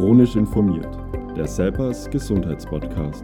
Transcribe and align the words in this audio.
Chronisch 0.00 0.34
informiert, 0.34 0.88
der 1.36 1.46
Selpers 1.46 2.08
Gesundheitspodcast. 2.08 3.22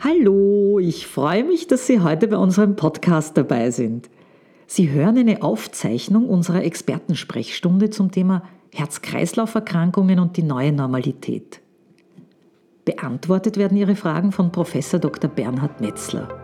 Hallo, 0.00 0.78
ich 0.80 1.06
freue 1.06 1.44
mich, 1.44 1.66
dass 1.66 1.86
Sie 1.86 2.00
heute 2.00 2.28
bei 2.28 2.36
unserem 2.36 2.76
Podcast 2.76 3.38
dabei 3.38 3.70
sind. 3.70 4.10
Sie 4.66 4.90
hören 4.90 5.16
eine 5.16 5.42
Aufzeichnung 5.42 6.28
unserer 6.28 6.62
Expertensprechstunde 6.62 7.88
zum 7.88 8.10
Thema 8.10 8.42
Herz-Kreislauf-Erkrankungen 8.74 10.18
und 10.18 10.36
die 10.36 10.42
neue 10.42 10.72
Normalität. 10.72 11.62
Beantwortet 12.84 13.56
werden 13.56 13.78
Ihre 13.78 13.96
Fragen 13.96 14.30
von 14.30 14.52
Prof. 14.52 14.74
Dr. 15.00 15.30
Bernhard 15.30 15.80
Metzler. 15.80 16.43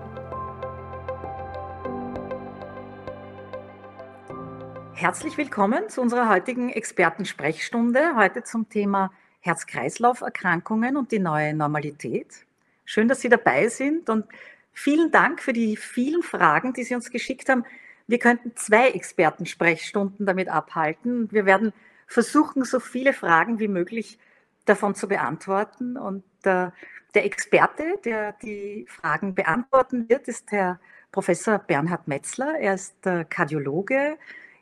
Herzlich 5.00 5.39
willkommen 5.39 5.89
zu 5.89 6.03
unserer 6.03 6.29
heutigen 6.29 6.68
Expertensprechstunde, 6.68 8.17
heute 8.17 8.45
zum 8.45 8.68
Thema 8.68 9.11
Herz-Kreislauf-Erkrankungen 9.40 10.99
und 10.99 11.11
die 11.11 11.18
neue 11.18 11.54
Normalität. 11.54 12.45
Schön, 12.85 13.09
dass 13.09 13.23
Sie 13.23 13.31
dabei 13.31 13.68
sind 13.68 14.11
und 14.11 14.26
vielen 14.75 15.11
Dank 15.11 15.40
für 15.40 15.54
die 15.54 15.79
vielen 15.79 16.23
Fragen, 16.23 16.75
die 16.75 16.85
Sie 16.85 16.95
uns 16.95 17.11
geschickt 17.11 17.49
haben. 17.49 17.64
Wir 18.09 18.18
könnten 18.18 18.54
zwei 18.57 18.90
Expertensprechstunden 18.90 20.26
damit 20.26 20.50
abhalten. 20.50 21.32
Wir 21.32 21.46
werden 21.46 21.73
versuchen, 22.07 22.64
so 22.67 22.79
viele 22.79 23.14
Fragen 23.14 23.59
wie 23.59 23.68
möglich 23.68 24.18
davon 24.67 24.95
zu 24.95 25.09
beantworten. 25.09 25.96
Und 25.96 26.25
äh, 26.45 26.68
der 27.14 27.25
Experte, 27.25 27.98
der 28.04 28.32
die 28.43 28.85
Fragen 28.87 29.35
beantworten 29.35 30.11
wird, 30.11 30.29
ist 30.29 30.53
Herr 30.53 30.79
Professor 31.11 31.59
Bernhard 31.59 32.06
Metzler. 32.06 32.59
Er 32.59 32.75
ist 32.75 33.06
äh, 33.06 33.25
Kardiologe, 33.25 34.19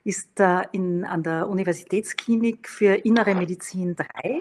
ist 0.09 0.41
in, 0.73 1.05
an 1.05 1.23
der 1.23 1.48
Universitätsklinik 1.48 2.67
für 2.67 2.95
Innere 2.95 3.34
Medizin 3.34 3.95
3 3.95 4.39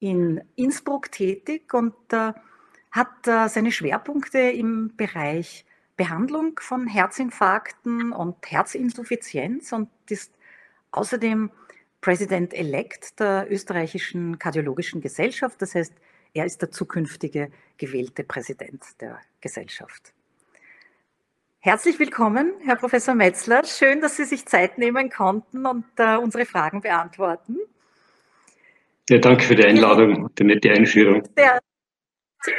in 0.00 0.40
Innsbruck 0.56 1.12
tätig 1.12 1.72
und 1.72 1.94
hat 2.10 3.24
seine 3.24 3.70
Schwerpunkte 3.70 4.40
im 4.40 4.96
Bereich 4.96 5.64
Behandlung 5.96 6.58
von 6.58 6.88
Herzinfarkten 6.88 8.10
und 8.10 8.34
Herzinsuffizienz 8.50 9.70
und 9.72 9.90
ist 10.08 10.32
außerdem 10.90 11.52
President-elect 12.00 13.20
der 13.20 13.46
österreichischen 13.48 14.40
Kardiologischen 14.40 15.00
Gesellschaft. 15.00 15.62
Das 15.62 15.76
heißt, 15.76 15.92
er 16.32 16.46
ist 16.46 16.62
der 16.62 16.72
zukünftige 16.72 17.52
gewählte 17.76 18.24
Präsident 18.24 18.82
der 19.00 19.20
Gesellschaft. 19.40 20.12
Herzlich 21.62 21.98
willkommen, 21.98 22.54
Herr 22.64 22.76
Professor 22.76 23.14
Metzler. 23.14 23.62
Schön, 23.64 24.00
dass 24.00 24.16
Sie 24.16 24.24
sich 24.24 24.46
Zeit 24.46 24.78
nehmen 24.78 25.10
konnten 25.10 25.66
und 25.66 25.84
äh, 25.98 26.16
unsere 26.16 26.46
Fragen 26.46 26.80
beantworten. 26.80 27.58
Ja, 29.10 29.18
danke 29.18 29.44
für 29.44 29.56
die 29.56 29.66
Einladung 29.66 30.24
und 30.24 30.38
die 30.38 30.44
nette 30.44 30.70
Einführung. 30.70 31.22
Sehr, 31.36 31.60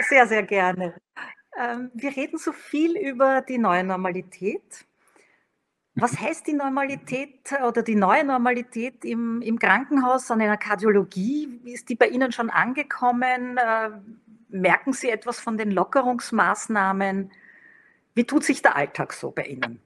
sehr, 0.07 0.27
sehr 0.27 0.43
gerne. 0.43 0.93
Ähm, 1.59 1.89
wir 1.95 2.15
reden 2.15 2.37
so 2.37 2.51
viel 2.51 2.95
über 2.95 3.41
die 3.41 3.57
neue 3.57 3.83
Normalität. 3.83 4.85
Was 5.95 6.21
heißt 6.21 6.45
die 6.45 6.53
Normalität 6.53 7.39
oder 7.67 7.81
die 7.81 7.95
neue 7.95 8.23
Normalität 8.23 9.03
im, 9.03 9.41
im 9.41 9.57
Krankenhaus 9.57 10.29
an 10.29 10.41
einer 10.41 10.57
Kardiologie? 10.57 11.59
Ist 11.65 11.89
die 11.89 11.95
bei 11.95 12.07
Ihnen 12.07 12.31
schon 12.31 12.51
angekommen? 12.51 13.57
Äh, 13.57 13.89
merken 14.49 14.93
Sie 14.93 15.09
etwas 15.09 15.39
von 15.39 15.57
den 15.57 15.71
Lockerungsmaßnahmen? 15.71 17.31
Wie 18.13 18.23
tut 18.23 18.43
sich 18.43 18.61
der 18.61 18.75
Alltag 18.75 19.13
so 19.13 19.31
bei 19.31 19.43
Ihnen? 19.43 19.79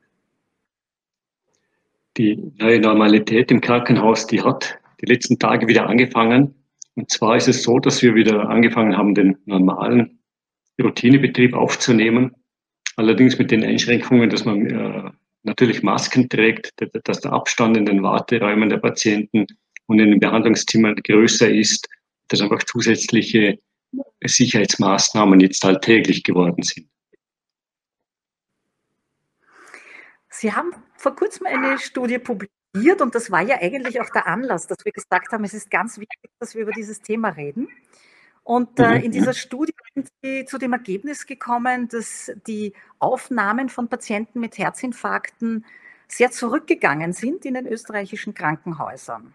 Die 2.17 2.37
neue 2.57 2.79
Normalität 2.79 3.51
im 3.51 3.61
Krankenhaus, 3.61 4.25
die 4.25 4.41
hat 4.41 4.79
die 5.01 5.05
letzten 5.05 5.37
Tage 5.37 5.67
wieder 5.67 5.87
angefangen. 5.87 6.55
Und 6.95 7.11
zwar 7.11 7.35
ist 7.35 7.47
es 7.47 7.63
so, 7.63 7.79
dass 7.79 8.01
wir 8.01 8.15
wieder 8.15 8.49
angefangen 8.49 8.97
haben, 8.97 9.13
den 9.13 9.37
normalen 9.45 10.19
Routinebetrieb 10.81 11.53
aufzunehmen. 11.53 12.33
Allerdings 12.95 13.37
mit 13.37 13.51
den 13.51 13.63
Einschränkungen, 13.63 14.29
dass 14.29 14.45
man 14.45 14.65
äh, 14.65 15.11
natürlich 15.43 15.83
Masken 15.83 16.29
trägt, 16.29 16.73
dass 17.03 17.19
der 17.19 17.33
Abstand 17.33 17.75
in 17.75 17.85
den 17.85 18.01
Warteräumen 18.01 18.69
der 18.69 18.77
Patienten 18.77 19.45
und 19.87 19.99
in 19.99 20.11
den 20.11 20.19
Behandlungszimmern 20.19 20.95
größer 20.95 21.49
ist, 21.49 21.87
dass 22.29 22.41
einfach 22.41 22.63
zusätzliche 22.63 23.59
Sicherheitsmaßnahmen 24.23 25.39
jetzt 25.41 25.63
alltäglich 25.63 26.23
geworden 26.23 26.63
sind. 26.63 26.87
Sie 30.37 30.51
haben 30.53 30.71
vor 30.97 31.15
kurzem 31.15 31.45
eine 31.45 31.79
Studie 31.79 32.19
publiziert 32.19 33.01
und 33.01 33.15
das 33.15 33.31
war 33.31 33.41
ja 33.41 33.55
eigentlich 33.61 34.01
auch 34.01 34.09
der 34.09 34.27
Anlass, 34.27 34.67
dass 34.67 34.83
wir 34.83 34.91
gesagt 34.91 35.31
haben, 35.31 35.45
es 35.45 35.53
ist 35.53 35.71
ganz 35.71 35.97
wichtig, 35.97 36.29
dass 36.39 36.55
wir 36.55 36.63
über 36.63 36.73
dieses 36.73 37.01
Thema 37.01 37.29
reden. 37.29 37.69
Und 38.43 38.77
äh, 38.79 38.97
mhm, 38.97 39.03
in 39.05 39.11
dieser 39.13 39.33
Studie 39.33 39.73
sind 39.93 40.09
Sie 40.21 40.43
zu 40.43 40.57
dem 40.57 40.73
Ergebnis 40.73 41.25
gekommen, 41.25 41.87
dass 41.87 42.33
die 42.47 42.73
Aufnahmen 42.99 43.69
von 43.69 43.87
Patienten 43.87 44.41
mit 44.41 44.57
Herzinfarkten 44.57 45.65
sehr 46.09 46.31
zurückgegangen 46.31 47.13
sind 47.13 47.45
in 47.45 47.53
den 47.53 47.65
österreichischen 47.65 48.33
Krankenhäusern. 48.33 49.33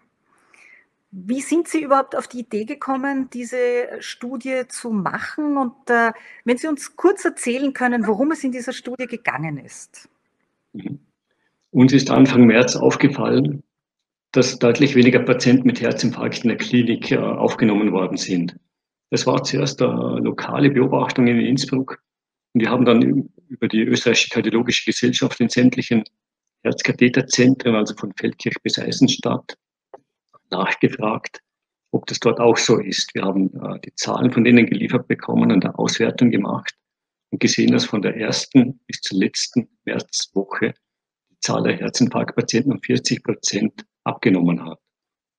Wie 1.09 1.41
sind 1.41 1.67
Sie 1.67 1.81
überhaupt 1.81 2.15
auf 2.15 2.27
die 2.27 2.41
Idee 2.41 2.65
gekommen, 2.65 3.29
diese 3.31 3.89
Studie 3.99 4.67
zu 4.69 4.91
machen? 4.91 5.57
Und 5.57 5.89
äh, 5.89 6.13
wenn 6.45 6.57
Sie 6.57 6.67
uns 6.67 6.95
kurz 6.95 7.25
erzählen 7.25 7.73
können, 7.73 8.05
worum 8.05 8.31
es 8.31 8.43
in 8.43 8.51
dieser 8.51 8.71
Studie 8.71 9.07
gegangen 9.07 9.57
ist. 9.57 10.07
Mhm. 10.73 10.99
Uns 11.71 11.93
ist 11.93 12.09
Anfang 12.09 12.45
März 12.45 12.75
aufgefallen, 12.75 13.63
dass 14.31 14.59
deutlich 14.59 14.95
weniger 14.95 15.19
Patienten 15.19 15.67
mit 15.67 15.81
Herzinfarkt 15.81 16.43
in 16.43 16.49
der 16.49 16.57
Klinik 16.57 17.11
äh, 17.11 17.17
aufgenommen 17.17 17.91
worden 17.91 18.17
sind. 18.17 18.57
Das 19.09 19.25
war 19.25 19.43
zuerst 19.43 19.81
eine 19.81 20.19
lokale 20.19 20.69
Beobachtung 20.69 21.27
in 21.27 21.39
Innsbruck. 21.39 22.01
Und 22.53 22.61
wir 22.61 22.69
haben 22.69 22.85
dann 22.85 23.29
über 23.47 23.67
die 23.67 23.81
österreichische 23.81 24.29
Kardiologische 24.29 24.85
Gesellschaft 24.85 25.39
in 25.41 25.49
sämtlichen 25.49 26.03
Herzkatheterzentren, 26.63 27.75
also 27.75 27.95
von 27.95 28.13
Feldkirch 28.13 28.55
bis 28.63 28.79
Eisenstadt, 28.79 29.57
nachgefragt, 30.49 31.39
ob 31.91 32.05
das 32.05 32.19
dort 32.19 32.39
auch 32.39 32.57
so 32.57 32.79
ist. 32.79 33.13
Wir 33.13 33.23
haben 33.23 33.53
äh, 33.61 33.79
die 33.79 33.95
Zahlen 33.95 34.31
von 34.31 34.43
denen 34.43 34.65
geliefert 34.65 35.07
bekommen 35.07 35.51
und 35.51 35.65
eine 35.65 35.77
Auswertung 35.77 36.31
gemacht 36.31 36.73
und 37.31 37.39
gesehen, 37.39 37.71
dass 37.71 37.85
von 37.85 38.01
der 38.01 38.15
ersten 38.15 38.79
bis 38.85 39.01
zur 39.01 39.17
letzten 39.17 39.69
Märzwoche 39.85 40.73
die 41.29 41.39
Zahl 41.39 41.63
der 41.63 41.77
Herzinfarktpatienten 41.77 42.73
um 42.73 42.81
40 42.81 43.23
Prozent 43.23 43.85
abgenommen 44.03 44.63
hat. 44.63 44.79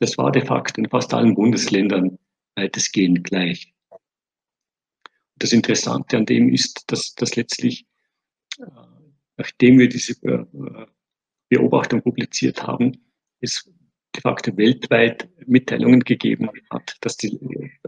Das 0.00 0.18
war 0.18 0.32
de 0.32 0.44
facto 0.44 0.80
in 0.80 0.88
fast 0.88 1.14
allen 1.14 1.34
Bundesländern 1.34 2.18
weitestgehend 2.56 3.24
gleich. 3.24 3.72
Das 5.36 5.52
Interessante 5.52 6.16
an 6.16 6.26
dem 6.26 6.48
ist, 6.48 6.84
dass, 6.88 7.14
dass 7.14 7.36
letztlich, 7.36 7.86
äh, 8.58 8.64
nachdem 9.36 9.78
wir 9.78 9.88
diese 9.88 10.12
äh, 10.22 10.86
Beobachtung 11.48 12.02
publiziert 12.02 12.62
haben, 12.66 13.12
es 13.40 13.70
de 14.14 14.20
facto 14.20 14.56
weltweit 14.56 15.28
Mitteilungen 15.46 16.00
gegeben 16.00 16.50
hat, 16.70 16.96
dass 17.00 17.16
die 17.16 17.34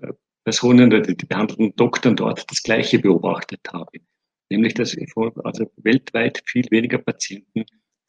äh, 0.01 0.13
Personen 0.45 0.93
oder 0.93 1.01
die 1.01 1.27
behandelten 1.27 1.75
Doktoren 1.75 2.17
dort 2.17 2.51
das 2.51 2.63
Gleiche 2.63 2.99
beobachtet 2.99 3.61
haben. 3.73 4.07
Nämlich, 4.51 4.75
dass 4.75 4.97
also 5.43 5.73
weltweit 5.77 6.43
viel 6.47 6.67
weniger 6.71 6.99
Patienten 6.99 7.65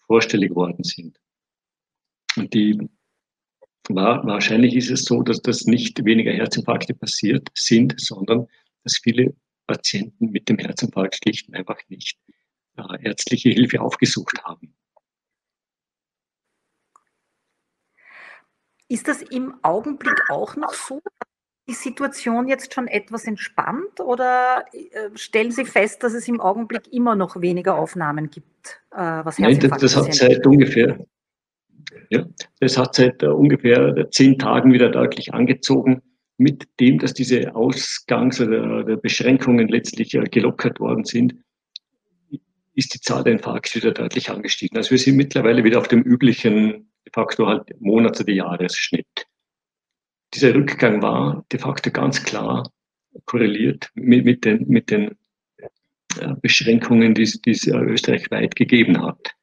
vorstellig 0.06 0.53
worden 0.53 0.84
sind. 0.84 1.18
Und 2.35 2.53
die, 2.53 2.78
wahrscheinlich 3.88 4.75
ist 4.75 4.91
es 4.91 5.06
so, 5.06 5.23
dass 5.23 5.41
das 5.41 5.66
nicht 5.66 6.03
weniger 6.03 6.34
Herzinfarkte 6.34 6.94
passiert 6.94 7.50
sind, 7.53 7.96
sondern 7.97 8.47
dass 8.84 8.97
viele 9.02 9.34
Patienten 9.66 10.31
mit 10.31 10.50
dem 10.50 10.57
Herzinfarkt 10.57 11.16
schlicht 11.16 11.47
und 11.47 11.56
einfach 11.56 11.79
nicht 11.88 12.19
äh, 12.78 13.03
ärztliche 13.03 13.50
Hilfe 13.50 13.81
aufgesucht 13.81 14.43
haben. 14.43 14.76
Ist 18.88 19.08
das 19.08 19.23
im 19.23 19.55
Augenblick 19.64 20.29
auch 20.29 20.55
noch 20.55 20.73
so, 20.73 21.02
die 21.67 21.73
Situation 21.73 22.47
jetzt 22.47 22.73
schon 22.73 22.88
etwas 22.88 23.26
entspannt 23.26 24.00
oder 24.00 24.66
äh, 24.72 25.09
stellen 25.16 25.52
Sie 25.52 25.66
fest, 25.66 26.03
dass 26.03 26.14
es 26.14 26.28
im 26.28 26.40
Augenblick 26.40 26.91
immer 26.94 27.16
noch 27.16 27.41
weniger 27.41 27.76
Aufnahmen 27.76 28.29
gibt, 28.29 28.82
äh, 28.91 28.97
was 28.97 29.40
Nein, 29.40 29.59
das, 29.59 29.79
das 29.79 29.96
hat 29.96 30.14
seit 30.14 30.46
ungefähr, 30.46 31.00
ja, 32.09 32.26
das 32.59 32.78
hat 32.78 32.96
seit 32.96 33.23
uh, 33.23 33.32
ungefähr 33.32 34.09
zehn 34.12 34.38
Tagen 34.38 34.73
wieder 34.73 34.90
deutlich 34.90 35.34
angezogen, 35.34 36.02
mit 36.38 36.67
dem, 36.79 37.00
dass 37.00 37.14
diese 37.14 37.56
Ausgangs- 37.56 38.41
oder 38.41 38.97
Beschränkungen 38.97 39.70
letztlich 39.70 40.12
gelockert 40.32 40.79
worden 40.79 41.06
sind, 41.06 41.35
ist 42.73 42.94
die 42.94 43.00
Zahl 43.00 43.23
der 43.23 43.34
Infarkte 43.34 43.82
wieder 43.82 43.94
deutlich 43.94 44.29
angestiegen. 44.29 44.78
Also 44.78 44.91
wir 44.91 44.97
sind 44.97 45.16
mittlerweile 45.16 45.64
wieder 45.64 45.79
auf 45.79 45.88
dem 45.88 46.02
üblichen 46.02 46.91
de 47.06 47.14
facto 47.14 47.47
halt 47.47 47.70
Monats- 47.79 48.20
oder 48.20 48.34
Jahresschnitt 48.34 49.28
dieser 50.35 50.53
Rückgang 50.53 51.02
war 51.02 51.46
de 51.52 51.59
facto 51.59 51.91
ganz 51.91 52.23
klar 52.23 52.70
korreliert 53.26 53.90
mit, 53.96 54.26
mit 54.26 54.46
den, 54.46 54.67
mit 54.67 54.91
den 54.91 55.17
Beschränkungen, 56.41 57.14
die, 57.14 57.23
die 57.23 57.52
es 57.52 57.67
österreichweit 57.67 58.55
gegeben 58.55 59.02
hat. 59.02 59.35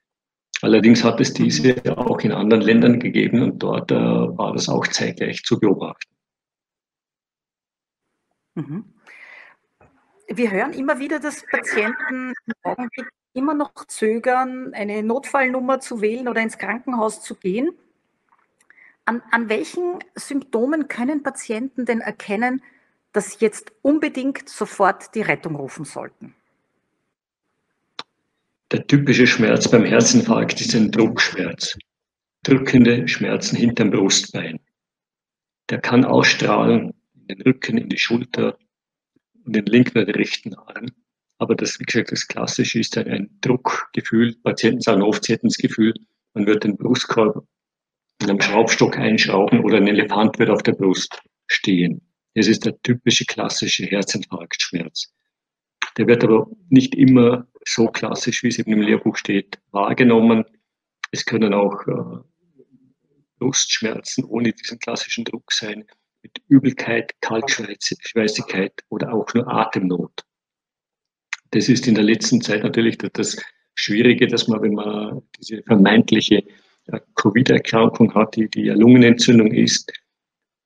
Allerdings 0.63 1.03
hat 1.03 1.21
es 1.21 1.33
diese 1.33 1.75
auch 1.99 2.21
in 2.21 2.33
anderen 2.33 2.63
Ländern 2.63 3.01
gegeben 3.01 3.43
und 3.43 3.59
dort 3.59 3.91
äh, 3.91 3.95
war 3.97 4.53
das 4.53 4.69
auch 4.69 4.87
zeitgleich 4.87 5.43
zu 5.43 5.59
beobachten. 5.59 6.15
Mhm. 8.55 8.85
Wir 10.29 10.51
hören 10.51 10.73
immer 10.73 11.01
wieder, 11.01 11.19
dass 11.19 11.45
Patienten 11.51 12.33
im 12.47 12.55
Augenblick 12.63 13.09
immer 13.35 13.55
noch 13.55 13.73
zögern, 13.87 14.73
eine 14.73 15.03
Notfallnummer 15.03 15.81
zu 15.81 16.01
wählen 16.01 16.29
oder 16.29 16.41
ins 16.41 16.59
Krankenhaus 16.59 17.23
zu 17.23 17.35
gehen. 17.35 17.73
An, 19.05 19.21
an 19.31 19.49
welchen 19.49 19.99
Symptomen 20.15 20.89
können 20.89 21.23
Patienten 21.23 21.87
denn 21.87 22.01
erkennen, 22.01 22.63
dass 23.13 23.33
sie 23.33 23.45
jetzt 23.45 23.73
unbedingt 23.83 24.49
sofort 24.49 25.15
die 25.15 25.23
Rettung 25.23 25.57
rufen 25.57 25.85
sollten? 25.85 26.35
Der 28.71 28.87
typische 28.87 29.27
Schmerz 29.27 29.69
beim 29.69 29.85
Herzinfarkt 29.85 30.61
ist 30.61 30.75
ein 30.75 30.91
Druckschmerz. 30.91 31.77
Drückende 32.43 33.07
Schmerzen 33.07 33.57
hinterm 33.57 33.91
Brustbein. 33.91 34.61
Der 35.69 35.81
kann 35.81 36.05
ausstrahlen 36.05 36.95
in 37.15 37.27
den 37.27 37.43
Rücken, 37.43 37.77
in 37.79 37.89
die 37.89 37.99
Schulter, 37.99 38.57
in 39.45 39.53
den 39.53 39.67
linken 39.67 39.99
oder 39.99 40.15
rechten 40.15 40.55
Arm. 40.55 40.87
Aber 41.39 41.55
das, 41.55 41.79
wie 41.81 41.85
gesagt, 41.85 42.13
das 42.13 42.27
Klassische 42.27 42.81
ist 42.81 42.97
ein, 42.97 43.09
ein 43.09 43.39
Druckgefühl. 43.41 44.37
Patienten 44.43 44.81
sagen 44.81 45.03
oft, 45.03 45.25
sie 45.25 45.35
hätten 45.35 45.49
das 45.49 45.59
Gefühl, 45.59 45.93
man 46.35 46.47
wird 46.47 46.65
den 46.65 46.77
Brustkorb 46.77 47.47
mit 48.23 48.31
einem 48.31 48.41
Schraubstock 48.41 48.99
einschrauben 48.99 49.65
oder 49.65 49.77
ein 49.77 49.87
Elefant 49.87 50.39
wird 50.39 50.51
auf 50.51 50.63
der 50.63 50.73
Brust 50.73 51.23
stehen. 51.47 52.01
Das 52.35 52.47
ist 52.49 52.65
der 52.65 52.81
typische 52.83 53.25
klassische 53.25 53.85
Herzinfarktschmerz. 53.85 55.13
Der 55.99 56.07
wird 56.07 56.25
aber 56.25 56.47
nicht 56.71 56.95
immer 56.95 57.47
so 57.67 57.87
klassisch, 57.87 58.43
wie 58.43 58.49
es 58.49 58.59
eben 58.59 58.73
im 58.73 58.81
Lehrbuch 58.81 59.17
steht, 59.17 59.59
wahrgenommen. 59.71 60.45
Es 61.11 61.27
können 61.27 61.53
auch 61.53 61.87
äh, 61.87 62.23
Brustschmerzen 63.39 64.25
ohne 64.25 64.53
diesen 64.53 64.79
klassischen 64.79 65.25
Druck 65.25 65.53
sein, 65.53 65.85
mit 66.23 66.41
Übelkeit, 66.49 67.21
Kaltschweißigkeit 67.21 68.73
oder 68.89 69.13
auch 69.13 69.35
nur 69.35 69.49
Atemnot. 69.49 70.25
Das 71.51 71.69
ist 71.69 71.87
in 71.87 71.95
der 71.95 72.05
letzten 72.05 72.41
Zeit 72.41 72.63
natürlich 72.63 72.97
das 72.99 73.43
Schwierige, 73.75 74.27
dass 74.27 74.49
man, 74.49 74.63
wenn 74.63 74.75
man 74.75 75.23
diese 75.37 75.63
vermeintliche 75.65 76.45
Covid-Erkrankung 77.15 78.15
hat, 78.15 78.37
die, 78.37 78.49
die 78.49 78.69
Lungenentzündung 78.69 79.53
ist, 79.53 79.93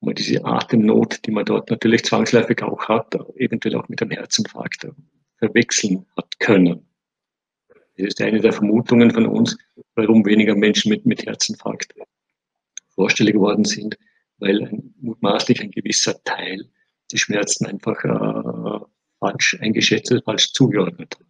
man 0.01 0.15
diese 0.15 0.43
Atemnot, 0.45 1.25
die 1.25 1.31
man 1.31 1.45
dort 1.45 1.69
natürlich 1.69 2.03
zwangsläufig 2.05 2.61
auch 2.63 2.87
hat, 2.87 3.15
eventuell 3.35 3.75
auch 3.75 3.87
mit 3.89 4.01
einem 4.01 4.11
Herzinfarkt 4.11 4.87
verwechseln 5.37 6.05
hat 6.15 6.39
können. 6.39 6.87
Das 7.97 8.07
ist 8.07 8.21
eine 8.21 8.39
der 8.39 8.53
Vermutungen 8.53 9.11
von 9.11 9.25
uns, 9.25 9.57
warum 9.95 10.25
weniger 10.25 10.55
Menschen 10.55 10.89
mit, 10.89 11.05
mit 11.05 11.25
Herzinfarkt 11.25 11.93
vorstellig 12.89 13.33
geworden 13.33 13.65
sind, 13.65 13.97
weil 14.37 14.63
ein, 14.63 14.93
mutmaßlich 14.99 15.61
ein 15.61 15.71
gewisser 15.71 16.21
Teil 16.23 16.69
die 17.11 17.17
Schmerzen 17.17 17.65
einfach 17.65 18.03
äh, 18.03 18.85
falsch 19.19 19.57
eingeschätzt, 19.61 20.13
falsch 20.25 20.53
zugeordnet 20.53 21.15
hat. 21.19 21.26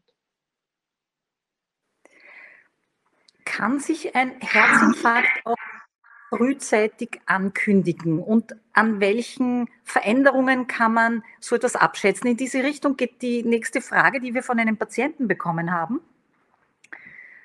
Kann 3.48 3.80
sich 3.80 4.14
ein 4.14 4.36
Herzinfarkt 4.42 5.30
auch 5.46 5.56
frühzeitig 6.30 7.22
ankündigen 7.26 8.20
und 8.20 8.54
an 8.74 9.00
welchen 9.00 9.70
Veränderungen 9.86 10.68
kann 10.68 10.94
man 10.94 11.24
so 11.40 11.56
etwas 11.56 11.78
abschätzen? 11.78 12.28
In 12.28 12.36
diese 12.36 12.62
Richtung 12.62 12.98
geht 12.98 13.22
die 13.22 13.44
nächste 13.44 13.80
Frage, 13.80 14.20
die 14.20 14.34
wir 14.34 14.44
von 14.44 14.60
einem 14.60 14.76
Patienten 14.76 15.30
bekommen 15.30 15.72
haben. 15.72 16.02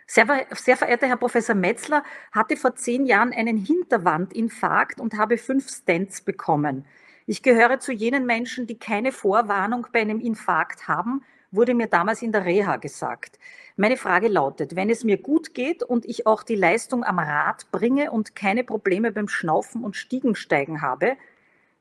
Sehr, 0.08 0.26
sehr 0.50 0.76
verehrter 0.76 1.06
Herr 1.06 1.16
Professor 1.16 1.54
Metzler, 1.54 2.02
hatte 2.32 2.56
vor 2.56 2.74
zehn 2.74 3.06
Jahren 3.06 3.32
einen 3.32 3.56
Hinterwandinfarkt 3.56 5.00
und 5.00 5.14
habe 5.16 5.38
fünf 5.38 5.70
Stents 5.70 6.20
bekommen. 6.20 6.84
Ich 7.26 7.44
gehöre 7.44 7.78
zu 7.78 7.92
jenen 7.92 8.26
Menschen, 8.26 8.66
die 8.66 8.78
keine 8.78 9.12
Vorwarnung 9.12 9.86
bei 9.92 10.00
einem 10.00 10.18
Infarkt 10.18 10.88
haben, 10.88 11.22
wurde 11.52 11.74
mir 11.74 11.86
damals 11.86 12.22
in 12.22 12.32
der 12.32 12.44
Reha 12.44 12.76
gesagt. 12.76 13.38
Meine 13.76 13.96
Frage 13.96 14.28
lautet, 14.28 14.74
wenn 14.74 14.90
es 14.90 15.04
mir 15.04 15.18
gut 15.18 15.54
geht 15.54 15.82
und 15.82 16.04
ich 16.04 16.26
auch 16.26 16.42
die 16.42 16.56
Leistung 16.56 17.04
am 17.04 17.18
Rad 17.18 17.70
bringe 17.70 18.10
und 18.10 18.34
keine 18.34 18.64
Probleme 18.64 19.12
beim 19.12 19.28
Schnaufen 19.28 19.84
und 19.84 19.96
Stiegensteigen 19.96 20.82
habe, 20.82 21.16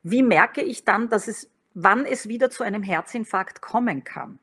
wie 0.02 0.22
merke 0.22 0.62
ich 0.62 0.84
dann, 0.84 1.08
dass 1.08 1.26
es, 1.28 1.50
wann 1.74 2.06
es 2.06 2.28
wieder 2.28 2.50
zu 2.50 2.62
einem 2.62 2.82
Herzinfarkt 2.82 3.60
kommen 3.60 4.04
kann? 4.04 4.38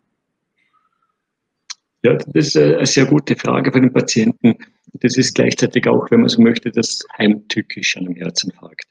Ja, 2.02 2.14
das 2.14 2.48
ist 2.48 2.58
eine 2.58 2.86
sehr 2.86 3.06
gute 3.06 3.36
Frage 3.36 3.72
für 3.72 3.82
den 3.82 3.92
Patienten. 3.92 4.56
Das 4.94 5.18
ist 5.18 5.36
gleichzeitig 5.36 5.88
auch, 5.88 6.10
wenn 6.12 6.22
man 6.22 6.30
so 6.30 6.42
möchte, 6.42 6.72
das 6.72 7.06
Heimtückisch 7.18 7.98
an 7.98 8.06
einem 8.06 8.16
Herzinfarkt. 8.16 8.86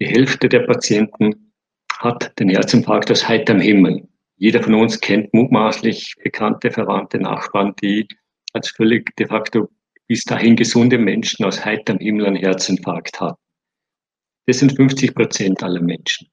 Die 0.00 0.06
Hälfte 0.06 0.48
der 0.48 0.60
Patienten 0.60 1.52
hat 1.98 2.38
den 2.38 2.48
Herzinfarkt 2.48 3.10
aus 3.10 3.28
heiterem 3.28 3.60
Himmel. 3.60 4.08
Jeder 4.38 4.62
von 4.62 4.74
uns 4.74 5.00
kennt 5.00 5.32
mutmaßlich 5.32 6.14
bekannte, 6.22 6.70
verwandte 6.70 7.18
Nachbarn, 7.18 7.74
die 7.82 8.06
als 8.52 8.68
völlig 8.68 9.14
de 9.16 9.26
facto 9.26 9.68
bis 10.08 10.24
dahin 10.24 10.56
gesunde 10.56 10.98
Menschen 10.98 11.44
aus 11.44 11.64
heiterem 11.64 11.98
Himmel 11.98 12.26
einen 12.26 12.36
Herzinfarkt 12.36 13.20
hatten. 13.20 13.40
Das 14.46 14.58
sind 14.58 14.76
50 14.76 15.14
Prozent 15.14 15.62
aller 15.62 15.80
Menschen. 15.80 16.28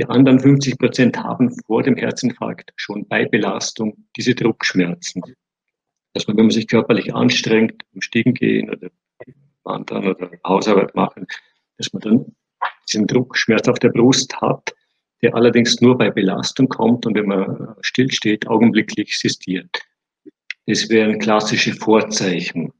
Die 0.00 0.06
anderen 0.06 0.40
50 0.40 0.78
Prozent 0.78 1.18
haben 1.18 1.54
vor 1.66 1.82
dem 1.82 1.96
Herzinfarkt 1.96 2.72
schon 2.76 3.06
bei 3.08 3.26
Belastung 3.26 4.06
diese 4.16 4.34
Druckschmerzen. 4.34 5.22
Dass 6.14 6.26
man, 6.26 6.36
wenn 6.36 6.46
man 6.46 6.50
sich 6.50 6.66
körperlich 6.66 7.14
anstrengt, 7.14 7.84
im 7.92 8.00
Stiegen 8.00 8.34
gehen 8.34 8.70
oder 8.70 8.90
wandern 9.64 10.08
oder 10.08 10.30
Hausarbeit 10.46 10.94
machen, 10.94 11.26
dass 11.76 11.92
man 11.92 12.00
dann 12.00 12.36
diesen 12.88 13.06
Druckschmerz 13.06 13.68
auf 13.68 13.78
der 13.78 13.90
Brust 13.90 14.40
hat, 14.40 14.74
der 15.22 15.34
allerdings 15.34 15.80
nur 15.80 15.98
bei 15.98 16.10
Belastung 16.10 16.68
kommt 16.68 17.06
und 17.06 17.14
wenn 17.14 17.26
man 17.26 17.74
stillsteht, 17.80 18.46
augenblicklich 18.46 18.98
existiert. 18.98 19.80
Das 20.66 20.88
wären 20.90 21.18
klassische 21.18 21.74
Vorzeichen. 21.74 22.72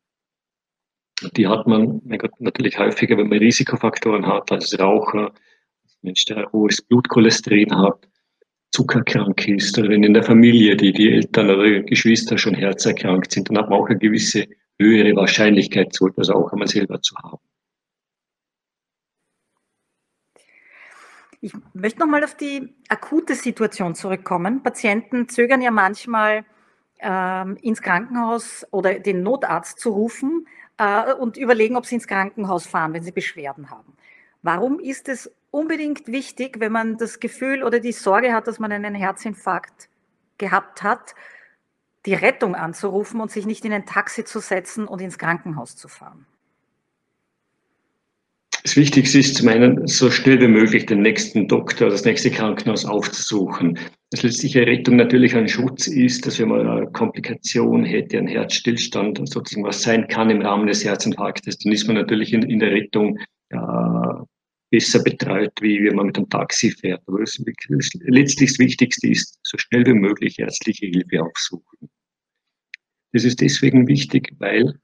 Die 1.36 1.48
hat 1.48 1.66
man 1.66 2.00
natürlich 2.38 2.78
häufiger, 2.78 3.16
wenn 3.16 3.28
man 3.28 3.38
Risikofaktoren 3.38 4.26
hat, 4.26 4.52
als 4.52 4.78
Raucher, 4.78 5.32
als 5.82 5.98
Mensch, 6.02 6.24
der 6.26 6.50
hohes 6.52 6.80
Blutcholesterin 6.82 7.76
hat, 7.76 8.06
zuckerkrank 8.70 9.48
ist 9.48 9.76
oder 9.78 9.88
wenn 9.88 10.04
in 10.04 10.14
der 10.14 10.22
Familie 10.22 10.76
die, 10.76 10.92
die 10.92 11.10
Eltern 11.10 11.50
oder 11.50 11.80
Geschwister 11.82 12.38
schon 12.38 12.54
herzerkrankt 12.54 13.32
sind, 13.32 13.48
dann 13.48 13.58
hat 13.58 13.70
man 13.70 13.80
auch 13.80 13.88
eine 13.88 13.98
gewisse 13.98 14.46
höhere 14.78 15.16
Wahrscheinlichkeit, 15.16 15.92
so 15.94 16.06
etwas 16.06 16.30
auch 16.30 16.52
einmal 16.52 16.68
selber 16.68 17.00
zu 17.00 17.16
haben. 17.16 17.42
Ich 21.40 21.52
möchte 21.72 22.00
nochmal 22.00 22.24
auf 22.24 22.34
die 22.34 22.74
akute 22.88 23.34
Situation 23.34 23.94
zurückkommen. 23.94 24.62
Patienten 24.62 25.28
zögern 25.28 25.62
ja 25.62 25.70
manchmal 25.70 26.44
ähm, 26.98 27.56
ins 27.62 27.80
Krankenhaus 27.80 28.66
oder 28.72 28.98
den 28.98 29.22
Notarzt 29.22 29.78
zu 29.78 29.90
rufen 29.90 30.48
äh, 30.78 31.12
und 31.14 31.36
überlegen, 31.36 31.76
ob 31.76 31.86
sie 31.86 31.94
ins 31.94 32.08
Krankenhaus 32.08 32.66
fahren, 32.66 32.92
wenn 32.92 33.04
sie 33.04 33.12
Beschwerden 33.12 33.70
haben. 33.70 33.96
Warum 34.42 34.80
ist 34.80 35.08
es 35.08 35.30
unbedingt 35.50 36.08
wichtig, 36.08 36.60
wenn 36.60 36.72
man 36.72 36.96
das 36.96 37.20
Gefühl 37.20 37.62
oder 37.62 37.80
die 37.80 37.92
Sorge 37.92 38.32
hat, 38.32 38.46
dass 38.46 38.58
man 38.58 38.72
einen 38.72 38.94
Herzinfarkt 38.94 39.88
gehabt 40.38 40.82
hat, 40.82 41.14
die 42.06 42.14
Rettung 42.14 42.54
anzurufen 42.54 43.20
und 43.20 43.30
sich 43.30 43.46
nicht 43.46 43.64
in 43.64 43.72
ein 43.72 43.86
Taxi 43.86 44.24
zu 44.24 44.40
setzen 44.40 44.86
und 44.88 45.00
ins 45.00 45.18
Krankenhaus 45.18 45.76
zu 45.76 45.88
fahren? 45.88 46.26
Das 48.64 48.76
Wichtigste 48.76 49.20
ist 49.20 49.36
zum 49.36 49.48
einen, 49.48 49.86
so 49.86 50.10
schnell 50.10 50.40
wie 50.40 50.48
möglich 50.48 50.86
den 50.86 51.02
nächsten 51.02 51.46
Doktor, 51.46 51.90
das 51.90 52.04
nächste 52.04 52.30
Krankenhaus 52.30 52.84
aufzusuchen. 52.84 53.78
Das 54.10 54.22
letztliche 54.22 54.66
Rettung 54.66 54.96
natürlich 54.96 55.36
ein 55.36 55.48
Schutz 55.48 55.86
ist, 55.86 56.26
dass 56.26 56.38
wenn 56.38 56.48
man 56.48 56.66
eine 56.66 56.90
Komplikation 56.90 57.84
hätte, 57.84 58.18
ein 58.18 58.26
Herzstillstand, 58.26 59.20
sozusagen 59.28 59.64
was 59.66 59.82
sein 59.82 60.08
kann 60.08 60.30
im 60.30 60.40
Rahmen 60.40 60.66
des 60.66 60.84
Herzinfarktes, 60.84 61.58
dann 61.58 61.72
ist 61.72 61.86
man 61.86 61.96
natürlich 61.96 62.32
in, 62.32 62.42
in 62.42 62.58
der 62.58 62.72
Rettung 62.72 63.18
ja, 63.52 64.24
besser 64.70 65.02
betreut, 65.02 65.52
wie 65.60 65.84
wenn 65.84 65.94
man 65.94 66.06
mit 66.06 66.16
dem 66.16 66.28
Taxi 66.28 66.70
fährt. 66.70 67.02
Aber 67.06 67.20
das, 67.20 67.40
das 67.68 67.90
letztlich 68.00 68.50
das 68.50 68.58
Wichtigste 68.58 69.08
ist, 69.08 69.38
so 69.42 69.56
schnell 69.58 69.86
wie 69.86 69.94
möglich 69.94 70.38
ärztliche 70.38 70.86
Hilfe 70.86 71.22
aufsuchen. 71.22 71.88
Das 73.12 73.24
ist 73.24 73.40
deswegen 73.40 73.86
wichtig, 73.86 74.32
weil 74.38 74.78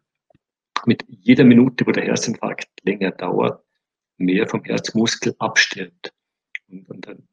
mit 0.86 1.04
jeder 1.08 1.44
Minute, 1.44 1.86
wo 1.86 1.92
der 1.92 2.04
Herzinfarkt 2.04 2.68
länger 2.84 3.10
dauert, 3.12 3.63
mehr 4.16 4.48
vom 4.48 4.64
Herzmuskel 4.64 5.34
abstirbt. 5.38 6.12
Und, 6.68 7.06
dann 7.06 7.28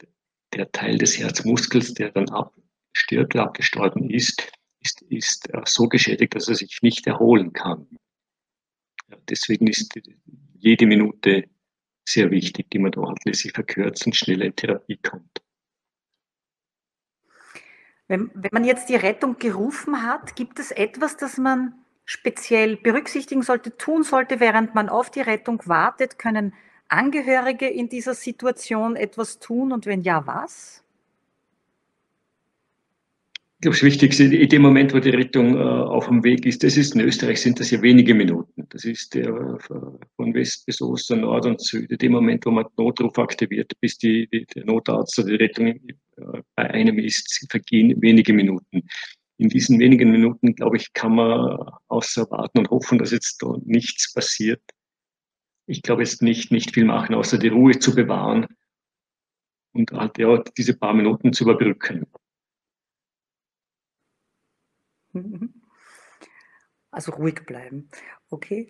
der 0.54 0.72
Teil 0.72 0.98
des 0.98 1.18
Herzmuskels, 1.18 1.94
der 1.94 2.12
dann 2.12 2.30
abstirbt, 2.30 3.36
abgestorben 3.36 4.10
ist, 4.10 4.52
ist, 4.82 5.02
ist 5.04 5.54
äh, 5.54 5.62
so 5.66 5.88
geschädigt, 5.88 6.36
dass 6.36 6.48
er 6.48 6.56
sich 6.56 6.80
nicht 6.82 7.08
erholen 7.08 7.54
kann. 7.54 7.88
Ja, 9.10 9.18
deswegen 9.30 9.68
ist 9.68 9.94
jede 10.58 10.86
Minute 10.86 11.50
sehr 12.08 12.32
wichtig, 12.32 12.70
die 12.72 12.80
man 12.80 12.94
hat, 12.96 13.20
sich 13.34 13.52
verkürzt 13.54 14.06
und 14.06 14.16
schneller 14.16 14.46
in 14.46 14.56
Therapie 14.56 14.98
kommt. 14.98 15.42
Wenn, 18.08 18.30
wenn 18.34 18.50
man 18.52 18.66
jetzt 18.66 18.90
die 18.90 18.96
Rettung 18.96 19.38
gerufen 19.38 20.04
hat, 20.04 20.36
gibt 20.36 20.60
es 20.60 20.72
etwas, 20.72 21.16
das 21.16 21.38
man 21.38 21.76
speziell 22.04 22.76
berücksichtigen 22.76 23.42
sollte, 23.42 23.78
tun 23.78 24.04
sollte, 24.04 24.42
während 24.42 24.76
man 24.76 24.90
auf 24.90 25.10
die 25.12 25.22
Rettung 25.22 25.62
wartet? 25.66 26.20
Können 26.20 26.54
Angehörige 26.92 27.68
in 27.68 27.88
dieser 27.88 28.14
Situation 28.14 28.96
etwas 28.96 29.40
tun 29.40 29.72
und 29.72 29.86
wenn 29.86 30.02
ja, 30.02 30.26
was? 30.28 30.84
Ich 33.62 33.64
glaube, 33.64 33.78
das 33.78 33.84
Wichtigste 33.84 34.24
in 34.24 34.50
dem 34.50 34.64
Moment, 34.64 34.94
wo 34.94 35.00
die 35.00 35.12
Rettung 35.12 35.56
äh, 35.56 35.60
auf 35.60 36.08
dem 36.08 36.24
Weg 36.24 36.48
ist, 36.48 36.64
das 36.64 36.78
ist 36.78 36.96
in 36.96 37.02
Österreich 37.02 37.40
sind 37.40 37.60
das 37.60 37.70
ja 37.70 37.80
wenige 37.82 38.16
Minuten. 38.16 38.68
Das 38.70 38.84
ist 38.86 39.14
der, 39.14 39.28
äh, 39.28 39.58
von 40.16 40.34
West 40.34 40.66
bis 40.66 40.82
Ost, 40.82 41.12
Nord 41.12 41.46
und 41.46 41.62
Süd. 41.62 41.92
In 41.92 41.98
dem 42.00 42.12
Moment, 42.14 42.44
wo 42.46 42.52
man 42.52 42.66
Notruf 42.76 43.18
aktiviert, 43.20 43.72
bis 43.80 44.00
die, 44.00 44.28
die, 44.34 44.48
der 44.48 44.66
Notarzt 44.66 45.18
oder 45.20 45.30
die 45.30 45.36
Rettung 45.36 45.68
äh, 45.68 45.80
bei 46.56 46.72
einem 46.72 46.98
ist, 46.98 47.46
vergehen 47.52 48.02
wenige 48.02 48.34
Minuten. 48.34 48.82
In 49.38 49.50
diesen 49.50 49.80
wenigen 49.80 50.12
Minuten, 50.12 50.56
glaube 50.56 50.78
ich, 50.78 50.92
kann 50.94 51.16
man 51.16 51.58
außer 51.88 52.30
warten 52.32 52.58
und 52.58 52.70
hoffen, 52.72 52.98
dass 52.98 53.12
jetzt 53.12 53.44
da 53.44 53.56
nichts 53.64 54.12
passiert. 54.12 54.62
Ich 55.72 55.82
glaube 55.84 56.04
jetzt 56.04 56.22
nicht, 56.22 56.52
nicht 56.52 56.74
viel 56.74 56.84
machen, 56.84 57.16
außer 57.16 57.38
die 57.38 57.48
Ruhe 57.48 57.80
zu 57.80 57.96
bewahren 57.96 58.46
und 59.74 59.92
halt 59.94 60.18
ja, 60.18 60.38
diese 60.58 60.78
paar 60.78 60.94
Minuten 60.94 61.34
zu 61.34 61.46
überbrücken. 61.46 62.06
Also 66.94 67.14
ruhig 67.14 67.46
bleiben. 67.46 67.90
Okay. 68.30 68.68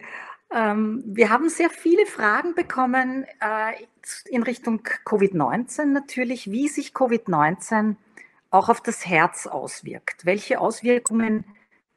Ähm, 0.52 1.02
wir 1.08 1.32
haben 1.32 1.50
sehr 1.50 1.72
viele 1.72 2.06
Fragen 2.06 2.54
bekommen 2.54 3.26
äh, 3.40 3.72
in 4.30 4.44
Richtung 4.44 4.82
Covid-19 5.06 5.86
natürlich, 5.86 6.52
wie 6.52 6.68
sich 6.68 6.92
Covid-19 6.92 7.96
auch 8.52 8.70
auf 8.70 8.80
das 8.80 9.08
Herz 9.08 9.48
auswirkt. 9.48 10.24
Welche 10.24 10.60
Auswirkungen 10.60 11.46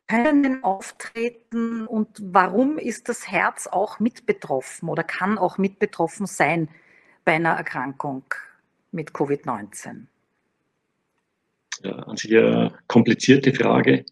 können 0.06 0.62
auftreten 0.64 1.86
und 1.86 2.08
warum 2.20 2.78
ist 2.78 3.08
das 3.08 3.30
Herz 3.30 3.66
auch 3.66 4.00
mit 4.00 4.26
betroffen 4.26 4.88
oder 4.88 5.02
kann 5.02 5.38
auch 5.38 5.58
mit 5.58 5.78
betroffen 5.78 6.26
sein 6.26 6.68
bei 7.24 7.32
einer 7.32 7.52
Erkrankung 7.52 8.24
mit 8.92 9.12
Covid-19? 9.12 10.06
Ja, 11.82 11.92
an 11.92 12.16
sich 12.16 12.36
eine 12.36 12.72
komplizierte 12.86 13.52
Frage 13.52 14.04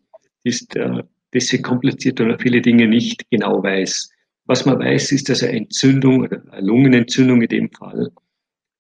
ist 0.43 0.75
äh, 0.77 1.03
deswegen 1.33 1.63
kompliziert, 1.63 2.19
weil 2.21 2.29
man 2.29 2.39
viele 2.39 2.61
Dinge 2.61 2.89
nicht 2.89 3.31
genau 3.31 3.63
weiß. 3.63 4.11
Was 4.47 4.67
man 4.67 4.79
weiß, 4.79 5.13
ist, 5.13 5.29
dass 5.29 5.43
eine 5.43 5.57
Entzündung, 5.57 6.27
eine 6.27 6.67
Lungenentzündung 6.67 7.43
in 7.43 7.49
dem 7.49 7.71
Fall, 7.71 8.11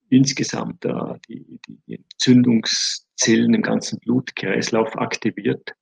insgesamt 0.08 0.84
äh, 0.84 0.92
die, 1.28 1.60
die 1.86 1.94
Entzündungszellen 1.94 3.54
im 3.54 3.62
ganzen 3.62 3.98
Blutkreislauf 4.00 4.96
aktiviert. 4.96 5.74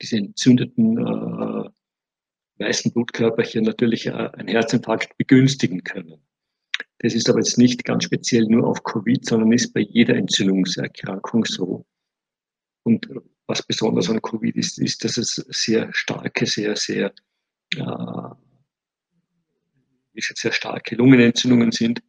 Diese 0.00 0.16
entzündeten 0.16 0.98
äh, 0.98 1.70
weißen 2.58 2.92
Blutkörperchen 2.92 3.64
natürlich 3.64 4.06
äh, 4.06 4.12
einen 4.12 4.48
Herzinfarkt 4.48 5.16
begünstigen 5.16 5.82
können. 5.82 6.22
Das 6.98 7.14
ist 7.14 7.28
aber 7.28 7.38
jetzt 7.38 7.58
nicht 7.58 7.84
ganz 7.84 8.04
speziell 8.04 8.44
nur 8.44 8.66
auf 8.66 8.82
Covid, 8.82 9.24
sondern 9.24 9.52
ist 9.52 9.72
bei 9.72 9.80
jeder 9.80 10.16
Entzündungserkrankung 10.16 11.44
so. 11.44 11.86
Und 12.82 13.08
was 13.46 13.62
besonders 13.62 14.10
an 14.10 14.20
Covid 14.20 14.56
ist, 14.56 14.78
ist, 14.78 15.04
dass 15.04 15.16
es 15.16 15.34
sehr 15.48 15.88
starke, 15.92 16.46
sehr, 16.46 16.76
sehr, 16.76 17.12
äh, 17.76 18.34
sehr 20.14 20.52
starke 20.52 20.96
Lungenentzündungen 20.96 21.70
sind, 21.70 22.02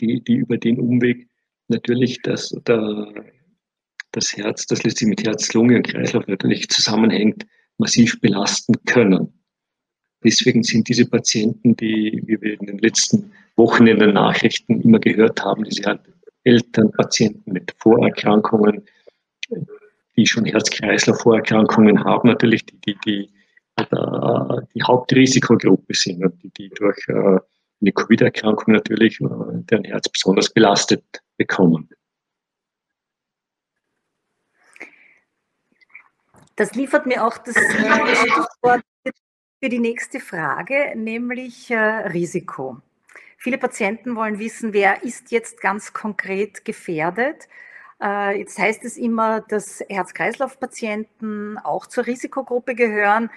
die, 0.00 0.22
die 0.22 0.34
über 0.34 0.58
den 0.58 0.78
Umweg 0.78 1.28
natürlich 1.68 2.20
das, 2.22 2.50
der, 2.66 3.32
das 4.12 4.36
Herz, 4.36 4.66
das 4.66 4.82
letztlich 4.84 5.08
mit 5.08 5.26
Herz, 5.26 5.52
Lunge 5.54 5.76
und 5.76 5.88
Kreislauf 5.88 6.26
natürlich 6.26 6.68
zusammenhängt, 6.68 7.46
massiv 7.78 8.20
belasten 8.20 8.74
können. 8.86 9.32
Deswegen 10.24 10.62
sind 10.62 10.88
diese 10.88 11.06
Patienten, 11.06 11.74
die, 11.76 12.22
wie 12.26 12.40
wir 12.40 12.60
in 12.60 12.66
den 12.66 12.78
letzten 12.78 13.32
Wochen 13.56 13.86
in 13.86 13.98
den 13.98 14.14
Nachrichten 14.14 14.80
immer 14.80 15.00
gehört 15.00 15.42
haben, 15.42 15.64
diese 15.64 15.84
halt 15.84 16.00
Elternpatienten 16.44 17.52
mit 17.52 17.74
Vorerkrankungen, 17.78 18.82
die 20.16 20.26
schon 20.26 20.44
Herz-Kreislauf-Vorerkrankungen 20.44 22.04
haben, 22.04 22.28
natürlich 22.28 22.64
die, 22.66 22.78
die, 22.86 22.98
die, 23.04 23.30
äh, 23.76 24.60
die 24.74 24.82
Hauptrisikogruppe 24.82 25.94
sind 25.94 26.24
und 26.24 26.42
die, 26.42 26.50
die 26.50 26.68
durch 26.70 26.98
äh, 27.08 27.38
eine 27.80 27.92
Covid-Erkrankung 27.92 28.74
natürlich 28.74 29.20
äh, 29.20 29.26
deren 29.70 29.84
Herz 29.84 30.08
besonders 30.08 30.52
belastet 30.52 31.04
bekommen. 31.36 31.88
Das 36.56 36.74
liefert 36.74 37.06
mir 37.06 37.24
auch 37.24 37.38
das 37.38 37.54
Stichwort 37.58 38.82
für 39.62 39.68
die 39.68 39.78
nächste 39.78 40.20
Frage, 40.20 40.92
nämlich 40.94 41.70
Risiko. 41.72 42.78
Viele 43.38 43.58
Patienten 43.58 44.14
wollen 44.16 44.38
wissen, 44.38 44.72
wer 44.72 45.02
ist 45.02 45.30
jetzt 45.32 45.60
ganz 45.60 45.92
konkret 45.92 46.64
gefährdet 46.64 47.48
äh, 48.02 48.38
jetzt 48.38 48.58
heißt 48.58 48.84
es 48.84 48.96
immer, 48.96 49.40
dass 49.40 49.82
Herz-Kreislauf-Patienten 49.88 51.58
auch 51.58 51.86
zur 51.86 52.06
Risikogruppe 52.06 52.74
gehören. 52.74 53.30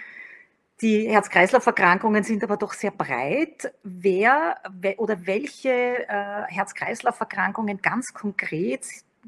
Die 0.81 1.07
Herz-Kreislauf-Erkrankungen 1.07 2.23
sind 2.23 2.43
aber 2.43 2.57
doch 2.57 2.73
sehr 2.73 2.91
breit. 2.91 3.73
Wer 3.83 4.57
oder 4.97 5.25
welche 5.27 5.69
äh, 6.09 6.43
Herz-Kreislauf-Erkrankungen 6.47 7.81
ganz 7.81 8.13
konkret 8.13 8.85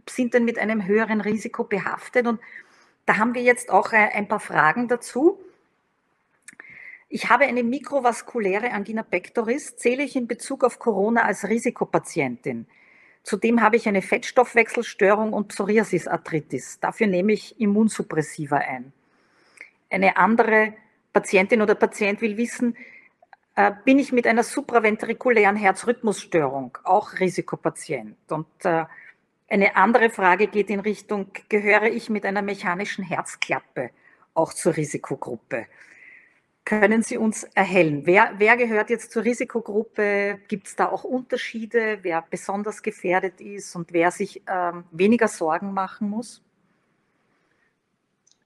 sind 0.10 0.34
denn 0.34 0.44
mit 0.44 0.58
einem 0.58 0.86
höheren 0.86 1.22
Risiko 1.22 1.64
behaftet? 1.64 2.26
Und 2.26 2.40
da 3.08 3.18
haben 3.18 3.34
wir 3.34 3.42
jetzt 3.42 3.72
auch 3.72 3.94
äh, 3.94 4.10
ein 4.14 4.28
paar 4.28 4.42
Fragen 4.42 4.88
dazu. 4.88 5.40
Ich 7.10 7.30
habe 7.30 7.46
eine 7.46 7.64
mikrovaskuläre 7.64 8.72
Angina 8.72 9.02
pectoris, 9.02 9.78
zähle 9.78 10.04
ich 10.04 10.18
in 10.18 10.28
Bezug 10.28 10.66
auf 10.66 10.78
Corona 10.78 11.24
als 11.24 11.48
Risikopatientin. 11.48 12.68
Zudem 13.24 13.62
habe 13.62 13.78
ich 13.78 13.88
eine 13.88 14.02
Fettstoffwechselstörung 14.02 15.32
und 15.32 15.48
Psoriasis-Arthritis. 15.48 16.82
Dafür 16.82 17.08
nehme 17.08 17.32
ich 17.32 17.60
Immunsuppressiva 17.60 18.58
ein. 18.58 18.92
Eine 19.90 20.18
andere 20.18 20.74
Patientin 21.14 21.62
oder 21.62 21.76
Patient 21.76 22.22
will 22.22 22.36
wissen, 22.36 22.76
äh, 23.56 23.72
bin 23.86 24.00
ich 24.00 24.12
mit 24.12 24.28
einer 24.28 24.44
supraventrikulären 24.44 25.56
Herzrhythmusstörung 25.56 26.78
auch 26.84 27.20
Risikopatient? 27.20 28.18
Und 28.30 28.48
äh, 28.66 28.84
eine 29.50 29.76
andere 29.76 30.10
Frage 30.10 30.48
geht 30.48 30.70
in 30.70 30.82
Richtung, 30.82 31.28
gehöre 31.48 31.84
ich 31.84 32.10
mit 32.10 32.26
einer 32.26 32.42
mechanischen 32.42 33.04
Herzklappe 33.04 33.92
auch 34.34 34.54
zur 34.54 34.76
Risikogruppe? 34.76 35.68
Können 36.66 37.02
Sie 37.02 37.18
uns 37.18 37.46
erhellen? 37.56 38.06
Wer, 38.06 38.34
wer 38.40 38.58
gehört 38.58 38.90
jetzt 38.90 39.12
zur 39.12 39.24
Risikogruppe? 39.24 40.40
Gibt 40.50 40.68
es 40.68 40.76
da 40.76 40.90
auch 40.90 41.06
Unterschiede, 41.06 42.00
wer 42.02 42.26
besonders 42.30 42.84
gefährdet 42.84 43.40
ist 43.40 43.74
und 43.78 43.94
wer 43.94 44.12
sich 44.12 44.42
ähm, 44.52 44.84
weniger 44.92 45.30
Sorgen 45.30 45.74
machen 45.74 46.10
muss? 46.10 46.44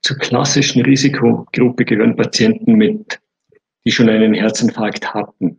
Zur 0.02 0.18
klassischen 0.18 0.82
Risikogruppe 0.82 1.84
gehören 1.84 2.14
Patienten 2.14 2.74
mit, 2.74 3.20
die 3.84 3.90
schon 3.90 4.08
einen 4.08 4.34
Herzinfarkt 4.34 5.12
hatten 5.12 5.58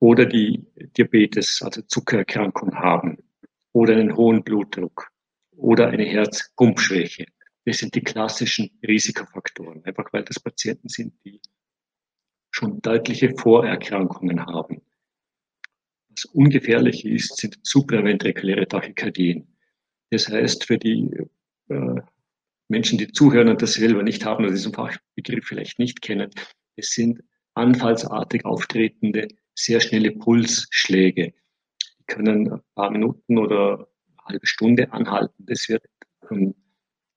oder 0.00 0.26
die 0.26 0.66
Diabetes, 0.98 1.62
also 1.62 1.80
Zuckererkrankung 1.80 2.74
haben 2.74 3.23
oder 3.74 3.96
einen 3.96 4.16
hohen 4.16 4.42
Blutdruck 4.42 5.10
oder 5.56 5.88
eine 5.88 6.04
Herzpumpschwäche. 6.04 7.26
Das 7.66 7.78
sind 7.78 7.94
die 7.94 8.02
klassischen 8.02 8.70
Risikofaktoren, 8.86 9.84
einfach 9.84 10.12
weil 10.12 10.22
das 10.22 10.38
Patienten 10.40 10.88
sind, 10.88 11.14
die 11.24 11.40
schon 12.50 12.80
deutliche 12.80 13.34
Vorerkrankungen 13.36 14.46
haben. 14.46 14.80
Was 16.10 16.24
ungefährlich 16.26 17.04
ist, 17.04 17.36
sind 17.38 17.58
supraventrikuläre 17.62 18.68
Tachykardien. 18.68 19.48
Das 20.10 20.28
heißt, 20.28 20.64
für 20.64 20.78
die 20.78 21.10
äh, 21.68 22.00
Menschen, 22.68 22.98
die 22.98 23.10
zuhören 23.10 23.48
und 23.48 23.60
das 23.60 23.74
selber 23.74 24.04
nicht 24.04 24.24
haben 24.24 24.44
oder 24.44 24.52
diesen 24.52 24.72
Fachbegriff 24.72 25.46
vielleicht 25.46 25.80
nicht 25.80 26.00
kennen, 26.00 26.30
es 26.76 26.90
sind 26.90 27.22
anfallsartig 27.54 28.44
auftretende, 28.44 29.28
sehr 29.54 29.80
schnelle 29.80 30.12
Pulsschläge. 30.12 31.34
Können 32.06 32.52
ein 32.52 32.60
paar 32.74 32.90
Minuten 32.90 33.38
oder 33.38 33.88
eine 34.16 34.24
halbe 34.26 34.46
Stunde 34.46 34.92
anhalten. 34.92 35.44
Das 35.46 35.68
wird 35.68 35.84
von 36.26 36.54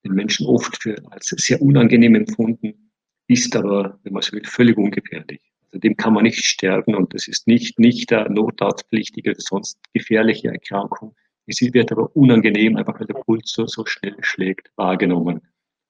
den 0.04 0.14
Menschen 0.14 0.48
oft 0.48 0.82
für, 0.82 0.96
als 1.12 1.28
sehr 1.28 1.62
unangenehm 1.62 2.16
empfunden 2.16 2.88
ist 3.28 3.56
aber, 3.56 4.00
wenn 4.04 4.14
man 4.14 4.22
so 4.22 4.34
will, 4.34 4.46
völlig 4.46 4.78
ungefährlich. 4.78 5.42
Also 5.66 5.80
dem 5.80 5.98
kann 5.98 6.14
man 6.14 6.24
nicht 6.24 6.46
sterben 6.46 6.96
und 6.96 7.14
das 7.14 7.28
ist 7.28 7.46
nicht, 7.46 7.78
nicht 7.78 8.10
der 8.10 8.30
notarztpflichtige 8.30 9.32
oder 9.32 9.40
sonst 9.42 9.78
gefährliche 9.94 10.48
Erkrankung. 10.48 11.14
Es 11.46 11.62
wird 11.62 11.92
aber 11.92 12.16
unangenehm, 12.16 12.78
einfach 12.78 13.00
weil 13.00 13.08
der 13.08 13.16
Puls 13.16 13.52
so, 13.52 13.68
so 13.68 13.86
schnell 13.86 14.16
schlägt, 14.22 14.72
wahrgenommen. 14.76 15.42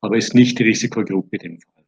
Aber 0.01 0.17
ist 0.17 0.33
nicht 0.33 0.59
die 0.59 0.63
Risikogruppe 0.63 1.37
in 1.37 1.39
dem 1.39 1.61
Fall. 1.61 1.85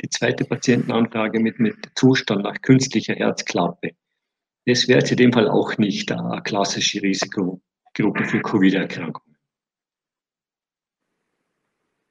Die 0.00 0.08
zweite 0.10 0.44
Patientenanfrage 0.44 1.40
mit, 1.40 1.58
mit 1.58 1.76
Zustand 1.96 2.44
nach 2.44 2.60
künstlicher 2.62 3.14
Herzklappe. 3.14 3.92
Das 4.68 4.86
wäre 4.86 4.98
jetzt 4.98 5.10
in 5.10 5.16
dem 5.16 5.32
Fall 5.32 5.48
auch 5.48 5.78
nicht 5.78 6.12
eine 6.12 6.42
klassische 6.42 7.00
Risikogruppe 7.00 8.24
für 8.26 8.42
Covid-Erkrankungen. 8.42 9.36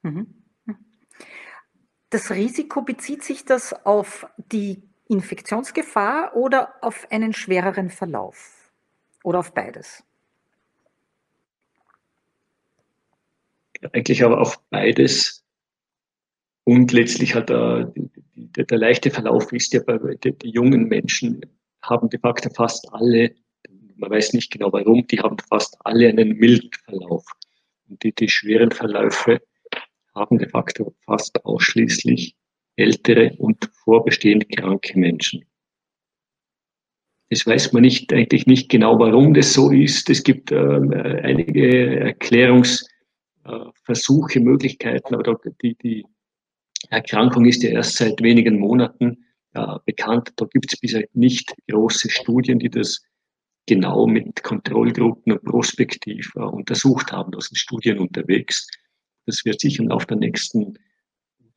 Mhm. 0.02 0.34
Das 2.10 2.32
Risiko 2.32 2.82
bezieht 2.82 3.22
sich 3.22 3.44
das 3.44 3.72
auf 3.86 4.26
die 4.50 4.82
Infektionsgefahr 5.06 6.34
oder 6.34 6.74
auf 6.82 7.06
einen 7.12 7.32
schwereren 7.32 7.90
Verlauf 7.90 8.72
oder 9.22 9.38
auf 9.38 9.54
beides? 9.54 10.02
Eigentlich 13.92 14.24
aber 14.24 14.40
auf 14.40 14.60
beides. 14.68 15.44
Und 16.64 16.90
letztlich 16.90 17.36
hat 17.36 17.50
der, 17.50 17.92
der, 18.34 18.64
der 18.64 18.78
leichte 18.78 19.12
Verlauf 19.12 19.52
ist 19.52 19.72
ja 19.74 19.80
bei 19.80 19.96
den 19.96 20.36
jungen 20.42 20.88
Menschen 20.88 21.40
haben 21.88 22.10
de 22.10 22.20
facto 22.20 22.50
fast 22.50 22.86
alle, 22.92 23.34
man 23.96 24.10
weiß 24.10 24.32
nicht 24.32 24.52
genau 24.52 24.72
warum, 24.72 25.06
die 25.06 25.20
haben 25.20 25.36
fast 25.48 25.76
alle 25.84 26.08
einen 26.08 26.36
milden 26.36 26.70
Verlauf. 26.84 27.24
Und 27.88 28.02
die, 28.02 28.14
die 28.14 28.28
schweren 28.28 28.70
Verläufe 28.70 29.40
haben 30.14 30.38
de 30.38 30.48
facto 30.48 30.94
fast 31.04 31.44
ausschließlich 31.44 32.34
ältere 32.76 33.34
und 33.38 33.70
vorbestehend 33.84 34.48
kranke 34.56 34.98
Menschen. 34.98 35.44
Das 37.30 37.46
weiß 37.46 37.72
man 37.72 37.82
nicht, 37.82 38.12
eigentlich 38.12 38.46
nicht 38.46 38.70
genau, 38.70 38.98
warum 38.98 39.34
das 39.34 39.52
so 39.52 39.70
ist. 39.70 40.08
Es 40.08 40.22
gibt 40.22 40.50
äh, 40.50 40.56
einige 40.56 42.00
Erklärungsversuche, 42.00 44.38
äh, 44.38 44.42
Möglichkeiten, 44.42 45.14
aber 45.14 45.38
die, 45.62 45.74
die 45.74 46.06
Erkrankung 46.88 47.44
ist 47.44 47.62
ja 47.62 47.70
erst 47.70 47.96
seit 47.96 48.22
wenigen 48.22 48.58
Monaten 48.58 49.26
äh, 49.54 49.78
bekannt. 49.86 50.32
Da 50.36 50.46
gibt 50.46 50.72
es 50.72 50.80
bisher 50.80 51.06
nicht 51.12 51.54
große 51.70 52.10
Studien, 52.10 52.58
die 52.58 52.70
das 52.70 53.02
genau 53.66 54.06
mit 54.06 54.42
Kontrollgruppen 54.42 55.32
und 55.32 55.44
prospektiv 55.44 56.32
äh, 56.36 56.40
untersucht 56.40 57.12
haben. 57.12 57.32
Da 57.32 57.40
sind 57.40 57.56
Studien 57.56 57.98
unterwegs. 57.98 58.66
Das 59.26 59.44
wird 59.44 59.60
sicher 59.60 59.84
Laufe 59.84 60.06
der 60.06 60.16
nächsten 60.16 60.78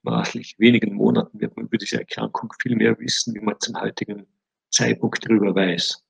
maßlich 0.04 0.58
wenigen 0.58 0.96
Monaten 0.96 1.40
wird 1.40 1.56
man 1.56 1.66
über 1.66 1.78
diese 1.78 2.00
Erkrankung 2.00 2.52
viel 2.62 2.76
mehr 2.76 2.98
wissen, 3.00 3.36
wie 3.36 3.40
man 3.40 3.60
zum 3.60 3.80
heutigen 3.80 4.26
Zeitpunkt 4.72 5.24
darüber 5.26 5.54
weiß. 5.54 6.04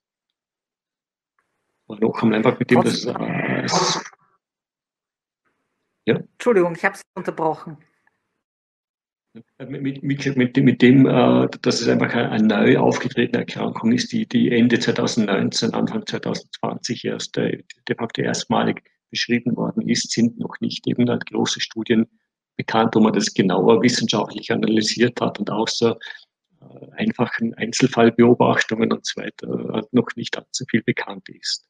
Aber 1.86 1.98
noch 2.00 2.22
einmal 2.22 2.38
einfach 2.38 2.58
mit 2.58 2.70
dem, 2.70 2.82
dass 2.82 3.04
äh, 3.04 3.66
ja? 6.04 6.16
Entschuldigung, 6.16 6.74
ich 6.74 6.84
habe 6.84 6.94
es 6.96 7.02
unterbrochen. 7.14 7.76
Mit, 9.58 10.02
mit, 10.02 10.36
mit, 10.36 10.56
mit 10.56 10.82
dem, 10.82 11.06
äh, 11.06 11.48
dass 11.62 11.80
es 11.80 11.88
einfach 11.88 12.12
eine, 12.12 12.30
eine 12.30 12.46
neu 12.46 12.78
aufgetretene 12.78 13.38
Erkrankung 13.38 13.92
ist, 13.92 14.12
die, 14.12 14.26
die 14.26 14.50
Ende 14.50 14.78
2019, 14.78 15.72
Anfang 15.72 16.04
2020 16.06 17.04
erst 17.06 17.38
äh, 17.38 17.62
de 17.88 17.96
facto 17.96 18.20
erstmalig 18.20 18.82
beschrieben 19.10 19.56
worden 19.56 19.88
ist, 19.88 20.10
sind 20.10 20.38
noch 20.38 20.60
nicht 20.60 20.86
eben 20.86 21.08
halt 21.08 21.24
große 21.26 21.60
Studien 21.62 22.06
bekannt, 22.56 22.94
wo 22.94 23.00
man 23.00 23.14
das 23.14 23.32
genauer 23.32 23.82
wissenschaftlich 23.82 24.52
analysiert 24.52 25.18
hat 25.20 25.38
und 25.38 25.50
außer 25.50 25.98
äh, 26.60 26.90
einfachen 26.96 27.54
Einzelfallbeobachtungen 27.54 28.92
und 28.92 29.06
so 29.06 29.20
weiter 29.22 29.78
äh, 29.78 29.82
noch 29.92 30.08
nicht 30.14 30.36
allzu 30.36 30.64
viel 30.68 30.82
bekannt 30.82 31.28
ist. 31.30 31.66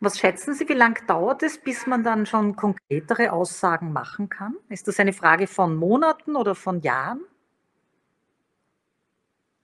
Was 0.00 0.18
schätzen 0.18 0.52
Sie, 0.54 0.68
wie 0.68 0.74
lange 0.74 0.96
dauert 1.06 1.42
es, 1.42 1.58
bis 1.58 1.86
man 1.86 2.04
dann 2.04 2.26
schon 2.26 2.54
konkretere 2.54 3.32
Aussagen 3.32 3.92
machen 3.92 4.28
kann? 4.28 4.54
Ist 4.68 4.86
das 4.88 5.00
eine 5.00 5.14
Frage 5.14 5.46
von 5.46 5.74
Monaten 5.74 6.36
oder 6.36 6.54
von 6.54 6.80
Jahren? 6.82 7.20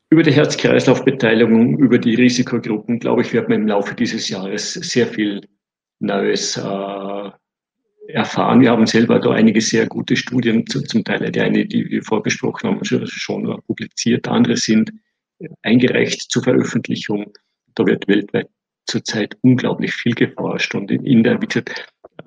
Über 0.09 0.23
die 0.23 0.33
Herz-Kreislauf-Beteiligung, 0.33 1.79
über 1.79 1.99
die 1.99 2.15
Risikogruppen, 2.15 2.99
glaube 2.99 3.23
ich, 3.23 3.33
wird 3.33 3.49
man 3.49 3.63
im 3.63 3.67
Laufe 3.67 3.95
dieses 3.95 4.29
Jahres 4.29 4.75
sehr 4.75 5.07
viel 5.07 5.47
Neues 6.01 6.57
äh, 6.57 7.31
erfahren. 8.09 8.61
Wir 8.61 8.71
haben 8.71 8.87
selber 8.87 9.19
da 9.21 9.31
einige 9.31 9.61
sehr 9.61 9.87
gute 9.87 10.17
Studien, 10.17 10.67
zum 10.67 11.05
Teil 11.05 11.31
die 11.31 11.41
eine, 11.41 11.67
die 11.67 11.89
wir 11.89 12.03
vorgesprochen 12.03 12.71
haben, 12.71 12.85
schon, 12.85 13.07
schon 13.07 13.63
publiziert, 13.67 14.29
andere 14.29 14.57
sind 14.57 14.93
eingereicht 15.63 16.31
zur 16.31 16.43
Veröffentlichung. 16.43 17.33
Da 17.75 17.87
wird 17.87 18.07
weltweit 18.09 18.49
zurzeit 18.87 19.37
unglaublich 19.43 19.95
viel 19.95 20.15
geforscht 20.15 20.75
und 20.75 20.91
in, 20.91 21.23
der, 21.23 21.41
wie 21.41 21.47
gesagt, 21.47 21.93
äh, 22.19 22.23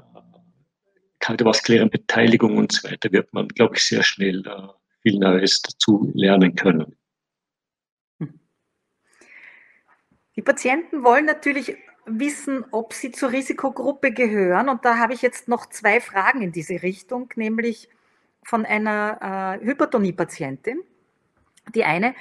kardiovaskulären 1.20 1.90
Beteiligung 1.90 2.58
und 2.58 2.72
so 2.72 2.90
weiter 2.90 3.12
wird 3.12 3.34
man, 3.34 3.48
glaube 3.50 3.76
ich, 3.76 3.84
sehr 3.84 4.04
schnell 4.04 4.46
äh, 4.46 4.68
viel 5.02 5.20
Neues 5.20 5.62
dazu 5.62 6.12
lernen 6.14 6.56
können. 6.56 6.96
Die 10.36 10.42
Patienten 10.42 11.04
wollen 11.04 11.26
natürlich 11.26 11.78
wissen, 12.06 12.66
ob 12.72 12.94
sie 12.94 13.12
zur 13.12 13.32
Risikogruppe 13.32 14.12
gehören. 14.12 14.70
Und 14.70 14.86
da 14.86 14.98
habe 14.98 15.14
ich 15.14 15.22
jetzt 15.22 15.48
noch 15.48 15.68
zwei 15.68 16.02
Fragen 16.02 16.42
in 16.42 16.52
diese 16.52 16.84
Richtung, 16.84 17.30
nämlich 17.36 17.90
von 18.44 18.66
einer 18.66 19.60
äh, 19.62 19.66
Hypertonie-Patientin. 19.66 20.82
Die 21.74 21.84
eine, 21.84 22.14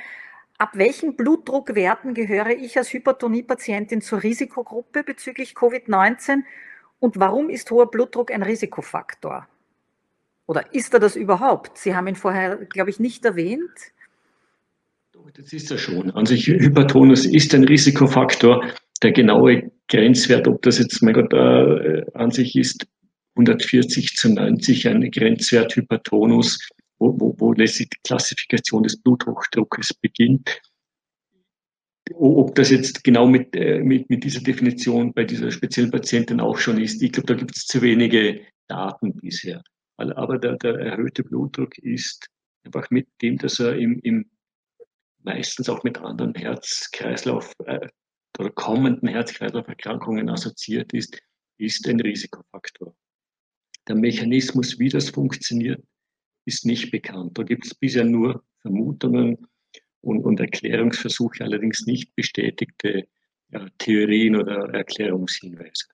ab 0.59 0.71
welchen 0.75 1.17
Blutdruckwerten 1.17 2.15
gehöre 2.15 2.51
ich 2.51 2.77
als 2.79 2.93
Hypertonie-Patientin 2.93 4.01
zur 4.01 4.23
Risikogruppe 4.23 5.03
bezüglich 5.03 5.55
Covid-19 5.55 6.43
und 7.01 7.19
warum 7.19 7.51
ist 7.51 7.71
hoher 7.71 7.91
Blutdruck 7.91 8.31
ein 8.31 8.43
Risikofaktor? 8.43 9.49
Oder 10.47 10.75
ist 10.75 10.93
er 10.95 11.01
das 11.01 11.17
überhaupt? 11.17 11.79
Sie 11.79 11.95
haben 11.95 12.07
ihn 12.07 12.17
vorher, 12.17 12.57
glaube 12.57 12.91
ich, 12.91 13.01
nicht 13.01 13.25
erwähnt. 13.25 13.71
Das 15.37 15.53
ist 15.53 15.71
er 15.71 15.79
schon. 15.79 16.11
An 16.11 16.27
sich 16.27 16.47
Hypertonus 16.47 17.25
ist 17.25 17.55
ein 17.55 17.65
Risikofaktor. 17.65 18.65
Der 19.03 19.13
genaue 19.13 19.71
Grenzwert, 19.89 20.47
ob 20.47 20.63
das 20.63 20.79
jetzt, 20.79 21.03
mein 21.03 21.15
Gott, 21.15 21.33
äh, 21.33 22.05
an 22.15 22.31
sich 22.31 22.57
ist 22.57 22.87
140 23.37 24.17
zu 24.17 24.33
90 24.33 24.89
ein 24.89 25.11
Grenzwert 25.11 25.75
Hypertonus, 25.77 26.59
wo, 26.99 27.19
wo, 27.19 27.35
wo 27.39 27.53
letztlich 27.53 27.91
die 27.91 28.01
Klassifikation 28.05 28.83
des 28.83 29.01
Bluthochdruckes 29.01 29.95
beginnt. 29.95 30.61
Ob 32.13 32.55
das 32.55 32.71
jetzt 32.71 33.03
genau 33.03 33.27
mit, 33.27 33.57
äh, 33.57 33.81
mit, 33.81 34.11
mit 34.11 34.25
dieser 34.25 34.41
Definition 34.41 35.13
bei 35.13 35.25
dieser 35.25 35.51
speziellen 35.51 35.91
Patientin 35.91 36.41
auch 36.41 36.59
schon 36.59 36.81
ist, 36.81 37.03
ich 37.03 37.13
glaube, 37.13 37.27
da 37.27 37.35
gibt 37.35 37.57
es 37.57 37.67
zu 37.67 37.81
wenige 37.81 38.41
Daten 38.69 39.15
bisher. 39.15 39.63
Aber 39.97 40.39
der, 40.39 40.57
der 40.57 40.75
erhöhte 40.75 41.23
Blutdruck 41.23 41.79
ist 41.79 42.27
einfach 42.65 42.91
mit 42.91 43.09
dem, 43.23 43.39
dass 43.39 43.61
er 43.61 43.77
im, 43.77 44.01
im 44.01 44.27
meistens 45.23 45.69
auch 45.69 45.83
mit 45.85 45.99
anderen 45.99 46.35
Herz-Kreislauf 46.35 47.53
äh, 47.65 47.89
oder 48.39 48.51
kommenden 48.51 49.09
Herz-Kreislauf-Erkrankungen 49.09 50.29
assoziiert 50.29 50.93
ist, 50.93 51.19
ist 51.59 51.89
ein 51.89 52.01
Risikofaktor. 52.01 52.95
Der 53.89 53.97
Mechanismus, 53.97 54.79
wie 54.79 54.89
das 54.89 55.11
funktioniert, 55.11 55.83
ist 56.45 56.67
nicht 56.67 56.91
bekannt. 56.91 57.39
Da 57.39 57.43
gibt 57.43 57.67
es 57.67 57.75
bisher 57.75 58.05
nur 58.05 58.43
Vermutungen 58.61 59.47
und, 60.01 60.25
und 60.25 60.41
Erklärungsversuche, 60.41 61.45
allerdings 61.45 61.87
nicht 61.87 62.15
bestätigte 62.15 63.07
ja, 63.51 63.67
Theorien 63.79 64.37
oder 64.37 64.73
Erklärungshinweise. 64.75 65.87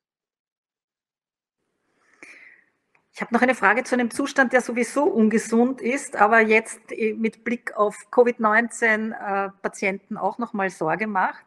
Ich 3.12 3.20
habe 3.20 3.34
noch 3.34 3.42
eine 3.42 3.54
Frage 3.54 3.84
zu 3.84 3.94
einem 3.94 4.10
Zustand, 4.10 4.54
der 4.54 4.62
sowieso 4.62 5.04
ungesund 5.04 5.82
ist, 5.82 6.16
aber 6.16 6.40
jetzt 6.40 6.80
äh, 6.90 7.12
mit 7.12 7.44
Blick 7.44 7.76
auf 7.76 7.94
Covid-19-Patienten 8.10 10.16
äh, 10.16 10.18
auch 10.18 10.38
noch 10.38 10.54
mal 10.54 10.70
Sorge 10.70 11.06
macht. 11.06 11.44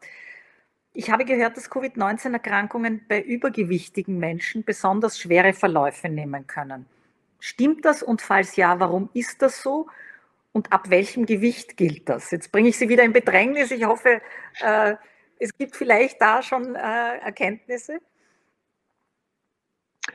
Ich 0.92 1.10
habe 1.10 1.24
gehört, 1.24 1.56
dass 1.56 1.70
Covid-19-Erkrankungen 1.70 3.06
bei 3.08 3.20
übergewichtigen 3.20 4.18
Menschen 4.18 4.62
besonders 4.62 5.18
schwere 5.18 5.52
Verläufe 5.52 6.08
nehmen 6.08 6.46
können. 6.46 6.86
Stimmt 7.46 7.84
das 7.84 8.02
und 8.02 8.22
falls 8.22 8.56
ja, 8.56 8.80
warum 8.80 9.10
ist 9.12 9.42
das 9.42 9.62
so? 9.62 9.86
Und 10.52 10.72
ab 10.72 10.88
welchem 10.88 11.26
Gewicht 11.26 11.76
gilt 11.76 12.08
das? 12.08 12.30
Jetzt 12.30 12.50
bringe 12.50 12.70
ich 12.70 12.78
Sie 12.78 12.88
wieder 12.88 13.02
in 13.02 13.12
Bedrängnis. 13.12 13.70
Ich 13.70 13.84
hoffe, 13.84 14.22
äh, 14.62 14.94
es 15.38 15.54
gibt 15.58 15.76
vielleicht 15.76 16.22
da 16.22 16.40
schon 16.42 16.74
äh, 16.74 17.18
Erkenntnisse. 17.18 17.98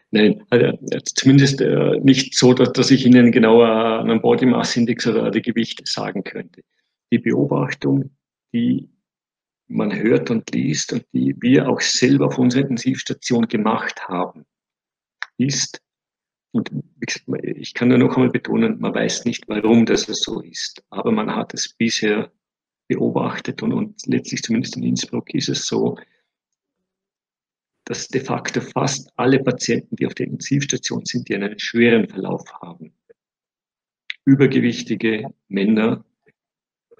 Nein, 0.09 0.43
also 0.49 0.75
zumindest 1.13 1.61
äh, 1.61 1.99
nicht 1.99 2.33
so, 2.33 2.55
dass, 2.55 2.73
dass 2.73 2.89
ich 2.89 3.05
Ihnen 3.05 3.31
genauer 3.31 3.99
einen 3.99 4.21
Body 4.21 4.47
Mass 4.47 4.75
Index 4.75 5.05
oder 5.05 5.29
die 5.29 5.43
Gewichte 5.43 5.83
sagen 5.85 6.23
könnte. 6.23 6.63
Die 7.11 7.19
Beobachtung, 7.19 8.09
die 8.53 8.89
man 9.67 9.95
hört 9.95 10.31
und 10.31 10.49
liest 10.49 10.93
und 10.93 11.05
die 11.13 11.35
wir 11.39 11.69
auch 11.69 11.79
selber 11.79 12.25
auf 12.25 12.39
unserer 12.39 12.63
Intensivstation 12.63 13.47
gemacht 13.47 14.07
haben, 14.07 14.47
ist, 15.37 15.79
und 16.51 16.71
ich 17.01 17.73
kann 17.73 17.89
nur 17.89 17.97
noch 17.97 18.15
einmal 18.15 18.31
betonen, 18.31 18.79
man 18.79 18.93
weiß 18.93 19.25
nicht, 19.25 19.47
warum 19.47 19.85
das 19.85 20.03
so 20.03 20.41
ist, 20.41 20.83
aber 20.89 21.11
man 21.11 21.33
hat 21.35 21.53
es 21.53 21.73
bisher 21.73 22.31
beobachtet 22.87 23.61
und, 23.61 23.73
und 23.73 24.07
letztlich 24.07 24.41
zumindest 24.41 24.75
in 24.77 24.83
Innsbruck 24.83 25.33
ist 25.33 25.49
es 25.49 25.67
so, 25.67 25.97
dass 27.85 28.07
de 28.07 28.21
facto 28.21 28.61
fast 28.61 29.11
alle 29.15 29.39
Patienten, 29.43 29.95
die 29.95 30.05
auf 30.05 30.13
der 30.15 30.27
Intensivstation 30.27 31.05
sind, 31.05 31.29
die 31.29 31.35
einen 31.35 31.57
schweren 31.59 32.07
Verlauf 32.07 32.43
haben, 32.61 32.93
übergewichtige 34.25 35.33
Männer 35.47 36.03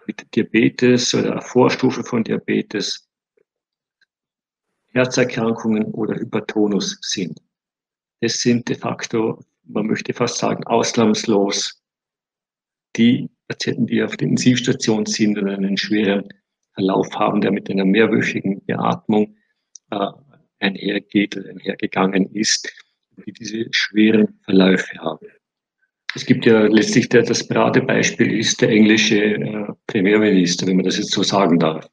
mit 0.08 0.36
Diabetes 0.36 1.14
oder 1.14 1.42
Vorstufe 1.42 2.04
von 2.04 2.24
Diabetes, 2.24 3.08
Herzerkrankungen 4.88 5.86
oder 5.86 6.16
Hypertonus 6.16 6.98
sind. 7.02 7.40
Das 8.22 8.42
sind 8.42 8.68
de 8.68 8.76
facto 8.76 9.40
man 9.70 9.88
möchte 9.88 10.14
fast 10.14 10.38
sagen, 10.38 10.64
ausnahmslos 10.66 11.82
die 12.96 13.30
Patienten, 13.48 13.88
die 13.88 14.04
auf 14.04 14.18
der 14.18 14.28
Intensivstation 14.28 15.06
sind 15.06 15.38
und 15.38 15.48
einen 15.48 15.78
schweren 15.78 16.28
Verlauf 16.74 17.08
haben, 17.16 17.42
der 17.42 17.52
mit 17.52 17.70
einer 17.70 17.86
mehrwöchigen 17.86 18.64
Beatmung 18.66 19.38
äh, 19.92 20.08
einhergeht 20.60 21.38
oder 21.38 21.50
einhergegangen 21.50 22.34
ist, 22.34 22.72
die 23.26 23.32
diese 23.32 23.66
schweren 23.72 24.40
Verläufe 24.44 24.98
haben. 25.00 25.28
Es 26.16 26.26
gibt 26.26 26.46
ja 26.46 26.66
letztlich 26.66 27.10
der, 27.10 27.22
das 27.22 27.48
Paradebeispiel 27.48 28.40
ist 28.40 28.62
der 28.62 28.70
englische 28.70 29.36
äh, 29.36 29.68
Premierminister, 29.88 30.66
wenn 30.66 30.78
man 30.78 30.86
das 30.86 30.98
jetzt 30.98 31.12
so 31.12 31.22
sagen 31.22 31.60
darf. 31.60 31.88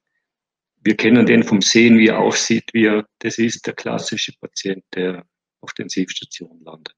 Wir 0.83 0.97
kennen 0.97 1.27
den 1.27 1.43
vom 1.43 1.61
Sehen, 1.61 1.99
wie 1.99 2.09
er 2.09 2.21
aussieht, 2.21 2.65
wie 2.73 2.87
er, 2.87 3.07
das 3.19 3.39
ist 3.39 3.67
der 3.67 3.75
klassische 3.75 4.33
Patient, 4.41 4.83
der 4.95 5.27
Intensivstation 5.71 6.61
landet. 6.63 6.97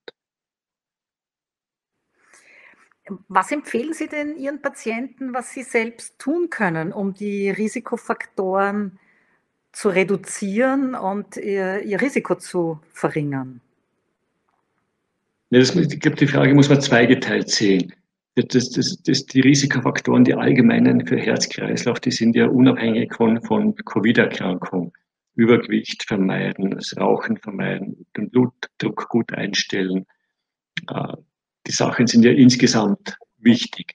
Was 3.29 3.51
empfehlen 3.53 3.95
Sie 3.95 4.09
denn 4.09 4.37
Ihren 4.37 4.61
Patienten, 4.61 5.33
was 5.33 5.53
sie 5.53 5.63
selbst 5.63 6.19
tun 6.19 6.51
können, 6.51 6.93
um 6.93 7.15
die 7.15 7.49
Risikofaktoren 7.51 8.99
zu 9.73 9.89
reduzieren 9.89 10.95
und 10.95 11.37
ihr, 11.37 11.83
ihr 11.83 12.01
Risiko 12.01 12.35
zu 12.35 12.81
verringern? 12.93 13.61
Das, 15.51 15.75
ich 15.75 16.01
glaube, 16.01 16.17
die 16.17 16.27
Frage 16.27 16.55
muss 16.55 16.69
man 16.69 16.81
zweigeteilt 16.81 17.49
sehen. 17.49 17.93
Das, 18.35 18.71
das, 18.71 19.03
das, 19.03 19.27
die 19.27 19.41
Risikofaktoren, 19.41 20.25
die 20.25 20.35
allgemeinen 20.35 21.07
für 21.07 21.17
Herz-Kreislauf, 21.17 22.01
die 22.01 22.11
sind 22.11 22.37
ja 22.37 22.47
unabhängig 22.47 23.13
von, 23.15 23.41
von 23.43 23.75
Covid-Erkrankung. 23.75 24.93
Übergewicht 25.38 26.03
vermeiden, 26.03 26.72
das 26.72 26.96
Rauchen 26.96 27.37
vermeiden, 27.37 28.07
den 28.16 28.29
Blutdruck 28.29 29.09
gut 29.09 29.33
einstellen. 29.33 30.05
Äh, 30.90 31.12
die 31.64 31.70
Sachen 31.70 32.09
sind 32.09 32.24
ja 32.24 32.33
insgesamt 32.33 33.16
wichtig. 33.37 33.94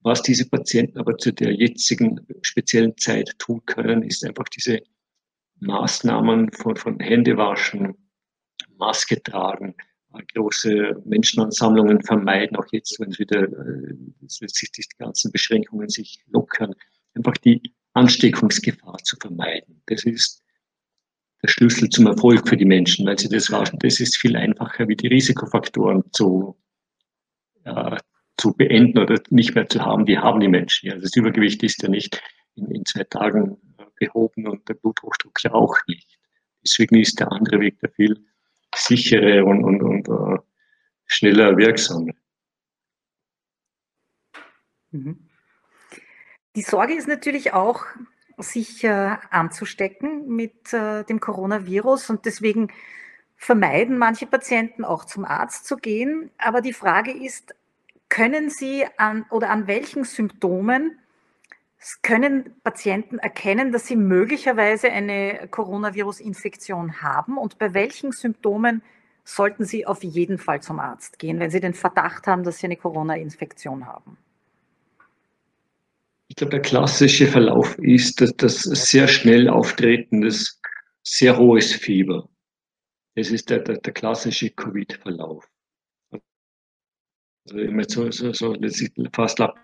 Was 0.00 0.22
diese 0.22 0.48
Patienten 0.48 0.98
aber 0.98 1.16
zu 1.18 1.32
der 1.32 1.52
jetzigen 1.54 2.26
speziellen 2.42 2.96
Zeit 2.96 3.32
tun 3.38 3.62
können, 3.66 4.02
ist 4.02 4.24
einfach 4.24 4.48
diese 4.48 4.82
Maßnahmen 5.60 6.50
von, 6.50 6.74
von 6.74 6.98
Händewaschen, 6.98 7.96
Maske 8.76 9.22
tragen, 9.22 9.74
große 10.34 11.00
Menschenansammlungen 11.04 12.02
vermeiden, 12.02 12.56
auch 12.56 12.66
jetzt, 12.72 12.98
wenn 12.98 13.10
es 13.10 13.18
wieder 13.20 13.44
äh, 13.44 13.94
sich 14.26 14.72
die 14.72 14.82
ganzen 14.98 15.30
Beschränkungen 15.30 15.88
sich 15.88 16.24
lockern, 16.26 16.74
einfach 17.14 17.36
die 17.36 17.74
Ansteckungsgefahr 17.92 18.98
zu 19.04 19.16
vermeiden. 19.20 19.80
Das 19.86 20.04
ist 20.04 20.42
der 21.42 21.48
Schlüssel 21.48 21.88
zum 21.90 22.06
Erfolg 22.06 22.48
für 22.48 22.56
die 22.56 22.64
Menschen, 22.64 23.06
weil 23.06 23.18
sie 23.18 23.28
das 23.28 23.50
waschen. 23.50 23.78
Das 23.80 24.00
ist 24.00 24.16
viel 24.16 24.36
einfacher, 24.36 24.88
wie 24.88 24.96
die 24.96 25.08
Risikofaktoren 25.08 26.04
zu, 26.12 26.56
äh, 27.64 27.96
zu 28.36 28.52
beenden 28.54 28.98
oder 28.98 29.20
nicht 29.30 29.54
mehr 29.54 29.68
zu 29.68 29.84
haben. 29.84 30.06
Die 30.06 30.18
haben 30.18 30.40
die 30.40 30.48
Menschen. 30.48 30.88
Ja, 30.88 30.96
das 30.96 31.14
Übergewicht 31.14 31.62
ist 31.62 31.82
ja 31.82 31.88
nicht 31.88 32.22
in, 32.54 32.70
in 32.70 32.84
zwei 32.84 33.04
Tagen 33.04 33.58
behoben 33.98 34.46
und 34.46 34.68
der 34.68 34.74
Bluthochdruck 34.74 35.42
ja 35.42 35.52
auch 35.52 35.76
nicht. 35.86 36.18
Deswegen 36.62 36.96
ist 36.96 37.20
der 37.20 37.30
andere 37.30 37.60
Weg 37.60 37.78
der 37.80 37.90
viel 37.90 38.26
sichere 38.74 39.44
und, 39.44 39.64
und, 39.64 39.82
und 39.82 40.08
uh, 40.08 40.38
schneller 41.06 41.56
wirksame. 41.56 42.14
Mhm. 44.90 45.28
Die 46.54 46.62
Sorge 46.62 46.94
ist 46.94 47.08
natürlich 47.08 47.52
auch, 47.52 47.84
sich 48.38 48.84
äh, 48.84 49.16
anzustecken 49.30 50.28
mit 50.28 50.72
äh, 50.72 51.04
dem 51.04 51.20
Coronavirus 51.20 52.10
und 52.10 52.24
deswegen 52.24 52.68
vermeiden 53.36 53.98
manche 53.98 54.26
Patienten 54.26 54.84
auch 54.84 55.04
zum 55.04 55.24
Arzt 55.24 55.66
zu 55.66 55.76
gehen. 55.76 56.30
Aber 56.38 56.60
die 56.60 56.72
Frage 56.72 57.12
ist, 57.12 57.54
können 58.08 58.50
Sie 58.50 58.84
an 58.96 59.26
oder 59.30 59.50
an 59.50 59.66
welchen 59.66 60.04
Symptomen 60.04 60.98
können 62.02 62.54
Patienten 62.62 63.18
erkennen, 63.18 63.70
dass 63.70 63.86
sie 63.86 63.96
möglicherweise 63.96 64.90
eine 64.90 65.46
Coronavirus-Infektion 65.48 67.02
haben 67.02 67.38
und 67.38 67.58
bei 67.58 67.74
welchen 67.74 68.12
Symptomen 68.12 68.82
sollten 69.24 69.64
sie 69.64 69.86
auf 69.86 70.02
jeden 70.02 70.38
Fall 70.38 70.62
zum 70.62 70.78
Arzt 70.78 71.18
gehen, 71.18 71.38
wenn 71.38 71.50
sie 71.50 71.60
den 71.60 71.74
Verdacht 71.74 72.26
haben, 72.26 72.44
dass 72.44 72.58
sie 72.58 72.66
eine 72.66 72.76
Corona-Infektion 72.76 73.86
haben? 73.86 74.16
Ich 76.36 76.40
glaube, 76.40 76.50
der 76.50 76.60
klassische 76.60 77.26
Verlauf 77.26 77.78
ist 77.78 78.20
dass 78.20 78.36
das 78.36 78.64
sehr 78.64 79.08
schnell 79.08 79.48
auftretendes, 79.48 80.60
sehr 81.02 81.38
hohes 81.38 81.72
Fieber. 81.72 82.28
Das 83.14 83.30
ist 83.30 83.48
der, 83.48 83.60
der, 83.60 83.78
der 83.78 83.94
klassische 83.94 84.50
Covid-Verlauf. 84.50 85.48
Also 87.48 87.58
immer 87.58 87.84
so, 87.88 88.10
so, 88.10 88.34
so 88.34 88.54
fast 89.14 89.40
da 89.40 89.54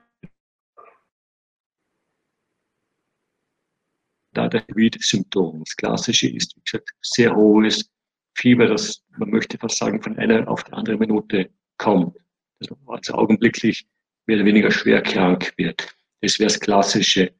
der 4.33 4.63
Covid-Symptom. 4.63 5.65
Das 5.67 5.77
klassische 5.77 6.31
ist, 6.31 6.57
wie 6.57 6.63
gesagt, 6.63 6.89
sehr 7.03 7.37
hohes 7.37 7.87
Fieber, 8.35 8.67
das 8.67 9.05
man 9.19 9.29
möchte 9.29 9.59
fast 9.59 9.77
sagen, 9.77 10.01
von 10.03 10.17
einer 10.17 10.49
auf 10.49 10.65
die 10.65 10.73
andere 10.73 10.97
Minute 10.97 11.51
kommt. 11.77 12.17
Dass 12.61 12.71
man 12.71 12.97
also 12.97 13.13
augenblicklich 13.13 13.87
mehr 14.25 14.39
oder 14.39 14.47
weniger 14.47 14.71
schwer 14.71 15.03
krank 15.03 15.53
wird. 15.59 15.95
Das 16.23 16.39
wäre 16.39 16.49
das 16.49 16.59
klassische 16.59 17.33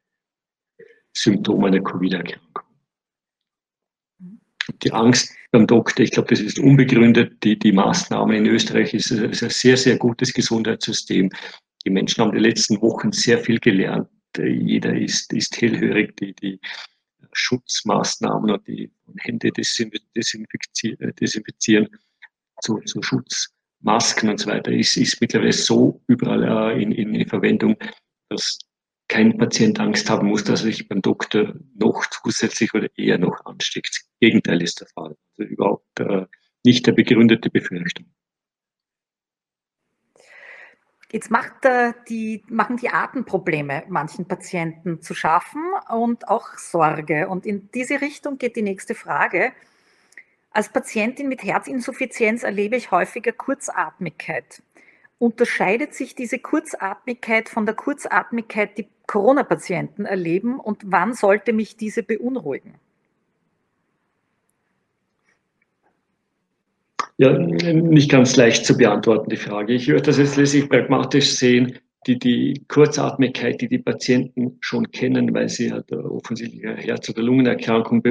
Symptom 1.13 1.63
einer 1.63 1.81
Covid-Erkrankung. 1.81 2.63
Die 4.83 4.91
Angst 4.91 5.33
beim 5.51 5.67
Doktor, 5.67 6.03
ich 6.03 6.11
glaube, 6.11 6.29
das 6.29 6.39
ist 6.39 6.59
unbegründet. 6.59 7.43
Die, 7.43 7.57
die 7.57 7.71
Maßnahmen 7.71 8.35
in 8.35 8.45
Österreich 8.45 8.93
ist, 8.93 9.11
ist 9.11 9.43
ein 9.43 9.49
sehr, 9.49 9.77
sehr 9.77 9.97
gutes 9.97 10.33
Gesundheitssystem. 10.33 11.29
Die 11.85 11.89
Menschen 11.89 12.21
haben 12.21 12.31
die 12.31 12.39
letzten 12.39 12.81
Wochen 12.81 13.11
sehr 13.11 13.39
viel 13.39 13.59
gelernt 13.59 14.09
jeder 14.37 14.95
ist, 14.95 15.31
ist 15.33 15.59
hellhörig, 15.61 16.15
die, 16.17 16.33
die 16.33 16.59
Schutzmaßnahmen 17.33 18.51
und 18.51 18.67
die 18.67 18.91
Hände 19.19 19.51
desinfizieren, 19.51 21.13
desinfizieren 21.19 21.87
zu, 22.61 22.79
zu 22.85 23.01
Schutzmasken 23.01 24.29
und 24.29 24.39
so 24.39 24.49
weiter 24.49 24.71
ist, 24.71 24.97
ist 24.97 25.19
mittlerweile 25.19 25.53
so 25.53 26.01
überall 26.07 26.81
in, 26.81 26.91
in 26.91 27.27
Verwendung, 27.27 27.75
dass 28.29 28.59
kein 29.13 29.37
Patient 29.37 29.79
Angst 29.79 30.09
haben 30.09 30.27
muss, 30.27 30.43
dass 30.43 30.61
er 30.61 30.71
sich 30.71 30.89
beim 30.89 31.03
Doktor 31.03 31.53
noch 31.75 32.03
zusätzlich 32.07 32.73
oder 32.73 32.87
eher 32.97 33.19
noch 33.19 33.45
ansteckt. 33.45 33.89
Das 33.93 34.09
Gegenteil 34.19 34.59
ist 34.63 34.81
der 34.81 34.87
Fall. 34.87 35.15
Also 35.37 35.51
überhaupt 35.51 35.99
äh, 35.99 36.25
nicht 36.65 36.87
der 36.87 36.93
begründete 36.93 37.51
Befürchtung. 37.51 38.07
Jetzt 41.11 41.29
macht, 41.29 41.63
äh, 41.63 41.93
die, 42.09 42.43
machen 42.47 42.77
die 42.77 42.89
Atemprobleme 42.89 43.83
manchen 43.87 44.27
Patienten 44.27 45.03
zu 45.03 45.13
schaffen 45.13 45.61
und 45.91 46.27
auch 46.27 46.57
Sorge. 46.57 47.27
Und 47.27 47.45
in 47.45 47.69
diese 47.71 48.01
Richtung 48.01 48.39
geht 48.39 48.55
die 48.55 48.63
nächste 48.63 48.95
Frage. 48.95 49.53
Als 50.49 50.69
Patientin 50.69 51.27
mit 51.27 51.43
Herzinsuffizienz 51.43 52.41
erlebe 52.41 52.77
ich 52.77 52.89
häufiger 52.89 53.31
Kurzatmigkeit. 53.31 54.63
Unterscheidet 55.19 55.93
sich 55.93 56.15
diese 56.15 56.39
Kurzatmigkeit 56.39 57.47
von 57.47 57.67
der 57.67 57.75
Kurzatmigkeit, 57.75 58.75
die 58.79 58.87
Corona-Patienten 59.07 60.05
erleben? 60.05 60.59
Und 60.59 60.81
wann 60.85 61.13
sollte 61.13 61.53
mich 61.53 61.77
diese 61.77 62.03
beunruhigen? 62.03 62.75
Ja, 67.17 67.37
nicht 67.37 68.09
ganz 68.09 68.35
leicht 68.35 68.65
zu 68.65 68.75
beantworten, 68.75 69.29
die 69.29 69.37
Frage. 69.37 69.73
Ich 69.73 69.87
würde 69.87 70.01
das 70.01 70.17
jetzt 70.17 70.35
letztlich 70.35 70.67
pragmatisch 70.67 71.35
sehen, 71.35 71.77
die, 72.07 72.17
die 72.17 72.65
Kurzatmigkeit, 72.67 73.61
die 73.61 73.69
die 73.69 73.79
Patienten 73.79 74.57
schon 74.61 74.91
kennen, 74.91 75.33
weil 75.33 75.47
sie 75.47 75.71
halt 75.71 75.91
offensichtlich 75.91 76.65
eine 76.65 76.81
Herz- 76.81 77.09
oder 77.09 77.21
Lungenerkrankung 77.21 78.03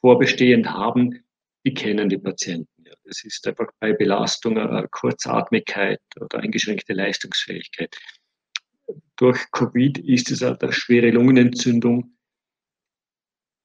vorbestehend 0.00 0.70
haben, 0.70 1.22
die 1.66 1.74
kennen 1.74 2.08
die 2.08 2.18
Patienten. 2.18 2.68
Das 3.04 3.24
ist 3.24 3.46
einfach 3.46 3.66
bei 3.80 3.92
Belastung, 3.92 4.58
eine 4.58 4.86
Kurzatmigkeit 4.88 6.00
oder 6.20 6.38
eingeschränkte 6.38 6.92
Leistungsfähigkeit. 6.92 7.96
Durch 9.16 9.50
Covid 9.52 9.98
ist 9.98 10.30
es 10.30 10.42
halt 10.42 10.62
eine 10.62 10.72
schwere 10.72 11.10
Lungenentzündung, 11.10 12.16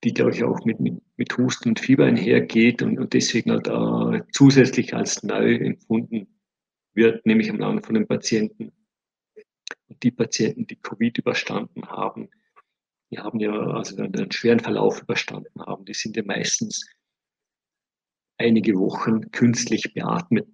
die, 0.04 0.14
glaube 0.14 0.32
ich, 0.32 0.44
auch 0.44 0.64
mit, 0.66 0.80
mit, 0.80 1.02
mit 1.18 1.38
Husten 1.38 1.70
und 1.70 1.80
Fieber 1.80 2.06
einhergeht 2.06 2.82
und, 2.82 3.00
und 3.00 3.14
deswegen 3.14 3.52
halt 3.52 3.68
äh, 3.68 4.24
zusätzlich 4.32 4.94
als 4.94 5.24
neu 5.24 5.56
empfunden 5.56 6.28
wird, 6.94 7.26
nämlich 7.26 7.50
am 7.50 7.60
Land 7.60 7.86
von 7.86 7.96
den 7.96 8.08
Patienten. 8.08 8.72
Und 9.88 10.04
die 10.04 10.12
Patienten, 10.12 10.68
die 10.68 10.76
Covid 10.78 11.18
überstanden 11.18 11.88
haben, 11.88 12.30
die 13.12 13.20
haben 13.20 13.40
ja 13.40 13.52
also 13.52 13.98
einen 13.98 14.32
schweren 14.32 14.60
Verlauf 14.60 15.02
überstanden 15.02 15.62
haben, 15.62 15.86
die 15.86 15.94
sind 15.94 16.18
ja 16.18 16.24
meistens 16.24 16.86
einige 18.38 18.76
Wochen 18.76 19.32
künstlich 19.32 19.94
beatmet 19.94 20.50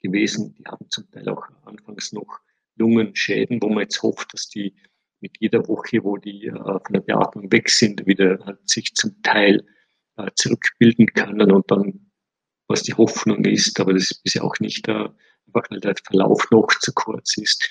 gewesen. 0.00 0.54
Die 0.54 0.64
haben 0.64 0.88
zum 0.90 1.10
Teil 1.10 1.28
auch 1.28 1.46
anfangs 1.64 2.12
noch 2.12 2.40
Lungenschäden, 2.76 3.62
wo 3.62 3.68
man 3.68 3.82
jetzt 3.82 4.02
hofft, 4.02 4.32
dass 4.34 4.48
die 4.48 4.74
mit 5.20 5.36
jeder 5.40 5.66
Woche, 5.68 6.04
wo 6.04 6.16
die 6.16 6.46
äh, 6.46 6.52
von 6.52 6.92
der 6.92 7.00
Beatmung 7.00 7.50
weg 7.50 7.70
sind, 7.70 8.06
wieder 8.06 8.38
halt 8.44 8.68
sich 8.68 8.94
zum 8.94 9.22
Teil 9.22 9.64
äh, 10.16 10.30
zurückbilden 10.34 11.06
können 11.06 11.50
und 11.50 11.70
dann 11.70 12.10
was 12.66 12.82
die 12.82 12.94
Hoffnung 12.94 13.44
ist, 13.44 13.78
aber 13.78 13.92
das 13.92 14.10
ist 14.10 14.22
bisher 14.22 14.42
auch 14.44 14.58
nicht, 14.58 14.88
äh, 14.88 14.92
einfach 15.46 15.70
weil 15.70 15.80
der 15.80 15.94
Verlauf 16.02 16.50
noch 16.50 16.68
zu 16.80 16.92
kurz 16.94 17.36
ist, 17.36 17.68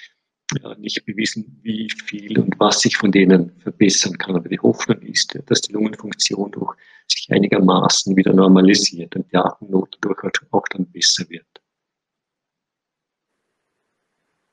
nicht 0.78 1.04
bewiesen, 1.06 1.60
wie 1.64 1.90
viel 2.06 2.38
und 2.40 2.60
was 2.60 2.82
sich 2.82 2.98
von 2.98 3.12
denen 3.12 3.60
verbessern 3.62 4.18
kann. 4.18 4.36
Aber 4.36 4.50
die 4.50 4.60
Hoffnung 4.60 5.02
ist, 5.02 5.38
dass 5.48 5.62
die 5.62 5.74
Lungenfunktion 5.74 6.52
durch 6.52 6.76
sich 7.08 7.28
einigermaßen 7.32 8.16
wieder 8.16 8.34
normalisiert 8.34 9.16
und 9.16 9.32
die 9.32 9.38
Atemnot 9.38 9.98
dadurch 10.02 10.40
auch 10.52 10.68
dann 10.70 10.92
besser 10.92 11.28
wird. 11.30 11.48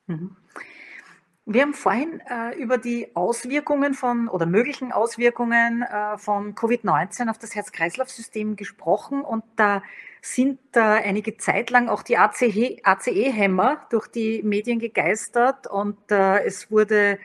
Wir 1.45 1.63
haben 1.63 1.73
vorhin 1.73 2.21
äh, 2.29 2.55
über 2.57 2.77
die 2.77 3.15
Auswirkungen 3.15 3.93
von 3.95 4.27
oder 4.27 4.45
möglichen 4.45 4.91
Auswirkungen 4.91 5.81
äh, 5.81 6.17
von 6.17 6.53
Covid-19 6.53 7.29
auf 7.29 7.39
das 7.39 7.55
Herz-Kreislauf-System 7.55 8.55
gesprochen 8.55 9.21
und 9.21 9.43
da 9.55 9.81
sind 10.21 10.59
äh, 10.75 10.79
einige 10.79 11.37
Zeit 11.37 11.71
lang 11.71 11.89
auch 11.89 12.03
die 12.03 12.17
ACE-Hämmer 12.17 13.87
durch 13.89 14.07
die 14.07 14.43
Medien 14.43 14.77
gegeistert 14.77 15.65
und 15.65 15.97
äh, 16.11 16.43
es 16.43 16.69
wurde 16.69 17.17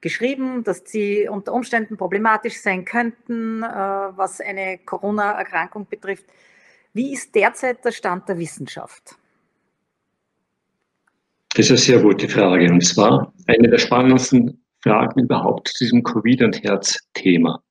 geschrieben, 0.00 0.64
dass 0.64 0.82
sie 0.86 1.28
unter 1.28 1.52
Umständen 1.52 1.98
problematisch 1.98 2.62
sein 2.62 2.86
könnten, 2.86 3.62
äh, 3.62 3.66
was 3.66 4.40
eine 4.40 4.78
Corona-Erkrankung 4.78 5.86
betrifft. 5.88 6.24
Wie 6.94 7.12
ist 7.12 7.34
derzeit 7.34 7.84
der 7.84 7.92
Stand 7.92 8.28
der 8.30 8.38
Wissenschaft? 8.38 9.18
Das 11.54 11.66
ist 11.66 11.70
eine 11.70 11.78
sehr 11.78 12.02
gute 12.02 12.28
Frage. 12.28 12.70
Und 12.70 12.84
zwar 12.84 13.32
eine 13.46 13.68
der 13.68 13.78
spannendsten 13.78 14.64
Fragen 14.82 15.20
überhaupt 15.20 15.68
zu 15.68 15.84
diesem 15.84 16.02
Covid- 16.02 16.42
und 16.42 16.62
Herz-Thema. 16.62 17.62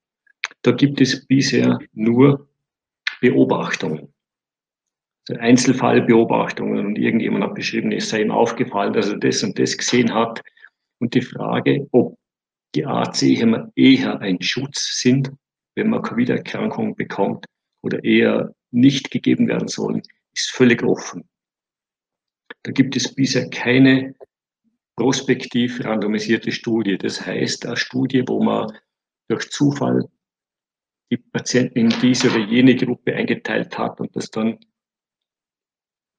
Da 0.63 0.71
gibt 0.71 0.99
es 0.99 1.25
bisher 1.25 1.79
nur 1.93 2.49
Beobachtungen. 3.21 4.13
Also 5.29 5.41
Einzelfallbeobachtungen 5.41 6.85
und 6.85 6.97
irgendjemand 6.97 7.43
hat 7.43 7.55
beschrieben, 7.55 7.91
es 7.91 8.09
sei 8.09 8.21
ihm 8.21 8.31
aufgefallen, 8.31 8.93
dass 8.93 9.09
er 9.09 9.17
das 9.17 9.43
und 9.43 9.57
das 9.59 9.77
gesehen 9.77 10.13
hat. 10.13 10.41
Und 10.99 11.13
die 11.13 11.21
Frage, 11.21 11.87
ob 11.91 12.17
die 12.75 12.85
AC-Hämmer 12.85 13.71
eher 13.75 14.19
ein 14.19 14.41
Schutz 14.41 15.01
sind, 15.01 15.31
wenn 15.75 15.89
man 15.89 16.01
Covid-Erkrankungen 16.01 16.95
bekommt, 16.95 17.45
oder 17.81 18.03
eher 18.03 18.53
nicht 18.71 19.11
gegeben 19.11 19.47
werden 19.47 19.67
sollen, 19.67 20.01
ist 20.33 20.51
völlig 20.51 20.83
offen. 20.83 21.27
Da 22.63 22.71
gibt 22.71 22.95
es 22.95 23.13
bisher 23.13 23.49
keine 23.49 24.15
prospektiv 24.95 25.83
randomisierte 25.83 26.51
Studie. 26.51 26.97
Das 26.97 27.25
heißt, 27.25 27.65
eine 27.65 27.77
Studie, 27.77 28.23
wo 28.27 28.43
man 28.43 28.77
durch 29.29 29.49
Zufall 29.51 30.09
die 31.11 31.17
Patienten 31.17 31.79
in 31.79 31.89
diese 32.01 32.29
oder 32.29 32.39
jene 32.39 32.75
Gruppe 32.75 33.15
eingeteilt 33.15 33.77
hat 33.77 33.99
und 34.01 34.13
das 34.15 34.29
dann 34.29 34.59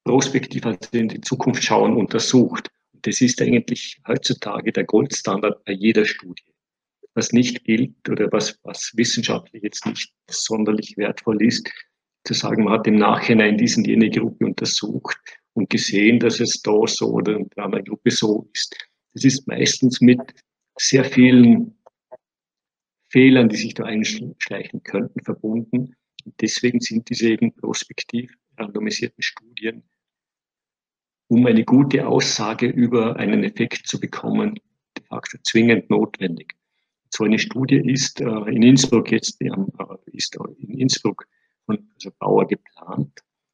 prospektiv 0.03 0.65
also 0.65 0.79
in 0.93 1.09
die 1.09 1.21
Zukunft 1.21 1.63
schauen 1.63 1.95
untersucht. 1.95 2.69
Und 2.93 3.05
das 3.05 3.21
ist 3.21 3.41
eigentlich 3.41 4.01
heutzutage 4.07 4.71
der 4.71 4.85
Goldstandard 4.85 5.63
bei 5.65 5.73
jeder 5.73 6.05
Studie. 6.05 6.55
Was 7.13 7.31
nicht 7.33 7.63
gilt 7.65 8.09
oder 8.09 8.31
was, 8.31 8.59
was 8.63 8.91
wissenschaftlich 8.95 9.61
jetzt 9.61 9.85
nicht 9.85 10.11
sonderlich 10.29 10.95
wertvoll 10.97 11.43
ist, 11.43 11.69
zu 12.23 12.33
sagen, 12.33 12.63
man 12.63 12.73
hat 12.73 12.87
im 12.87 12.95
Nachhinein 12.95 13.57
diesen 13.57 13.83
jene 13.83 14.09
Gruppe 14.09 14.45
untersucht 14.45 15.19
und 15.59 15.69
gesehen, 15.69 16.19
dass 16.19 16.39
es 16.39 16.61
da 16.61 16.87
so 16.87 17.11
oder 17.13 17.35
in 17.35 17.49
der 17.55 17.83
Gruppe 17.83 18.11
so 18.11 18.49
ist. 18.53 18.75
Das 19.13 19.23
ist 19.25 19.47
meistens 19.47 19.99
mit 20.01 20.21
sehr 20.77 21.03
vielen 21.03 21.75
Fehlern, 23.09 23.49
die 23.49 23.57
sich 23.57 23.73
da 23.73 23.83
einschleichen 23.83 24.83
könnten, 24.83 25.21
verbunden. 25.23 25.95
Und 26.25 26.41
deswegen 26.41 26.79
sind 26.79 27.09
diese 27.09 27.29
eben 27.29 27.53
prospektiv 27.53 28.33
randomisierten 28.57 29.21
Studien, 29.21 29.83
um 31.27 31.45
eine 31.45 31.63
gute 31.63 32.07
Aussage 32.07 32.67
über 32.67 33.15
einen 33.17 33.43
Effekt 33.43 33.87
zu 33.87 33.99
bekommen, 33.99 34.59
de 34.97 35.03
facto 35.05 35.37
zwingend 35.43 35.89
notwendig. 35.89 36.55
So 37.09 37.23
eine 37.23 37.39
Studie 37.39 37.81
ist 37.83 38.21
äh, 38.21 38.25
in 38.25 38.61
Innsbruck 38.61 39.11
jetzt, 39.11 39.41
äh, 39.41 39.49
ist 40.13 40.37
in 40.59 40.77
Innsbruck 40.77 41.25
von 41.65 41.89
also 41.95 42.11
Bauer 42.19 42.47
geplant 42.47 43.11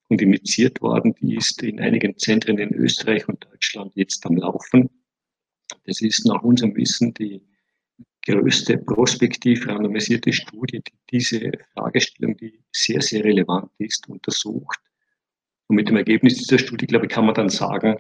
und 0.08 0.22
initiiert 0.22 0.82
worden. 0.82 1.16
Die 1.22 1.36
ist 1.36 1.62
in 1.64 1.80
einigen 1.80 2.18
Zentren 2.18 2.58
in 2.58 2.74
Österreich 2.74 3.28
und 3.28 3.44
Deutschland 3.46 3.92
jetzt 3.96 4.26
am 4.26 4.38
Laufen. 4.38 4.90
Das 5.86 6.02
ist 6.02 6.26
nach 6.26 6.44
unserem 6.44 6.76
Wissen 6.76 7.14
die 7.14 7.42
größte 8.26 8.78
prospektiv 8.78 9.68
randomisierte 9.68 10.34
Studie, 10.34 10.82
die 10.82 10.94
diese 11.12 11.52
Fragestellung, 11.74 12.36
die 12.38 12.60
sehr, 12.72 13.02
sehr 13.02 13.24
relevant 13.24 13.72
ist, 13.78 14.08
untersucht. 14.10 14.80
Und 15.68 15.76
mit 15.76 15.90
dem 15.90 15.98
Ergebnis 15.98 16.38
dieser 16.38 16.60
Studie, 16.60 16.88
glaube 16.88 17.06
ich, 17.06 17.12
kann 17.12 17.26
man 17.26 17.36
dann 17.36 17.50
sagen, 17.50 17.98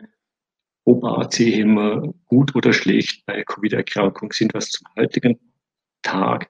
ob 0.85 1.03
AC-Hämmer 1.03 2.13
gut 2.25 2.55
oder 2.55 2.73
schlecht 2.73 3.25
bei 3.25 3.43
Covid-Erkrankung 3.43 4.31
sind, 4.31 4.53
was 4.53 4.69
zum 4.69 4.87
heutigen 4.95 5.39
Tag 6.03 6.49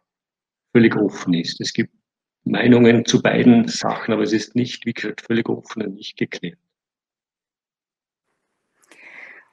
völlig 0.73 0.95
offen 0.95 1.33
ist. 1.33 1.61
Es 1.61 1.71
gibt 1.71 1.93
Meinungen 2.45 3.05
zu 3.05 3.21
beiden 3.21 3.67
Sachen, 3.67 4.13
aber 4.13 4.23
es 4.23 4.31
ist 4.31 4.55
nicht, 4.55 4.85
wie 4.85 4.93
gesagt, 4.93 5.21
völlig 5.21 5.49
offen 5.49 5.83
und 5.83 5.95
nicht 5.95 6.15
geklärt. 6.15 6.59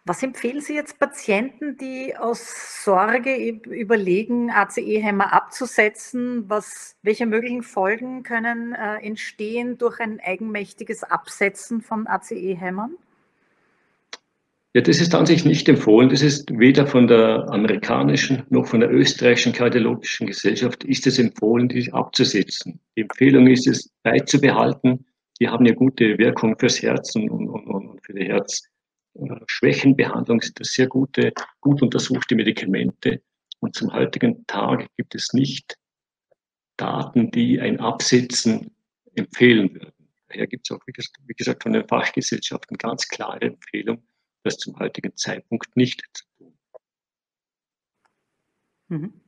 Was 0.05 0.21
empfehlen 0.25 0.61
Sie 0.61 0.75
jetzt 0.75 0.99
Patienten, 0.99 1.77
die 1.77 2.17
aus 2.17 2.83
Sorge 2.85 3.37
überlegen, 3.37 4.51
ACE-Hämmer 4.51 5.33
abzusetzen? 5.33 6.51
Was, 6.51 6.97
welche 7.03 7.25
möglichen 7.25 7.63
Folgen 7.63 8.25
können 8.25 8.75
äh, 8.75 8.97
entstehen 8.97 9.79
durch 9.79 10.01
ein 10.01 10.19
eigenmächtiges 10.19 11.05
Absetzen 11.05 11.83
von 11.83 12.09
ACE-Hämmern? 12.09 12.97
Ja, 14.75 14.81
das 14.81 15.03
ist 15.03 15.15
an 15.15 15.27
sich 15.27 15.45
nicht 15.45 15.69
empfohlen. 15.69 16.09
Das 16.09 16.23
ist 16.23 16.51
weder 16.59 16.87
von 16.87 17.07
der 17.07 17.47
amerikanischen 17.51 18.45
noch 18.49 18.67
von 18.67 18.81
der 18.81 18.91
österreichischen 18.91 19.53
kardiologischen 19.53 20.27
Gesellschaft 20.27 20.83
ist 20.85 21.07
es 21.07 21.19
empfohlen, 21.19 21.69
die 21.69 21.93
abzusetzen. 21.93 22.81
Die 22.97 23.03
Empfehlung 23.03 23.49
ist 23.49 23.67
es 23.67 23.91
beizubehalten. 24.03 25.05
Die 25.41 25.49
haben 25.49 25.67
ja 25.67 25.75
gute 25.75 26.17
Wirkung 26.17 26.59
fürs 26.59 26.81
Herz 26.81 27.15
und, 27.17 27.29
und, 27.29 27.51
und 27.51 28.01
für 28.07 28.15
die 28.15 28.25
Herzschwächenbehandlung 28.25 30.41
sind 30.41 30.59
das 30.59 30.69
sehr 30.69 30.87
gute, 30.87 31.35
gut 31.61 31.83
untersuchte 31.83 32.35
Medikamente. 32.35 33.21
Und 33.61 33.75
zum 33.75 33.93
heutigen 33.93 34.47
Tag 34.47 34.87
gibt 34.97 35.15
es 35.15 35.35
nicht 35.35 35.77
Daten, 36.79 37.31
die 37.31 37.61
ein 37.61 37.79
Absetzen 37.79 38.71
empfehlen 39.17 39.75
würden. 39.75 39.93
Daher 40.29 40.47
gibt 40.47 40.67
es 40.67 40.75
auch, 40.75 40.81
wie 40.87 41.35
gesagt, 41.35 41.63
von 41.63 41.75
den 41.75 41.87
Fachgesellschaften 41.87 42.79
ganz 42.79 43.07
klare 43.07 43.43
Empfehlungen, 43.43 44.03
das 44.43 44.57
zum 44.57 44.79
heutigen 44.79 45.17
Zeitpunkt 45.17 45.77
nicht 45.77 46.03
zu 46.13 46.25
tun. 46.39 46.59
Mhm. 48.89 49.21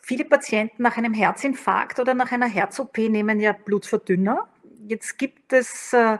Viele 0.00 0.26
Patienten 0.26 0.82
nach 0.82 0.98
einem 0.98 1.14
Herzinfarkt 1.14 1.98
oder 1.98 2.12
nach 2.12 2.30
einer 2.30 2.48
Herz-OP 2.48 2.98
nehmen 2.98 3.40
ja 3.40 3.52
Blutverdünner. 3.52 4.48
Jetzt 4.86 5.16
gibt 5.16 5.54
es 5.54 5.94
äh, 5.94 6.18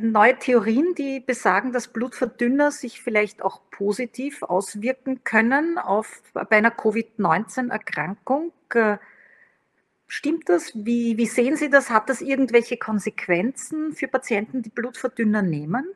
neue 0.00 0.38
Theorien, 0.38 0.94
die 0.94 1.20
besagen, 1.20 1.72
dass 1.72 1.88
Blutverdünner 1.88 2.70
sich 2.70 3.02
vielleicht 3.02 3.42
auch 3.42 3.60
positiv 3.70 4.42
auswirken 4.42 5.24
können 5.24 5.76
auf, 5.76 6.22
bei 6.32 6.56
einer 6.56 6.70
Covid-19-Erkrankung. 6.70 8.52
Äh, 8.72 8.96
Stimmt 10.14 10.50
das? 10.50 10.72
Wie, 10.74 11.16
wie 11.16 11.24
sehen 11.24 11.56
Sie 11.56 11.70
das? 11.70 11.88
Hat 11.88 12.10
das 12.10 12.20
irgendwelche 12.20 12.76
Konsequenzen 12.76 13.94
für 13.94 14.08
Patienten, 14.08 14.60
die 14.60 14.68
Blutverdünner 14.68 15.40
nehmen? 15.40 15.86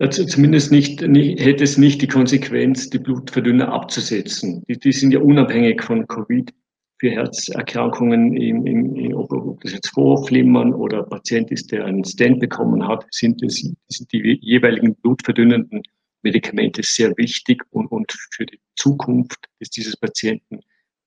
Also 0.00 0.24
zumindest 0.24 0.72
nicht, 0.72 1.00
nicht, 1.02 1.40
hätte 1.40 1.62
es 1.62 1.78
nicht 1.78 2.02
die 2.02 2.08
Konsequenz, 2.08 2.90
die 2.90 2.98
Blutverdünner 2.98 3.72
abzusetzen. 3.72 4.64
Die, 4.68 4.80
die 4.80 4.90
sind 4.90 5.12
ja 5.12 5.20
unabhängig 5.20 5.80
von 5.80 6.08
Covid 6.08 6.52
für 6.98 7.10
Herzerkrankungen, 7.10 8.36
im, 8.36 8.66
im, 8.66 9.14
ob, 9.14 9.60
das 9.60 9.74
jetzt 9.74 9.90
Vorflimmern 9.90 10.74
oder 10.74 11.04
Patient 11.04 11.52
ist, 11.52 11.70
der 11.70 11.84
einen 11.84 12.02
Stent 12.02 12.40
bekommen 12.40 12.84
hat, 12.84 13.06
sind, 13.12 13.40
das, 13.44 13.62
sind 13.86 14.12
die 14.12 14.40
jeweiligen 14.42 14.96
blutverdünnenden 14.96 15.82
Medikamente 16.22 16.82
sehr 16.82 17.16
wichtig 17.16 17.62
und, 17.70 17.86
und 17.92 18.12
für 18.32 18.44
die 18.44 18.58
Zukunft 18.74 19.38
dieses 19.76 19.96
Patienten 19.96 20.58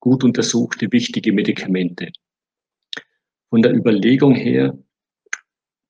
gut 0.07 0.23
untersuchte 0.23 0.89
wichtige 0.93 1.33
Medikamente. 1.33 2.13
Von 3.49 3.61
der 3.61 3.73
Überlegung 3.73 4.35
her, 4.35 4.77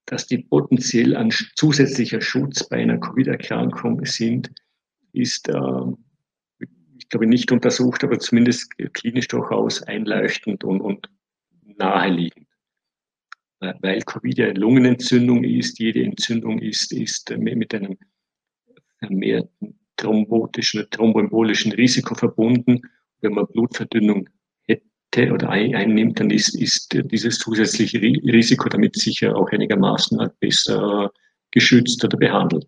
dass 0.08 0.25
die 0.25 0.39
potenziell 0.39 1.15
ein 1.15 1.30
zusätzlicher 1.56 2.19
Schutz 2.19 2.67
bei 2.67 2.77
einer 2.77 2.99
Covid-Erkrankung 2.99 4.03
sind, 4.06 4.49
ist, 5.13 5.49
äh, 5.49 5.82
ich 6.97 7.10
glaube, 7.10 7.27
nicht 7.27 7.51
untersucht, 7.51 8.03
aber 8.03 8.17
zumindest 8.17 8.75
klinisch 8.93 9.27
durchaus 9.27 9.84
einleuchtend 9.84 10.63
und, 10.63 10.82
und 10.82 11.12
naheliegend. 11.77 12.47
Weil 13.60 14.01
Covid 14.01 14.36
ja 14.36 14.45
eine 14.47 14.60
Lungenentzündung 14.60 15.43
ist, 15.43 15.77
jede 15.77 16.03
Entzündung 16.03 16.58
ist, 16.58 16.91
ist 16.91 17.30
mit 17.38 17.71
einem 17.75 17.97
vermehrten 18.97 19.80
thrombotischen, 19.95 20.88
thromboembolischen 20.89 21.71
Risiko 21.73 22.15
verbunden 22.15 22.82
wenn 23.21 23.34
man 23.34 23.47
Blutverdünnung 23.47 24.30
oder 25.15 25.49
einnimmt, 25.49 26.19
dann 26.19 26.30
ist, 26.30 26.53
ist 26.53 26.95
dieses 27.12 27.39
zusätzliche 27.39 27.99
Risiko 27.99 28.69
damit 28.69 28.95
sicher 28.95 29.36
auch 29.36 29.49
einigermaßen 29.49 30.30
besser 30.39 31.12
geschützt 31.49 32.03
oder 32.03 32.17
behandelt. 32.17 32.67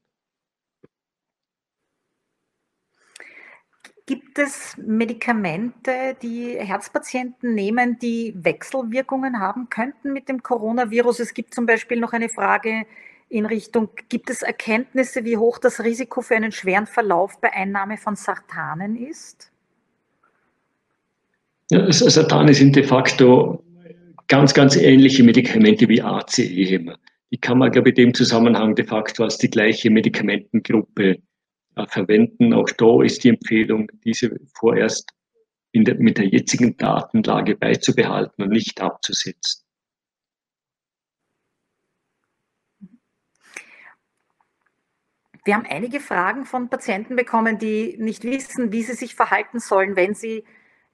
Gibt 4.07 4.39
es 4.39 4.75
Medikamente, 4.77 6.17
die 6.19 6.57
Herzpatienten 6.57 7.53
nehmen, 7.53 7.99
die 7.99 8.33
Wechselwirkungen 8.35 9.39
haben 9.39 9.69
könnten 9.69 10.13
mit 10.13 10.27
dem 10.27 10.41
Coronavirus? 10.41 11.19
Es 11.19 11.35
gibt 11.35 11.53
zum 11.53 11.67
Beispiel 11.67 11.99
noch 11.99 12.13
eine 12.13 12.29
Frage 12.29 12.87
in 13.27 13.45
Richtung, 13.45 13.89
gibt 14.09 14.31
es 14.31 14.41
Erkenntnisse, 14.41 15.23
wie 15.25 15.37
hoch 15.37 15.59
das 15.59 15.83
Risiko 15.83 16.21
für 16.21 16.35
einen 16.35 16.51
schweren 16.51 16.87
Verlauf 16.87 17.39
bei 17.39 17.53
Einnahme 17.53 17.97
von 17.97 18.15
Sartanen 18.15 18.95
ist? 18.95 19.51
Ja, 21.71 21.91
Sartane 21.91 22.53
sind 22.53 22.75
de 22.75 22.83
facto 22.83 23.63
ganz, 24.27 24.53
ganz 24.53 24.75
ähnliche 24.75 25.23
Medikamente 25.23 25.87
wie 25.87 26.01
ACE. 26.01 26.97
Die 27.31 27.37
kann 27.37 27.59
man, 27.59 27.71
glaube 27.71 27.89
ich, 27.89 27.97
in 27.97 28.05
dem 28.05 28.13
Zusammenhang 28.15 28.73
de 28.73 28.85
facto 28.85 29.23
als 29.23 29.37
die 29.37 29.51
gleiche 29.51 29.91
Medikamentengruppe 29.91 31.19
äh, 31.75 31.87
verwenden. 31.87 32.53
Auch 32.53 32.69
da 32.69 33.03
ist 33.03 33.23
die 33.23 33.29
Empfehlung, 33.29 33.91
diese 34.03 34.35
vorerst 34.55 35.11
der, 35.75 35.95
mit 35.95 36.17
der 36.17 36.25
jetzigen 36.25 36.75
Datenlage 36.75 37.55
beizubehalten 37.55 38.43
und 38.43 38.49
nicht 38.49 38.81
abzusetzen. 38.81 39.63
Wir 45.45 45.55
haben 45.55 45.65
einige 45.69 45.99
Fragen 45.99 46.45
von 46.45 46.69
Patienten 46.69 47.15
bekommen, 47.15 47.59
die 47.59 47.95
nicht 47.99 48.23
wissen, 48.23 48.71
wie 48.71 48.81
sie 48.81 48.93
sich 48.93 49.15
verhalten 49.15 49.59
sollen, 49.59 49.95
wenn 49.95 50.15
sie 50.15 50.43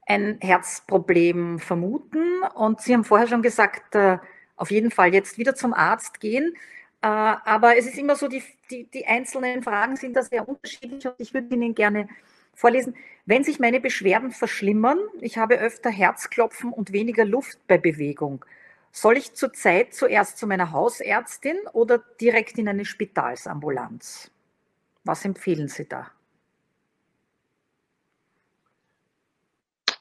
ein 0.05 0.37
Herzproblem 0.41 1.59
vermuten. 1.59 2.41
Und 2.53 2.81
Sie 2.81 2.93
haben 2.93 3.03
vorher 3.03 3.27
schon 3.27 3.41
gesagt, 3.41 3.95
äh, 3.95 4.17
auf 4.55 4.71
jeden 4.71 4.91
Fall 4.91 5.13
jetzt 5.13 5.37
wieder 5.37 5.55
zum 5.55 5.73
Arzt 5.73 6.19
gehen. 6.19 6.55
Äh, 7.01 7.07
aber 7.07 7.77
es 7.77 7.85
ist 7.85 7.97
immer 7.97 8.15
so, 8.15 8.27
die, 8.27 8.43
die, 8.71 8.85
die 8.85 9.05
einzelnen 9.05 9.63
Fragen 9.63 9.95
sind 9.95 10.15
da 10.15 10.23
sehr 10.23 10.47
unterschiedlich 10.47 11.05
und 11.05 11.15
ich 11.17 11.33
würde 11.33 11.53
Ihnen 11.53 11.75
gerne 11.75 12.07
vorlesen. 12.53 12.95
Wenn 13.25 13.43
sich 13.43 13.59
meine 13.59 13.79
Beschwerden 13.79 14.31
verschlimmern, 14.31 14.99
ich 15.21 15.37
habe 15.37 15.59
öfter 15.59 15.89
Herzklopfen 15.89 16.71
und 16.71 16.93
weniger 16.93 17.25
Luft 17.25 17.59
bei 17.67 17.77
Bewegung, 17.77 18.45
soll 18.91 19.17
ich 19.17 19.33
zurzeit 19.33 19.93
zuerst 19.93 20.37
zu 20.37 20.47
meiner 20.47 20.71
Hausärztin 20.71 21.57
oder 21.73 21.97
direkt 22.21 22.57
in 22.57 22.69
eine 22.69 22.85
Spitalsambulanz? 22.85 24.31
Was 25.03 25.25
empfehlen 25.25 25.67
Sie 25.67 25.87
da? 25.87 26.11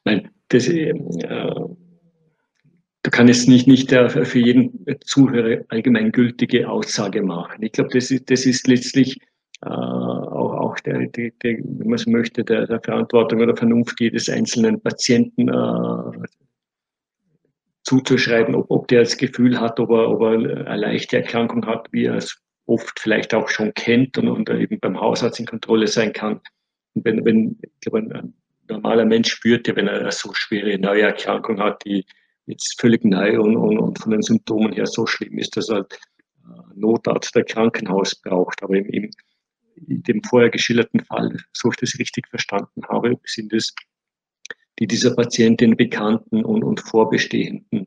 Nein, 0.05 0.31
das, 0.55 0.69
äh, 0.69 0.95
da 3.03 3.11
kann 3.11 3.29
jetzt 3.29 3.49
nicht, 3.49 3.67
nicht 3.67 3.91
für 3.91 4.39
jeden 4.39 4.87
Zuhörer 5.05 5.63
allgemeingültige 5.69 6.69
Aussage 6.69 7.23
machen. 7.23 7.63
Ich 7.63 7.73
glaube, 7.73 7.91
das 7.93 8.11
ist, 8.11 8.31
das 8.31 8.47
ist 8.47 8.67
letztlich 8.67 9.19
äh, 9.63 9.69
auch, 9.69 10.55
auch 10.55 10.81
der, 10.81 11.07
der, 11.09 11.31
der, 11.43 11.59
wenn 11.59 11.89
man 11.89 11.99
so 11.99 12.11
möchte, 12.11 12.45
der, 12.45 12.67
der 12.67 12.81
Verantwortung 12.81 13.41
oder 13.41 13.57
Vernunft 13.57 14.01
jedes 14.01 14.31
einzelnen 14.31 14.81
Patienten 14.81 15.49
äh, 15.49 16.27
zuzuschreiben, 17.83 18.55
ob, 18.55 18.71
ob 18.71 18.89
der 18.89 19.01
das 19.01 19.19
Gefühl 19.19 19.61
hat, 19.61 19.79
ob 19.81 19.91
er, 19.91 20.11
ob 20.11 20.23
er 20.23 20.67
eine 20.67 20.77
leichte 20.77 21.19
Erkrankung 21.19 21.67
hat, 21.67 21.89
wie 21.93 22.05
er 22.05 22.17
es 22.17 22.41
oft 22.67 22.99
vielleicht 22.99 23.35
auch 23.35 23.49
schon 23.49 23.75
kennt 23.75 24.17
und, 24.17 24.29
und 24.29 24.49
eben 24.49 24.81
beim 24.81 24.99
Hausarzt 24.99 25.41
in 25.41 25.47
Kontrolle 25.47 25.89
sein 25.89 26.15
kann. 26.15 26.41
Und 26.95 27.05
wenn, 27.05 27.25
wenn 27.25 27.59
ich 27.61 27.81
glaube, 27.81 27.99
ein 27.99 28.35
normaler 28.69 29.05
Mensch 29.05 29.31
spürt 29.31 29.69
ja, 29.69 29.77
wenn 29.77 29.89
er 29.89 30.01
eine 30.01 30.13
so 30.13 30.33
schwere 30.35 30.79
neue 30.79 31.03
Erkrankung 31.03 31.61
hat, 31.61 31.85
die 31.85 32.05
jetzt 32.47 32.81
völlig 32.81 33.05
neu 33.05 33.41
und, 33.41 33.57
und, 33.57 33.79
und 33.79 33.99
von 33.99 34.13
den 34.13 34.23
Symptomen 34.23 34.73
her 34.73 34.87
so 34.87 35.07
schlimm 35.07 35.39
ist, 35.39 35.57
dass 35.57 35.69
er 35.69 35.77
halt 35.77 35.99
Notarzt 36.75 37.35
der 37.35 37.45
Krankenhaus 37.45 38.15
braucht. 38.15 38.63
Aber 38.63 38.77
im, 38.77 39.11
in 39.77 40.03
dem 40.03 40.23
vorher 40.23 40.51
geschilderten 40.51 41.05
Fall, 41.05 41.37
so 41.53 41.71
ich 41.71 41.77
das 41.77 41.99
richtig 41.99 42.29
verstanden 42.29 42.83
habe, 42.89 43.19
sind 43.25 43.53
es 43.53 43.75
die 44.79 44.87
dieser 44.87 45.15
Patientin 45.15 45.77
bekannten 45.77 46.45
und, 46.45 46.65
und 46.65 46.81
vorbestehenden 46.81 47.87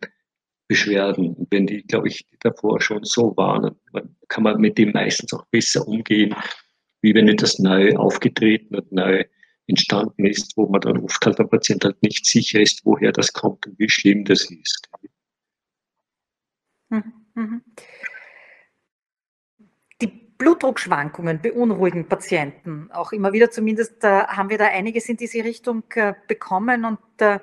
Beschwerden. 0.67 1.33
Und 1.33 1.51
wenn 1.51 1.67
die, 1.67 1.83
glaube 1.83 2.07
ich, 2.07 2.25
davor 2.39 2.81
schon 2.81 3.03
so 3.03 3.35
waren, 3.35 3.75
kann 4.29 4.43
man 4.43 4.59
mit 4.59 4.77
dem 4.77 4.91
meistens 4.91 5.33
auch 5.33 5.45
besser 5.47 5.87
umgehen, 5.87 6.33
wie 7.01 7.13
wenn 7.13 7.27
etwas 7.27 7.59
neu 7.59 7.95
aufgetreten 7.95 8.75
und 8.75 8.91
neu 8.91 9.23
entstanden 9.67 10.25
ist, 10.25 10.55
wo 10.57 10.67
man 10.67 10.81
dann 10.81 10.97
oft 10.99 11.25
halt 11.25 11.39
der 11.39 11.43
Patient 11.43 11.83
halt 11.83 12.01
nicht 12.01 12.25
sicher 12.25 12.59
ist, 12.59 12.85
woher 12.85 13.11
das 13.11 13.33
kommt 13.33 13.67
und 13.67 13.77
wie 13.79 13.89
schlimm 13.89 14.25
das 14.25 14.49
ist. 14.49 14.89
Mhm. 16.89 17.03
mhm. 17.35 17.61
Die 20.01 20.07
Blutdruckschwankungen 20.07 21.41
beunruhigen 21.41 22.07
Patienten 22.07 22.89
auch 22.91 23.11
immer 23.11 23.33
wieder. 23.33 23.51
Zumindest 23.51 24.03
äh, 24.03 24.23
haben 24.23 24.49
wir 24.49 24.57
da 24.57 24.67
einiges 24.67 25.09
in 25.09 25.17
diese 25.17 25.43
Richtung 25.43 25.83
äh, 25.95 26.13
bekommen 26.27 26.85
und 26.85 26.99
äh, 27.19 27.39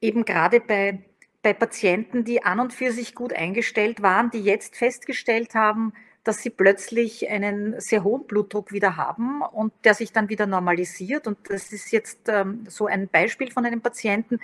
eben 0.00 0.24
gerade 0.24 0.60
bei 0.60 1.02
bei 1.42 1.52
Patienten, 1.52 2.24
die 2.24 2.42
an 2.42 2.60
und 2.60 2.72
für 2.72 2.92
sich 2.92 3.14
gut 3.14 3.32
eingestellt 3.32 4.02
waren, 4.02 4.30
die 4.30 4.42
jetzt 4.42 4.76
festgestellt 4.76 5.54
haben, 5.54 5.92
dass 6.28 6.42
sie 6.42 6.50
plötzlich 6.50 7.30
einen 7.30 7.80
sehr 7.80 8.04
hohen 8.04 8.26
Blutdruck 8.26 8.70
wieder 8.70 8.98
haben 8.98 9.40
und 9.40 9.72
der 9.84 9.94
sich 9.94 10.12
dann 10.12 10.28
wieder 10.28 10.46
normalisiert. 10.46 11.26
Und 11.26 11.38
das 11.48 11.72
ist 11.72 11.90
jetzt 11.90 12.28
ähm, 12.28 12.66
so 12.68 12.86
ein 12.86 13.08
Beispiel 13.08 13.50
von 13.50 13.64
einem 13.64 13.80
Patienten. 13.80 14.34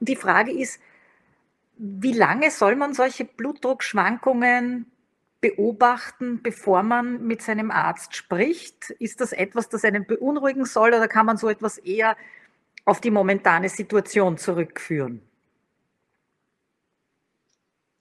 Und 0.00 0.08
die 0.08 0.16
Frage 0.16 0.50
ist, 0.50 0.80
wie 1.76 2.14
lange 2.14 2.50
soll 2.50 2.74
man 2.74 2.94
solche 2.94 3.26
Blutdruckschwankungen 3.26 4.86
beobachten, 5.42 6.40
bevor 6.42 6.82
man 6.82 7.26
mit 7.26 7.42
seinem 7.42 7.70
Arzt 7.70 8.16
spricht? 8.16 8.88
Ist 8.98 9.20
das 9.20 9.32
etwas, 9.32 9.68
das 9.68 9.84
einen 9.84 10.06
beunruhigen 10.06 10.64
soll 10.64 10.88
oder 10.88 11.06
kann 11.06 11.26
man 11.26 11.36
so 11.36 11.50
etwas 11.50 11.76
eher 11.76 12.16
auf 12.86 13.02
die 13.02 13.10
momentane 13.10 13.68
Situation 13.68 14.38
zurückführen? 14.38 15.20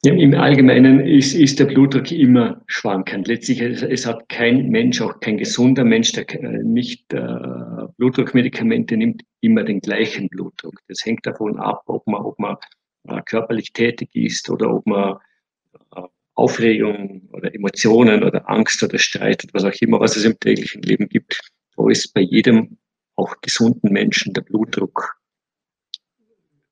Ja, 0.05 0.13
Im 0.13 0.35
Allgemeinen 0.35 0.99
ist, 0.99 1.33
ist 1.33 1.59
der 1.59 1.65
Blutdruck 1.65 2.11
immer 2.11 2.61
schwankend. 2.67 3.27
Letztlich, 3.27 3.59
es, 3.59 3.81
es, 3.81 4.05
hat 4.05 4.29
kein 4.29 4.69
Mensch, 4.69 5.01
auch 5.01 5.19
kein 5.19 5.39
gesunder 5.39 5.83
Mensch, 5.83 6.11
der 6.11 6.29
äh, 6.29 6.61
nicht 6.63 7.11
äh, 7.11 7.87
Blutdruckmedikamente 7.97 8.97
nimmt, 8.97 9.23
immer 9.41 9.63
den 9.63 9.79
gleichen 9.79 10.29
Blutdruck. 10.29 10.75
Das 10.87 11.03
hängt 11.03 11.25
davon 11.25 11.57
ab, 11.57 11.81
ob 11.87 12.05
man, 12.05 12.21
ob 12.21 12.37
man 12.37 12.57
äh, 13.07 13.19
körperlich 13.23 13.73
tätig 13.73 14.11
ist 14.13 14.47
oder 14.47 14.75
ob 14.75 14.85
man 14.85 15.17
äh, 15.95 16.01
Aufregung 16.35 17.27
oder 17.33 17.55
Emotionen 17.55 18.23
oder 18.23 18.47
Angst 18.47 18.83
oder 18.83 18.99
Streit 18.99 19.43
oder 19.43 19.53
was 19.55 19.63
auch 19.63 19.81
immer, 19.81 19.99
was 19.99 20.17
es 20.17 20.25
im 20.25 20.39
täglichen 20.39 20.83
Leben 20.83 21.09
gibt. 21.09 21.41
Da 21.75 21.89
ist 21.89 22.13
bei 22.13 22.21
jedem, 22.21 22.77
auch 23.15 23.33
gesunden 23.41 23.91
Menschen, 23.91 24.35
der 24.35 24.43
Blutdruck 24.43 25.17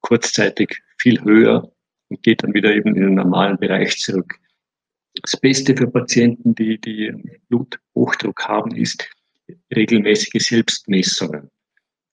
kurzzeitig 0.01 0.83
viel 0.99 1.19
höher 1.23 1.73
und 2.13 2.23
geht 2.23 2.43
dann 2.43 2.53
wieder 2.53 2.73
eben 2.73 2.95
in 2.95 3.01
den 3.01 3.15
normalen 3.15 3.57
Bereich 3.57 3.97
zurück. 3.97 4.39
Das 5.21 5.39
Beste 5.39 5.75
für 5.75 5.89
Patienten, 5.89 6.55
die, 6.55 6.79
die 6.79 7.11
Bluthochdruck 7.49 8.47
haben, 8.47 8.75
ist 8.75 9.09
regelmäßige 9.75 10.41
Selbstmessungen. 10.43 11.49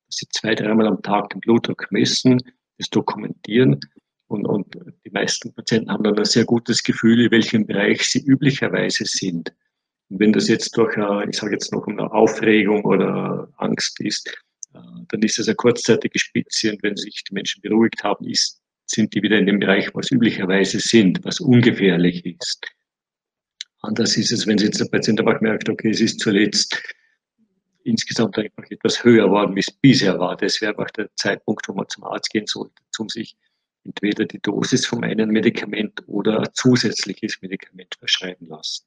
Dass 0.07 0.17
sie 0.17 0.29
zwei, 0.31 0.55
dreimal 0.55 0.87
am 0.87 1.03
Tag 1.03 1.31
den 1.31 1.41
Blutdruck 1.41 1.87
messen, 1.91 2.43
das 2.79 2.91
dokumentieren 2.91 3.79
und, 4.27 4.47
und 4.47 4.75
die 5.05 5.11
meisten 5.11 5.53
Patienten 5.53 5.91
haben 5.91 6.05
dann 6.05 6.19
ein 6.19 6.25
sehr 6.25 6.45
gutes 6.45 6.83
Gefühl, 6.83 7.21
in 7.21 7.31
welchem 7.31 7.67
Bereich 7.67 8.09
sie 8.09 8.25
üblicherweise 8.25 9.05
sind. 9.05 9.53
Und 10.09 10.21
wenn 10.21 10.33
das 10.33 10.49
jetzt 10.49 10.77
durch, 10.77 10.97
ich 11.29 11.37
sage 11.37 11.53
jetzt 11.53 11.73
noch, 11.73 11.87
eine 11.87 12.11
Aufregung 12.13 12.85
oder 12.85 13.49
Angst 13.57 14.01
ist, 14.01 14.29
äh, 14.73 14.79
dann 15.09 15.23
ist 15.23 15.39
das 15.39 15.49
eine 15.49 15.57
kurzzeitige 15.57 16.19
Spitze 16.19 16.73
und 16.73 16.83
wenn 16.83 16.97
sich 16.97 17.25
die 17.29 17.35
Menschen 17.35 17.61
beruhigt 17.61 18.03
haben, 18.05 18.27
ist 18.27 18.60
sind 18.91 19.15
die 19.15 19.23
wieder 19.23 19.39
in 19.39 19.47
dem 19.47 19.61
Bereich, 19.61 19.95
was 19.95 20.11
üblicherweise 20.11 20.81
sind, 20.81 21.25
was 21.25 21.41
ungefährlich 21.41 22.25
ist. 22.27 22.67
Anders 23.83 24.17
ist 24.17 24.33
es, 24.33 24.47
wenn 24.47 24.59
jetzt 24.59 24.81
der 24.81 24.87
Patient 24.87 25.21
einfach 25.21 25.41
merkt, 25.41 25.69
okay, 25.69 25.91
es 25.91 26.01
ist 26.01 26.21
zuletzt 26.21 26.83
insgesamt 27.85 28.37
einfach 28.37 28.65
etwas 28.69 29.03
höher 29.03 29.27
geworden, 29.27 29.55
wie 29.57 29.61
es 29.61 29.71
bisher 29.71 30.19
war. 30.19 30.37
Das 30.37 30.61
wäre 30.61 30.73
einfach 30.73 30.91
der 30.91 31.09
Zeitpunkt, 31.17 31.67
wo 31.69 31.73
man 31.73 31.89
zum 31.89 32.05
Arzt 32.05 32.31
gehen 32.31 32.47
sollte, 32.47 32.75
um 32.99 33.09
sich 33.09 33.37
entweder 33.85 34.27
die 34.27 34.41
Dosis 34.41 34.87
vom 34.87 35.03
einen 35.03 35.31
Medikament 35.31 36.07
oder 36.07 36.41
ein 36.41 36.49
zusätzliches 36.53 37.41
Medikament 37.41 37.95
verschreiben 37.99 38.47
lassen. 38.49 38.85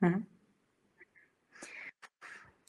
Mhm. 0.00 0.26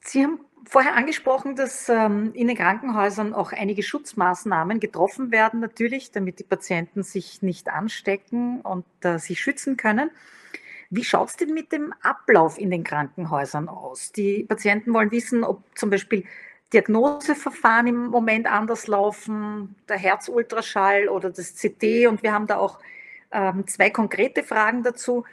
Sie 0.01 0.23
haben 0.23 0.39
vorher 0.65 0.95
angesprochen, 0.95 1.55
dass 1.55 1.89
ähm, 1.89 2.31
in 2.33 2.47
den 2.47 2.57
Krankenhäusern 2.57 3.33
auch 3.33 3.51
einige 3.51 3.83
Schutzmaßnahmen 3.83 4.79
getroffen 4.79 5.31
werden, 5.31 5.59
natürlich, 5.59 6.11
damit 6.11 6.39
die 6.39 6.43
Patienten 6.43 7.03
sich 7.03 7.41
nicht 7.41 7.69
anstecken 7.69 8.61
und 8.61 8.85
äh, 9.01 9.17
sich 9.19 9.39
schützen 9.39 9.77
können. 9.77 10.11
Wie 10.89 11.03
schaut 11.03 11.29
es 11.29 11.35
denn 11.37 11.53
mit 11.53 11.71
dem 11.71 11.93
Ablauf 12.01 12.57
in 12.57 12.71
den 12.71 12.83
Krankenhäusern 12.83 13.69
aus? 13.69 14.11
Die 14.11 14.43
Patienten 14.43 14.93
wollen 14.93 15.11
wissen, 15.11 15.43
ob 15.43 15.63
zum 15.77 15.91
Beispiel 15.91 16.25
Diagnoseverfahren 16.73 17.87
im 17.87 18.07
Moment 18.07 18.47
anders 18.47 18.87
laufen, 18.87 19.75
der 19.87 19.97
Herzultraschall 19.97 21.07
oder 21.07 21.29
das 21.29 21.55
CT. 21.55 22.07
Und 22.07 22.23
wir 22.23 22.33
haben 22.33 22.47
da 22.47 22.57
auch 22.57 22.79
ähm, 23.31 23.67
zwei 23.67 23.89
konkrete 23.89 24.43
Fragen 24.43 24.83
dazu. 24.83 25.25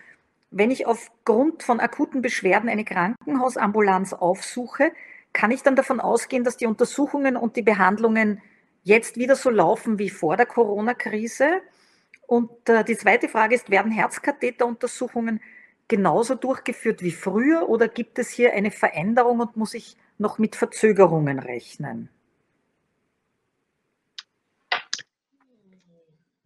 Wenn 0.51 0.71
ich 0.71 0.87
aufgrund 0.87 1.63
von 1.63 1.81
akuten 1.81 2.23
Beschwerden 2.23 2.69
eine 2.69 2.85
Krankenhausambulanz 2.85 4.13
aufsuche, 4.13 4.93
kann 5.37 5.51
ich 5.51 5.63
dann 5.63 5.77
davon 5.77 6.01
ausgehen, 6.01 6.45
dass 6.45 6.57
die 6.57 6.65
Untersuchungen 6.65 7.37
und 7.37 7.57
die 7.57 7.63
Behandlungen 7.63 8.41
jetzt 8.85 9.19
wieder 9.19 9.37
so 9.37 9.51
laufen 9.51 9.99
wie 9.99 10.09
vor 10.09 10.35
der 10.39 10.47
Corona-Krise? 10.47 11.61
Und 12.27 12.51
äh, 12.71 12.83
die 12.85 12.97
zweite 12.97 13.29
Frage 13.29 13.55
ist, 13.55 13.69
werden 13.69 13.93
Herzkatheteruntersuchungen 13.93 15.43
genauso 15.89 16.37
durchgeführt 16.37 17.03
wie 17.03 17.11
früher 17.11 17.69
oder 17.69 17.87
gibt 17.87 18.19
es 18.19 18.31
hier 18.31 18.55
eine 18.55 18.71
Veränderung 18.71 19.41
und 19.41 19.59
muss 19.59 19.75
ich 19.75 19.99
noch 20.17 20.39
mit 20.39 20.57
Verzögerungen 20.57 21.39
rechnen? 21.39 22.09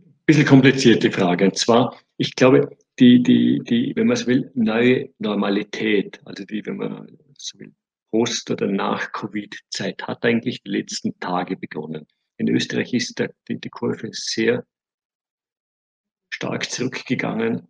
Ein 0.01 0.15
bisschen 0.27 0.47
komplizierte 0.47 1.13
Frage. 1.13 1.45
Und 1.45 1.57
zwar, 1.57 1.97
ich 2.17 2.35
glaube, 2.35 2.77
die, 2.99 3.23
die, 3.23 3.61
die, 3.63 3.93
wenn 3.95 4.09
man 4.09 4.17
es 4.17 4.27
will, 4.27 4.51
neue 4.55 5.11
Normalität, 5.21 6.21
also 6.25 6.45
die, 6.45 6.67
wenn 6.67 6.77
man 6.77 7.17
so 7.39 7.57
will, 7.61 7.73
Post- 8.11 8.51
oder 8.51 8.67
Nach-Covid-Zeit, 8.67 10.03
hat 10.07 10.25
eigentlich 10.25 10.63
die 10.63 10.71
letzten 10.71 11.19
Tage 11.21 11.57
begonnen. 11.57 12.07
In 12.37 12.49
Österreich 12.49 12.93
ist 12.95 13.19
die, 13.49 13.61
die 13.61 13.69
Kurve 13.69 14.11
sehr 14.13 14.65
stark 16.33 16.71
zurückgegangen. 16.71 17.69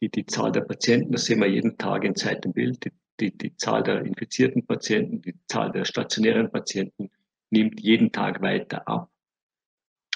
Die, 0.00 0.10
die 0.10 0.26
Zahl 0.26 0.52
der 0.52 0.62
Patienten, 0.62 1.12
das 1.12 1.24
sehen 1.26 1.40
wir 1.40 1.48
jeden 1.48 1.78
Tag 1.78 2.04
in 2.04 2.14
Zeit 2.16 2.44
im 2.44 2.52
Bild, 2.52 2.84
die, 2.84 2.92
die, 3.20 3.36
die 3.36 3.56
Zahl 3.56 3.82
der 3.82 4.04
infizierten 4.04 4.66
Patienten, 4.66 5.22
die 5.22 5.34
Zahl 5.46 5.70
der 5.70 5.84
stationären 5.84 6.50
Patienten 6.50 7.10
nimmt 7.50 7.80
jeden 7.80 8.10
Tag 8.10 8.42
weiter 8.42 8.86
ab 8.88 9.10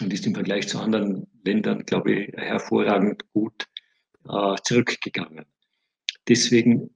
und 0.01 0.13
ist 0.13 0.27
im 0.27 0.35
Vergleich 0.35 0.69
zu 0.69 0.81
anderen 0.81 1.27
Ländern, 1.45 1.85
glaube 1.85 2.13
ich, 2.13 2.33
hervorragend 2.37 3.23
gut 3.33 3.69
äh, 4.29 4.57
zurückgegangen. 4.63 5.47
Deswegen 6.29 6.91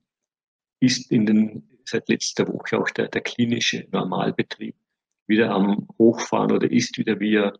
ist 0.80 1.10
in 1.10 1.26
den, 1.26 1.69
seit 1.91 2.09
letzter 2.09 2.49
Woche 2.49 2.78
auch 2.78 2.91
der, 2.91 3.09
der 3.09 3.20
klinische 3.20 3.86
Normalbetrieb 3.93 4.74
wieder 5.26 5.51
am 5.51 5.88
Hochfahren 5.99 6.53
oder 6.53 6.70
ist 6.70 6.99
wieder 6.99 7.18
wie 7.20 7.36
er 7.36 7.59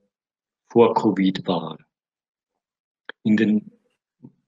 vor 0.69 0.95
Covid 0.95 1.47
war. 1.47 1.79
In 3.23 3.37
den 3.37 3.73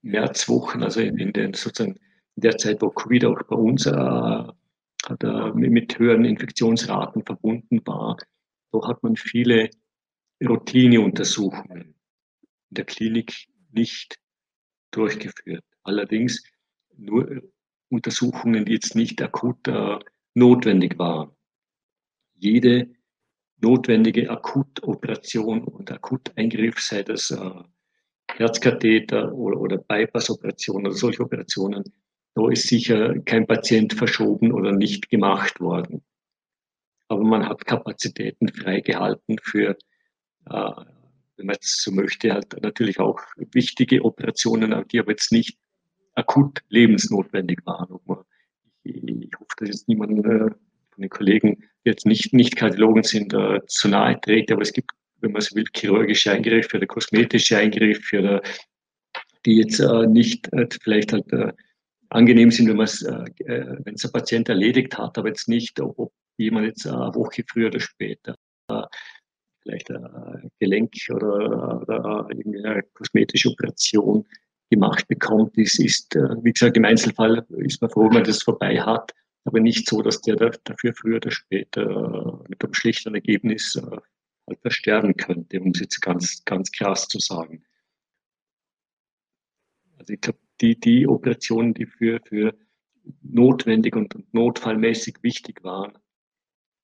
Märzwochen, 0.02 0.82
also 0.82 1.00
in, 1.00 1.18
in 1.18 1.32
den 1.32 1.54
sozusagen 1.54 1.98
der 2.36 2.56
Zeit, 2.56 2.82
wo 2.82 2.90
Covid 2.90 3.24
auch 3.26 3.42
bei 3.44 3.56
uns 3.56 3.86
äh, 3.86 3.92
äh, 3.92 5.52
mit 5.54 5.98
höheren 5.98 6.24
Infektionsraten 6.24 7.24
verbunden 7.24 7.80
war, 7.86 8.16
da 8.72 8.88
hat 8.88 9.02
man 9.02 9.16
viele 9.16 9.70
Routineuntersuchungen 10.42 11.82
in 11.82 11.94
der 12.70 12.84
Klinik 12.84 13.48
nicht 13.70 14.18
durchgeführt. 14.90 15.64
Allerdings 15.82 16.42
nur 16.96 17.42
Untersuchungen, 17.92 18.66
jetzt 18.66 18.96
nicht 18.96 19.20
akut 19.22 19.68
äh, 19.68 19.98
notwendig 20.34 20.98
waren. 20.98 21.30
Jede 22.34 22.90
notwendige 23.60 24.30
Akutoperation 24.30 25.64
und 25.64 25.92
Akuteingriff, 25.92 26.80
sei 26.80 27.02
das 27.02 27.30
äh, 27.30 27.50
Herzkatheter 28.34 29.32
oder, 29.32 29.60
oder 29.60 29.78
Bypass-Operationen 29.78 30.86
oder 30.86 30.96
solche 30.96 31.22
Operationen, 31.22 31.84
da 32.34 32.48
ist 32.48 32.66
sicher 32.66 33.20
kein 33.20 33.46
Patient 33.46 33.92
verschoben 33.92 34.52
oder 34.52 34.72
nicht 34.72 35.10
gemacht 35.10 35.60
worden. 35.60 36.02
Aber 37.08 37.22
man 37.22 37.46
hat 37.46 37.66
Kapazitäten 37.66 38.48
freigehalten 38.48 39.36
für 39.42 39.76
äh, 40.46 40.70
wenn 41.36 41.46
man 41.46 41.54
jetzt 41.54 41.82
so 41.82 41.90
möchte, 41.90 42.32
halt 42.32 42.60
natürlich 42.62 43.00
auch 43.00 43.20
wichtige 43.36 44.04
Operationen, 44.04 44.86
die 44.88 45.00
aber 45.00 45.10
jetzt 45.12 45.32
nicht 45.32 45.58
akut 46.14 46.60
lebensnotwendig 46.68 47.58
waren. 47.64 47.98
Ich, 48.84 49.30
hoffe, 49.38 49.54
dass 49.58 49.68
jetzt 49.68 49.88
niemand 49.88 50.24
äh, 50.26 50.50
von 50.90 51.02
den 51.02 51.10
Kollegen, 51.10 51.62
jetzt 51.84 52.06
nicht, 52.06 52.32
nicht 52.32 52.56
Kardiologen 52.56 53.02
sind, 53.02 53.32
äh, 53.32 53.60
zu 53.66 53.88
nahe 53.88 54.20
trägt, 54.20 54.50
aber 54.52 54.62
es 54.62 54.72
gibt, 54.72 54.90
wenn 55.20 55.32
man 55.32 55.40
so 55.40 55.54
will, 55.54 55.64
chirurgische 55.74 56.32
Eingriffe 56.32 56.76
oder 56.76 56.86
kosmetische 56.86 57.58
Eingriffe 57.58 58.18
oder 58.18 58.42
die 59.46 59.58
jetzt 59.58 59.80
äh, 59.80 60.06
nicht 60.06 60.48
vielleicht 60.82 61.12
halt 61.12 61.26
angenehm 62.10 62.50
sind, 62.50 62.68
wenn 62.68 62.80
es, 62.80 63.02
wenn 63.02 63.94
es 63.94 64.04
ein 64.04 64.12
Patient 64.12 64.48
erledigt 64.48 64.98
hat, 64.98 65.16
aber 65.16 65.28
jetzt 65.28 65.48
nicht, 65.48 65.80
ob 65.80 66.12
jemand 66.36 66.66
jetzt 66.66 66.86
eine 66.86 67.14
Woche 67.14 67.42
früher 67.48 67.68
oder 67.68 67.80
später 67.80 68.36
vielleicht 69.62 69.90
ein 69.90 70.50
Gelenk 70.60 70.94
oder, 71.10 71.80
oder 71.80 72.28
eine 72.28 72.82
kosmetische 72.94 73.50
Operation 73.50 74.26
gemacht 74.72 75.06
bekommt, 75.06 75.56
ist, 75.58 75.78
ist, 75.78 76.16
äh, 76.16 76.42
wie 76.42 76.52
gesagt, 76.52 76.76
im 76.78 76.84
Einzelfall 76.86 77.44
ist 77.58 77.80
man 77.82 77.90
froh, 77.90 78.06
wenn 78.06 78.14
man 78.14 78.24
das 78.24 78.42
vorbei 78.42 78.80
hat, 78.80 79.12
aber 79.44 79.60
nicht 79.60 79.86
so, 79.86 80.00
dass 80.00 80.20
der 80.22 80.36
dafür 80.36 80.94
früher 80.94 81.16
oder 81.16 81.30
später 81.30 82.42
mit 82.48 82.64
einem 82.64 82.74
schlechten 82.74 83.14
Ergebnis 83.14 83.76
äh, 83.76 83.96
halt 84.48 84.60
versterben 84.60 85.14
könnte, 85.14 85.60
um 85.60 85.70
es 85.70 85.80
jetzt 85.80 86.00
ganz, 86.00 86.42
ganz 86.44 86.72
krass 86.72 87.06
zu 87.06 87.18
sagen. 87.18 87.62
Also 89.98 90.14
ich 90.14 90.20
glaube, 90.20 90.38
die, 90.60 90.78
die 90.78 91.06
Operationen, 91.06 91.74
die 91.74 91.86
für, 91.86 92.20
für 92.24 92.54
notwendig 93.22 93.94
und 93.94 94.14
notfallmäßig 94.32 95.22
wichtig 95.22 95.62
waren, 95.62 95.92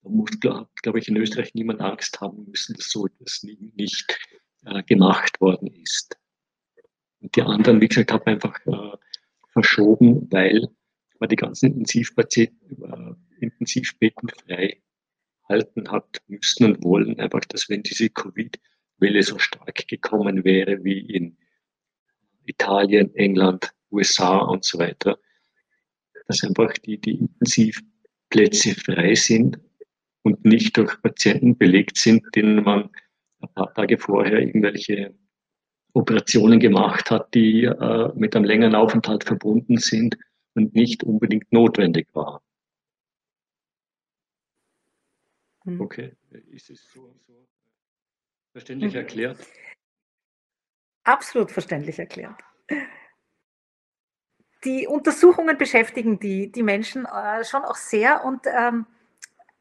da 0.03 0.11
muss, 0.11 0.39
glaube 0.41 0.69
glaub 0.83 0.97
ich, 0.97 1.09
in 1.09 1.17
Österreich 1.17 1.55
niemand 1.55 1.81
Angst 1.81 2.21
haben 2.21 2.45
müssen, 2.45 2.75
dass 2.75 2.91
so 2.91 3.07
etwas 3.07 3.43
nicht 3.43 4.19
äh, 4.65 4.83
gemacht 4.83 5.41
worden 5.41 5.69
ist. 5.69 6.19
Die 7.21 7.43
anderen, 7.43 7.81
wie 7.81 7.89
gesagt, 7.89 8.13
hat 8.13 8.27
man 8.27 8.37
einfach 8.37 8.59
äh, 8.67 8.97
verschoben, 9.53 10.31
weil 10.31 10.69
man 11.19 11.29
die 11.29 11.37
ganzen 11.37 11.67
Intensivpatienten, 11.67 12.83
äh, 12.83 13.45
Intensivbetten 13.45 14.29
frei 14.29 14.83
halten 15.49 15.91
hat 15.91 16.23
müssen 16.27 16.65
und 16.65 16.85
wollen, 16.85 17.19
einfach, 17.19 17.41
dass 17.41 17.69
wenn 17.69 17.83
diese 17.83 18.11
Covid-Welle 18.11 19.23
so 19.23 19.39
stark 19.39 19.87
gekommen 19.89 20.45
wäre 20.45 20.85
wie 20.85 21.01
in 21.01 21.37
Italien, 22.45 23.15
England, 23.15 23.71
USA 23.91 24.39
und 24.39 24.65
so 24.65 24.79
weiter, 24.79 25.19
dass 26.27 26.45
einfach 26.45 26.73
die, 26.75 27.01
die 27.01 27.19
Intensivplätze 27.19 28.75
frei 28.75 29.15
sind 29.15 29.59
und 30.23 30.45
nicht 30.45 30.77
durch 30.77 31.01
Patienten 31.01 31.57
belegt 31.57 31.97
sind, 31.97 32.25
denen 32.35 32.63
man 32.63 32.91
ein 33.41 33.49
paar 33.55 33.73
Tage 33.75 33.99
vorher 33.99 34.41
irgendwelche 34.41 35.15
Operationen 35.99 36.61
gemacht 36.61 37.11
hat, 37.11 37.35
die 37.35 37.65
äh, 37.65 38.13
mit 38.15 38.35
einem 38.35 38.45
längeren 38.45 38.75
Aufenthalt 38.75 39.25
verbunden 39.25 39.79
sind 39.79 40.17
und 40.55 40.75
nicht 40.75 41.03
unbedingt 41.03 41.53
notwendig 41.53 42.09
waren. 42.15 42.41
Hm. 45.65 45.81
Okay, 45.81 46.13
ist 46.51 46.71
es 46.71 46.89
so, 46.93 47.15
so 47.27 47.47
verständlich 48.53 48.93
mhm. 48.93 49.01
erklärt? 49.01 49.39
Absolut 51.05 51.51
verständlich 51.51 51.99
erklärt. 51.99 52.41
Die 54.65 54.87
Untersuchungen 54.87 55.57
beschäftigen 55.57 56.19
die, 56.19 56.51
die 56.51 56.63
Menschen 56.63 57.07
äh, 57.07 57.45
schon 57.45 57.65
auch 57.65 57.77
sehr 57.77 58.25
und 58.25 58.47
ähm, 58.47 58.87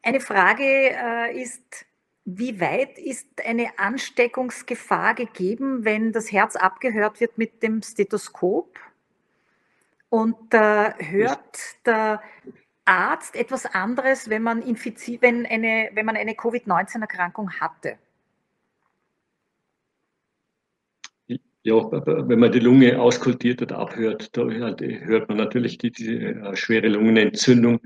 eine 0.02 0.20
Frage 0.20 0.64
äh, 0.64 1.40
ist, 1.40 1.86
wie 2.30 2.60
weit 2.60 2.98
ist 2.98 3.26
eine 3.42 3.78
Ansteckungsgefahr 3.78 5.14
gegeben, 5.14 5.86
wenn 5.86 6.12
das 6.12 6.30
Herz 6.30 6.56
abgehört 6.56 7.20
wird 7.20 7.38
mit 7.38 7.62
dem 7.62 7.80
Stethoskop? 7.80 8.78
Und 10.10 10.52
äh, 10.52 10.92
hört 10.98 11.86
der 11.86 12.20
Arzt 12.84 13.34
etwas 13.34 13.64
anderes, 13.64 14.28
wenn 14.28 14.42
man, 14.42 14.62
wenn 14.62 15.46
eine, 15.46 15.90
wenn 15.94 16.06
man 16.06 16.16
eine 16.16 16.34
Covid-19-Erkrankung 16.34 17.50
hatte? 17.60 17.96
Ja, 21.62 21.74
wenn 21.90 22.38
man 22.38 22.52
die 22.52 22.60
Lunge 22.60 23.00
auskultiert 23.00 23.62
oder 23.62 23.78
abhört, 23.78 24.36
da 24.36 24.42
hört 24.42 25.28
man 25.28 25.38
natürlich 25.38 25.78
die, 25.78 25.92
die 25.92 26.16
äh, 26.16 26.56
schwere 26.56 26.88
Lungenentzündung 26.88 27.80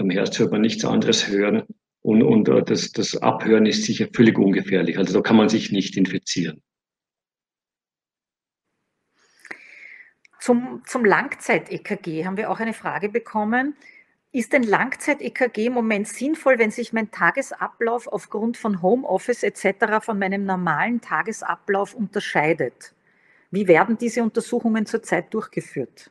am 0.00 0.10
Herz 0.10 0.38
hört 0.38 0.52
man 0.52 0.60
nichts 0.60 0.84
anderes 0.84 1.28
hören. 1.28 1.64
Und, 2.08 2.22
und 2.22 2.48
äh, 2.48 2.62
das, 2.62 2.90
das 2.92 3.16
Abhören 3.18 3.66
ist 3.66 3.84
sicher 3.84 4.06
völlig 4.10 4.38
ungefährlich. 4.38 4.96
Also 4.96 5.12
da 5.12 5.20
kann 5.20 5.36
man 5.36 5.50
sich 5.50 5.72
nicht 5.72 5.94
infizieren. 5.94 6.62
Zum, 10.40 10.80
zum 10.86 11.04
Langzeit-EKG 11.04 12.24
haben 12.24 12.38
wir 12.38 12.50
auch 12.50 12.60
eine 12.60 12.72
Frage 12.72 13.10
bekommen. 13.10 13.76
Ist 14.32 14.54
ein 14.54 14.62
Langzeit-EKG 14.62 15.66
im 15.66 15.74
Moment 15.74 16.08
sinnvoll, 16.08 16.58
wenn 16.58 16.70
sich 16.70 16.94
mein 16.94 17.10
Tagesablauf 17.10 18.06
aufgrund 18.06 18.56
von 18.56 18.80
Homeoffice 18.80 19.42
etc. 19.42 20.00
von 20.00 20.18
meinem 20.18 20.46
normalen 20.46 21.02
Tagesablauf 21.02 21.92
unterscheidet? 21.92 22.94
Wie 23.50 23.68
werden 23.68 23.98
diese 23.98 24.22
Untersuchungen 24.22 24.86
zurzeit 24.86 25.34
durchgeführt? 25.34 26.10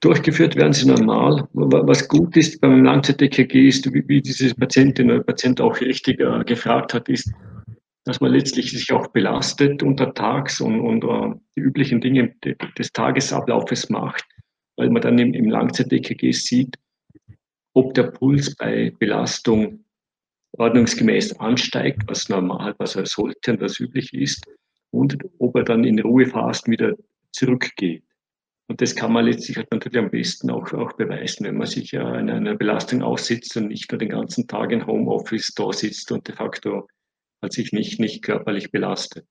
Durchgeführt 0.00 0.56
werden 0.56 0.72
sie 0.72 0.88
normal. 0.88 1.48
Was 1.52 2.08
gut 2.08 2.36
ist 2.36 2.60
beim 2.60 2.84
Langzeit-EKG 2.84 3.68
ist, 3.68 3.92
wie, 3.92 4.06
wie 4.08 4.22
diese 4.22 4.54
Patientin 4.54 5.10
oder 5.10 5.22
Patient 5.22 5.60
auch 5.60 5.80
richtig 5.80 6.20
äh, 6.20 6.44
gefragt 6.44 6.94
hat, 6.94 7.08
ist, 7.08 7.30
dass 8.04 8.20
man 8.20 8.32
letztlich 8.32 8.70
sich 8.70 8.92
auch 8.92 9.08
belastet 9.08 9.82
untertags 9.82 10.60
und, 10.60 10.80
und 10.80 11.04
uh, 11.04 11.34
die 11.56 11.60
üblichen 11.60 12.00
Dinge 12.00 12.34
des 12.78 12.92
Tagesablaufes 12.92 13.90
macht, 13.90 14.24
weil 14.76 14.90
man 14.90 15.02
dann 15.02 15.18
im, 15.18 15.34
im 15.34 15.50
Langzeit-EKG 15.50 16.32
sieht, 16.32 16.76
ob 17.74 17.94
der 17.94 18.04
Puls 18.04 18.56
bei 18.56 18.92
Belastung 18.98 19.84
ordnungsgemäß 20.52 21.38
ansteigt, 21.38 22.02
was 22.06 22.28
normal, 22.28 22.74
was 22.78 22.96
er 22.96 23.06
sollte 23.06 23.52
und 23.52 23.60
was 23.60 23.78
üblich 23.78 24.12
ist, 24.14 24.44
und 24.90 25.16
ob 25.38 25.56
er 25.56 25.64
dann 25.64 25.84
in 25.84 26.00
Ruhephasen 26.00 26.72
wieder 26.72 26.96
zurückgeht. 27.32 28.02
Und 28.70 28.80
das 28.80 28.94
kann 28.94 29.12
man 29.12 29.24
letztlich 29.24 29.56
halt 29.56 29.72
natürlich 29.72 29.98
am 29.98 30.12
besten 30.12 30.48
auch, 30.48 30.72
auch 30.74 30.92
beweisen, 30.92 31.44
wenn 31.44 31.56
man 31.56 31.66
sich 31.66 31.90
ja 31.90 32.06
einer, 32.06 32.34
einer 32.34 32.54
Belastung 32.54 33.02
aussitzt 33.02 33.56
und 33.56 33.66
nicht 33.66 33.90
nur 33.90 33.98
den 33.98 34.10
ganzen 34.10 34.46
Tag 34.46 34.70
in 34.70 34.86
Homeoffice 34.86 35.52
da 35.56 35.72
sitzt 35.72 36.12
und 36.12 36.28
de 36.28 36.36
facto 36.36 36.86
hat 37.42 37.52
sich 37.52 37.72
nicht, 37.72 37.98
nicht 37.98 38.22
körperlich 38.22 38.70
belastet. 38.70 39.26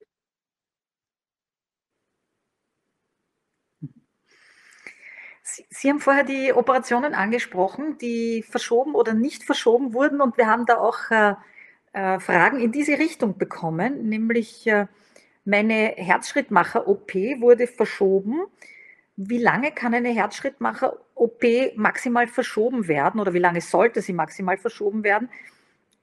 Sie, 5.42 5.66
Sie, 5.70 5.90
haben 5.90 6.02
vorher 6.02 6.26
die 6.26 6.52
Operationen 6.52 7.14
angesprochen, 7.14 7.98
die 7.98 8.44
verschoben 8.44 8.94
oder 8.94 9.14
nicht 9.14 9.44
verschoben 9.44 9.94
wurden. 9.94 10.20
Und 10.20 10.38
wir 10.38 10.48
haben 10.48 10.66
da 10.66 10.80
auch 10.80 11.12
äh, 11.12 11.36
äh, 11.94 12.20
Fragen 12.20 12.60
in 12.60 12.74
diese 12.74 13.00
Richtung 13.00 13.38
bekommen, 13.38 14.10
nämlich 14.10 14.68
äh, 14.68 14.88
meine 15.46 15.94
Herzschrittmacher-OP 15.96 17.14
wurde 17.40 17.68
verschoben. 17.68 18.42
Wie 19.22 19.38
lange 19.38 19.74
kann 19.74 19.94
eine 19.94 20.12
Herzschrittmacher-OP 20.12 21.44
maximal 21.76 22.26
verschoben 22.26 22.88
werden 22.88 23.20
oder 23.20 23.34
wie 23.34 23.40
lange 23.40 23.60
sollte 23.60 24.02
sie 24.02 24.14
maximal 24.14 24.56
verschoben 24.56 25.04
werden? 25.04 25.28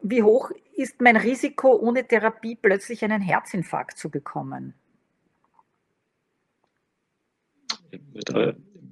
Wie 0.03 0.23
hoch 0.23 0.51
ist 0.77 1.01
mein 1.01 1.17
Risiko, 1.17 1.75
ohne 1.77 2.07
Therapie 2.07 2.59
plötzlich 2.61 3.03
einen 3.03 3.23
Herzinfarkt 3.23 3.97
zu 3.97 4.11
bekommen? 4.11 4.75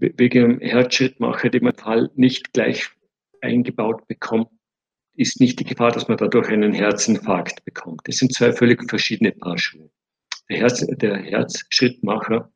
Wegen 0.01 0.59
dem 0.59 0.61
Herzschrittmacher, 0.61 1.51
den 1.51 1.64
man 1.64 1.75
Fall 1.75 2.11
nicht 2.14 2.55
gleich 2.55 2.89
eingebaut 3.43 4.09
bekommt, 4.09 4.49
ist 5.16 5.39
nicht 5.39 5.61
die 5.61 5.64
Gefahr, 5.64 5.93
dass 5.93 6.09
man 6.09 6.16
dadurch 6.16 6.49
einen 6.49 6.72
Herzinfarkt 6.72 7.62
bekommt. 7.66 8.01
Das 8.09 8.16
sind 8.16 8.33
zwei 8.33 8.55
völlig 8.55 8.89
verschiedene 8.89 9.33
Paar 9.33 9.59
Schuhe. 9.59 9.91
Der, 10.49 10.61
Herz, 10.61 10.87
der 10.87 11.18
Herzschrittmacher 11.18 12.51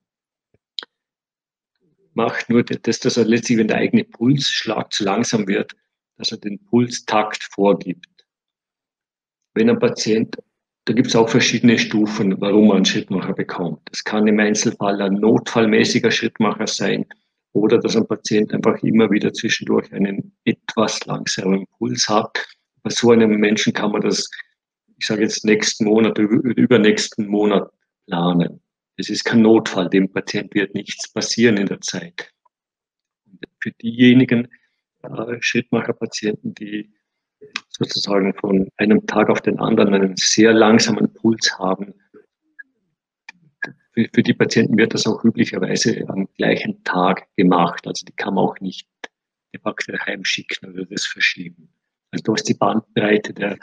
macht 2.18 2.50
nur 2.50 2.64
das, 2.64 2.98
dass 2.98 3.16
er 3.16 3.24
letztlich, 3.24 3.58
wenn 3.58 3.68
der 3.68 3.76
eigene 3.76 4.02
Pulsschlag 4.02 4.92
zu 4.92 5.04
langsam 5.04 5.46
wird, 5.46 5.76
dass 6.16 6.32
er 6.32 6.38
den 6.38 6.58
Pulstakt 6.64 7.44
vorgibt. 7.44 8.08
Wenn 9.54 9.70
ein 9.70 9.78
Patient, 9.78 10.36
da 10.86 10.94
gibt 10.94 11.06
es 11.06 11.14
auch 11.14 11.28
verschiedene 11.28 11.78
Stufen, 11.78 12.40
warum 12.40 12.66
man 12.66 12.78
einen 12.78 12.84
Schrittmacher 12.84 13.34
bekommt. 13.34 13.80
Das 13.84 14.02
kann 14.02 14.26
im 14.26 14.40
Einzelfall 14.40 15.00
ein 15.00 15.14
notfallmäßiger 15.14 16.10
Schrittmacher 16.10 16.66
sein 16.66 17.06
oder 17.52 17.78
dass 17.78 17.96
ein 17.96 18.08
Patient 18.08 18.52
einfach 18.52 18.82
immer 18.82 19.08
wieder 19.12 19.32
zwischendurch 19.32 19.92
einen 19.92 20.36
etwas 20.44 21.06
langsamen 21.06 21.66
Puls 21.78 22.08
hat. 22.08 22.36
Bei 22.82 22.90
so 22.90 23.12
einem 23.12 23.30
Menschen 23.38 23.72
kann 23.72 23.92
man 23.92 24.00
das, 24.00 24.28
ich 24.96 25.06
sage 25.06 25.22
jetzt 25.22 25.44
nächsten 25.44 25.84
Monat, 25.84 26.18
übernächsten 26.18 27.28
Monat 27.28 27.70
planen. 28.06 28.60
Es 28.98 29.08
ist 29.08 29.24
kein 29.24 29.42
Notfall, 29.42 29.88
dem 29.88 30.12
Patient 30.12 30.52
wird 30.54 30.74
nichts 30.74 31.12
passieren 31.12 31.56
in 31.56 31.66
der 31.66 31.80
Zeit. 31.80 32.32
Für 33.60 33.70
diejenigen 33.70 34.48
äh, 35.02 35.36
Schrittmacher-Patienten, 35.40 36.54
die 36.54 36.92
sozusagen 37.68 38.34
von 38.34 38.68
einem 38.76 39.06
Tag 39.06 39.30
auf 39.30 39.40
den 39.40 39.60
anderen 39.60 39.94
einen 39.94 40.16
sehr 40.16 40.52
langsamen 40.52 41.14
Puls 41.14 41.56
haben, 41.60 41.94
für, 43.92 44.08
für 44.12 44.22
die 44.24 44.34
Patienten 44.34 44.76
wird 44.76 44.94
das 44.94 45.06
auch 45.06 45.24
üblicherweise 45.24 46.04
am 46.08 46.28
gleichen 46.34 46.82
Tag 46.82 47.28
gemacht. 47.36 47.86
Also 47.86 48.04
die 48.04 48.12
kann 48.12 48.34
man 48.34 48.44
auch 48.46 48.58
nicht 48.58 48.88
de 49.54 49.60
facto 49.60 49.92
heimschicken 49.92 50.72
oder 50.72 50.84
das 50.86 51.06
verschieben. 51.06 51.72
Also 52.10 52.24
da 52.24 52.34
ist 52.34 52.48
die 52.48 52.54
Bandbreite 52.54 53.32
der 53.32 53.58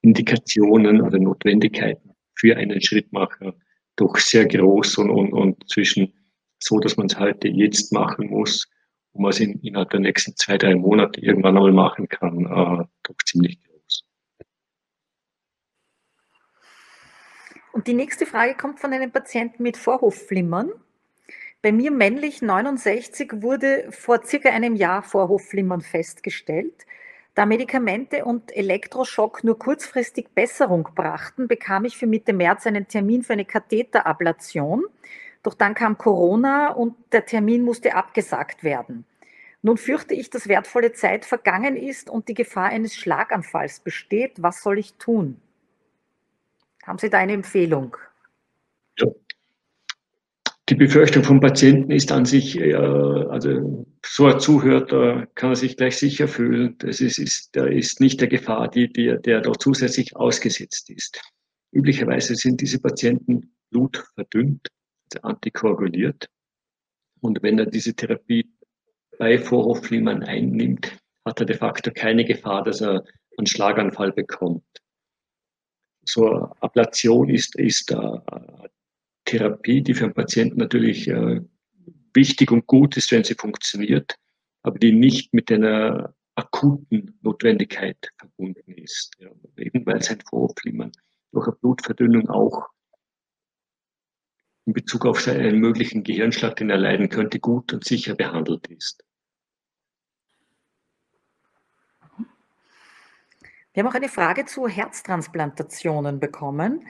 Indikationen 0.00 1.02
oder 1.02 1.18
Notwendigkeiten 1.18 2.14
für 2.34 2.56
einen 2.56 2.80
Schrittmacher 2.80 3.54
doch 3.98 4.16
sehr 4.16 4.46
groß 4.46 4.98
und, 4.98 5.10
und, 5.10 5.32
und 5.32 5.70
zwischen 5.70 6.14
so, 6.58 6.78
dass 6.78 6.96
man 6.96 7.06
es 7.06 7.18
heute 7.18 7.48
jetzt 7.48 7.92
machen 7.92 8.28
muss 8.28 8.68
und 9.12 9.22
man 9.22 9.30
es 9.30 9.40
in, 9.40 9.60
innerhalb 9.60 9.90
der 9.90 10.00
nächsten 10.00 10.34
zwei, 10.36 10.58
drei 10.58 10.74
Monate 10.74 11.20
irgendwann 11.20 11.56
einmal 11.56 11.72
machen 11.72 12.08
kann, 12.08 12.46
äh, 12.46 12.84
doch 13.02 13.16
ziemlich 13.24 13.58
groß. 13.62 14.04
Und 17.72 17.86
die 17.86 17.94
nächste 17.94 18.26
Frage 18.26 18.54
kommt 18.54 18.80
von 18.80 18.92
einem 18.92 19.10
Patienten 19.10 19.62
mit 19.62 19.76
Vorhofflimmern. 19.76 20.70
Bei 21.62 21.72
mir 21.72 21.90
männlich 21.90 22.40
69 22.40 23.42
wurde 23.42 23.90
vor 23.90 24.24
circa 24.24 24.50
einem 24.50 24.76
Jahr 24.76 25.02
Vorhofflimmern 25.02 25.80
festgestellt. 25.80 26.86
Da 27.38 27.46
Medikamente 27.46 28.24
und 28.24 28.50
Elektroschock 28.50 29.44
nur 29.44 29.56
kurzfristig 29.60 30.30
Besserung 30.34 30.88
brachten, 30.96 31.46
bekam 31.46 31.84
ich 31.84 31.96
für 31.96 32.08
Mitte 32.08 32.32
März 32.32 32.66
einen 32.66 32.88
Termin 32.88 33.22
für 33.22 33.34
eine 33.34 33.44
Katheterablation. 33.44 34.84
Doch 35.44 35.54
dann 35.54 35.74
kam 35.74 35.96
Corona 35.98 36.72
und 36.72 36.96
der 37.12 37.26
Termin 37.26 37.62
musste 37.62 37.94
abgesagt 37.94 38.64
werden. 38.64 39.04
Nun 39.62 39.76
fürchte 39.76 40.14
ich, 40.14 40.30
dass 40.30 40.48
wertvolle 40.48 40.94
Zeit 40.94 41.24
vergangen 41.24 41.76
ist 41.76 42.10
und 42.10 42.26
die 42.26 42.34
Gefahr 42.34 42.70
eines 42.70 42.96
Schlaganfalls 42.96 43.78
besteht. 43.78 44.42
Was 44.42 44.60
soll 44.60 44.80
ich 44.80 44.94
tun? 44.94 45.40
Haben 46.84 46.98
Sie 46.98 47.08
da 47.08 47.18
eine 47.18 47.34
Empfehlung? 47.34 47.96
Ja. 48.98 49.06
Die 50.68 50.74
Befürchtung 50.74 51.24
vom 51.24 51.40
Patienten 51.40 51.90
ist 51.90 52.12
an 52.12 52.26
sich, 52.26 52.58
äh, 52.58 52.74
also 52.74 53.86
so 54.04 54.26
er 54.26 54.38
zuhört, 54.38 54.92
da 54.92 55.24
kann 55.34 55.50
er 55.50 55.56
sich 55.56 55.76
gleich 55.78 55.96
sicher 55.96 56.28
fühlen. 56.28 56.76
Das 56.78 57.00
ist, 57.00 57.18
ist, 57.18 57.56
da 57.56 57.66
ist 57.66 58.00
nicht 58.00 58.20
der 58.20 58.28
Gefahr, 58.28 58.68
die, 58.68 58.92
die, 58.92 59.16
der 59.24 59.40
dort 59.40 59.62
zusätzlich 59.62 60.14
ausgesetzt 60.16 60.90
ist. 60.90 61.22
Üblicherweise 61.72 62.34
sind 62.34 62.60
diese 62.60 62.80
Patienten 62.80 63.54
blutverdünnt, 63.70 64.68
also 65.10 65.26
antikoaguliert. 65.26 66.28
Und 67.20 67.42
wenn 67.42 67.58
er 67.58 67.66
diese 67.66 67.94
Therapie 67.94 68.46
bei 69.18 69.38
Vorhofflimmern 69.38 70.22
einnimmt, 70.22 70.98
hat 71.24 71.40
er 71.40 71.46
de 71.46 71.56
facto 71.56 71.90
keine 71.94 72.24
Gefahr, 72.24 72.62
dass 72.62 72.82
er 72.82 73.04
einen 73.38 73.46
Schlaganfall 73.46 74.12
bekommt. 74.12 74.64
So 76.04 76.26
Ablation 76.60 77.28
ist, 77.28 77.56
ist 77.56 77.92
eine 77.92 78.70
Therapie, 79.28 79.82
die 79.82 79.94
für 79.94 80.04
einen 80.04 80.14
Patienten 80.14 80.58
natürlich 80.58 81.06
äh, 81.06 81.42
wichtig 82.14 82.50
und 82.50 82.66
gut 82.66 82.96
ist, 82.96 83.12
wenn 83.12 83.24
sie 83.24 83.34
funktioniert, 83.34 84.16
aber 84.62 84.78
die 84.78 84.92
nicht 84.92 85.34
mit 85.34 85.52
einer 85.52 86.14
akuten 86.34 87.18
Notwendigkeit 87.20 87.98
verbunden 88.16 88.72
ist. 88.72 89.14
Ja, 89.18 89.28
eben 89.56 89.84
weil 89.84 90.02
sein 90.02 90.20
Vorflimmern 90.28 90.92
durch 91.32 91.46
eine 91.46 91.56
Blutverdünnung 91.56 92.28
auch 92.30 92.68
in 94.64 94.72
Bezug 94.72 95.04
auf 95.04 95.26
einen 95.28 95.58
möglichen 95.58 96.04
Gehirnschlag, 96.04 96.56
den 96.56 96.70
er 96.70 96.78
leiden 96.78 97.10
könnte, 97.10 97.38
gut 97.38 97.72
und 97.72 97.84
sicher 97.84 98.14
behandelt 98.14 98.66
ist. 98.68 99.04
Wir 103.74 103.84
haben 103.84 103.90
auch 103.90 103.94
eine 103.94 104.08
Frage 104.08 104.46
zu 104.46 104.68
Herztransplantationen 104.68 106.18
bekommen. 106.18 106.86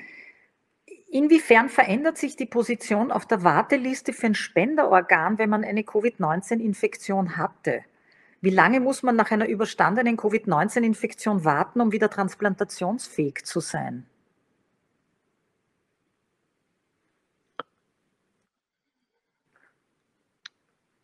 Inwiefern 1.11 1.71
verändert 1.71 2.19
sich 2.19 2.37
die 2.37 2.45
Position 2.45 3.11
auf 3.11 3.25
der 3.27 3.43
Warteliste 3.43 4.13
für 4.13 4.27
ein 4.27 4.35
Spenderorgan, 4.35 5.39
wenn 5.39 5.49
man 5.49 5.65
eine 5.65 5.83
Covid-19-Infektion 5.83 7.39
hatte? 7.39 7.83
Wie 8.43 8.51
lange 8.51 8.81
muss 8.81 9.03
man 9.03 9.17
nach 9.17 9.31
einer 9.31 9.49
überstandenen 9.49 10.19
Covid-19-Infektion 10.19 11.45
warten, 11.45 11.81
um 11.81 11.93
wieder 11.93 12.11
transplantationsfähig 12.11 13.45
zu 13.45 13.61
sein? 13.61 14.07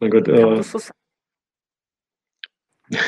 Mein 0.01 0.11
Gott, 0.11 0.29
äh, 0.29 0.63
so 0.63 0.79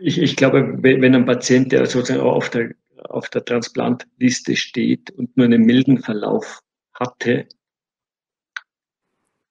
ich, 0.00 0.20
ich 0.20 0.36
glaube, 0.36 0.82
wenn 0.82 1.14
ein 1.14 1.24
Patient, 1.24 1.70
der 1.70 1.86
sozusagen 1.86 2.20
auf 2.20 2.50
der 2.50 2.74
auf 3.10 3.28
der 3.28 3.44
Transplantliste 3.44 4.56
steht 4.56 5.10
und 5.10 5.36
nur 5.36 5.46
einen 5.46 5.62
milden 5.62 5.98
Verlauf 5.98 6.60
hatte, 6.92 7.48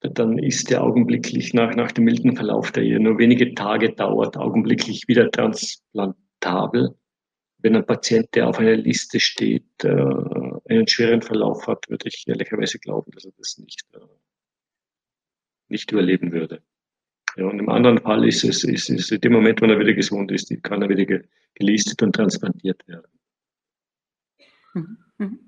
dann 0.02 0.38
ist 0.38 0.70
der 0.70 0.84
augenblicklich 0.84 1.54
nach, 1.54 1.76
nach 1.76 1.92
dem 1.92 2.06
milden 2.06 2.36
Verlauf, 2.36 2.72
der 2.72 2.84
hier 2.84 3.00
nur 3.00 3.18
wenige 3.18 3.54
Tage 3.56 3.94
dauert, 3.94 4.38
augenblicklich 4.38 5.08
wieder 5.08 5.32
transplantabel. 5.32 6.96
Wenn 7.58 7.76
ein 7.76 7.86
Patient, 7.86 8.28
der 8.36 8.48
auf 8.48 8.60
einer 8.60 8.76
Liste 8.76 9.20
steht, 9.20 9.66
äh, 9.84 9.90
einen 9.90 10.88
schweren 10.88 11.22
Verlauf 11.22 11.66
hat, 11.68 11.90
würde 11.90 12.08
ich 12.08 12.24
ehrlicherweise 12.28 12.78
glauben, 12.78 13.12
dass 13.12 13.26
er 13.26 13.32
das 13.38 13.58
nicht, 13.58 13.84
äh, 13.94 14.00
nicht 15.70 15.92
überleben 15.92 16.32
würde. 16.32 16.62
Ja, 17.38 17.46
und 17.46 17.60
im 17.60 17.70
anderen 17.70 18.00
Fall 18.00 18.28
ist 18.28 18.44
es, 18.44 18.64
ist 18.64 18.90
es 18.90 19.12
in 19.12 19.20
dem 19.20 19.34
Moment, 19.34 19.62
wenn 19.62 19.70
er 19.70 19.80
wieder 19.80 19.94
gesund 19.94 20.32
ist, 20.32 20.52
kann 20.64 20.82
er 20.82 20.90
wieder 20.90 21.22
gelistet 21.56 22.02
und 22.04 22.14
transplantiert 22.14 22.88
werden. 22.88 23.12
Mhm. 24.76 24.98
Mhm. 25.18 25.40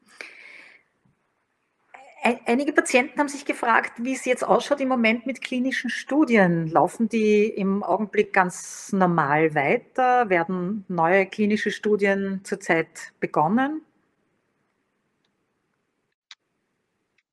Einige 2.45 2.73
Patienten 2.73 3.19
haben 3.19 3.29
sich 3.29 3.45
gefragt, 3.45 4.03
wie 4.03 4.13
es 4.13 4.25
jetzt 4.25 4.43
ausschaut 4.43 4.81
im 4.81 4.89
Moment 4.89 5.25
mit 5.25 5.41
klinischen 5.41 5.89
Studien. 5.89 6.67
Laufen 6.67 7.07
die 7.07 7.45
im 7.45 7.83
Augenblick 7.83 8.33
ganz 8.33 8.91
normal 8.91 9.55
weiter? 9.55 10.29
Werden 10.29 10.83
neue 10.89 11.25
klinische 11.25 11.71
Studien 11.71 12.41
zurzeit 12.43 13.13
begonnen? 13.21 13.81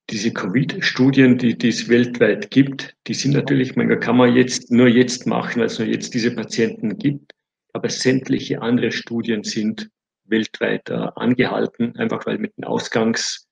Diese 0.09 0.31
Covid-Studien, 0.31 1.37
die, 1.39 1.57
die 1.57 1.69
es 1.69 1.89
weltweit 1.89 2.51
gibt, 2.51 2.95
die 3.07 3.15
sind 3.15 3.33
natürlich, 3.33 3.75
man 3.75 3.99
kann 3.99 4.15
man 4.15 4.33
jetzt 4.33 4.71
nur 4.71 4.87
jetzt 4.87 5.27
machen, 5.27 5.59
weil 5.59 5.65
es 5.65 5.79
nur 5.79 5.87
jetzt 5.89 6.13
diese 6.13 6.33
Patienten 6.33 6.97
gibt. 6.97 7.33
Aber 7.73 7.89
sämtliche 7.89 8.61
andere 8.61 8.91
Studien 8.91 9.43
sind 9.43 9.89
weltweit 10.25 10.89
angehalten, 10.89 11.95
einfach 11.97 12.25
weil 12.25 12.37
mit 12.37 12.57
den 12.57 12.65
Ausgangs- 12.65 13.45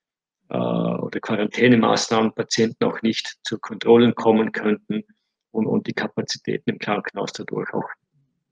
äh, 0.49 0.57
oder 0.57 1.19
Quarantänemaßnahmen 1.19 2.34
Patienten 2.34 2.84
auch 2.86 3.01
nicht 3.01 3.38
zu 3.43 3.57
Kontrollen 3.59 4.13
kommen 4.15 4.51
könnten 4.51 5.03
und, 5.51 5.65
und 5.65 5.88
die 5.88 5.93
Kapazitäten 5.93 6.71
im 6.71 6.80
Krankenhaus 6.80 7.34
dadurch 7.34 7.74
auch 7.74 7.89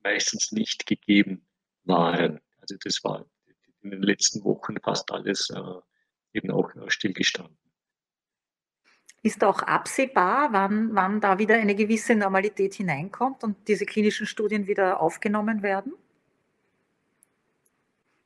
meistens 0.03 0.51
nicht 0.51 0.85
gegeben 0.85 1.45
waren. 1.83 2.39
Also 2.59 2.75
das 2.83 3.03
war 3.03 3.25
in 3.81 3.91
den 3.91 4.01
letzten 4.01 4.43
Wochen 4.43 4.77
fast 4.81 5.11
alles 5.11 5.49
äh, 5.51 6.37
eben 6.37 6.51
auch 6.51 6.73
äh, 6.75 6.89
stillgestanden. 6.89 7.57
Ist 9.23 9.43
auch 9.43 9.61
absehbar, 9.61 10.51
wann, 10.51 10.95
wann 10.95 11.21
da 11.21 11.37
wieder 11.37 11.55
eine 11.55 11.75
gewisse 11.75 12.15
Normalität 12.15 12.73
hineinkommt 12.73 13.43
und 13.43 13.67
diese 13.67 13.85
klinischen 13.85 14.25
Studien 14.25 14.65
wieder 14.65 14.99
aufgenommen 14.99 15.61
werden? 15.61 15.93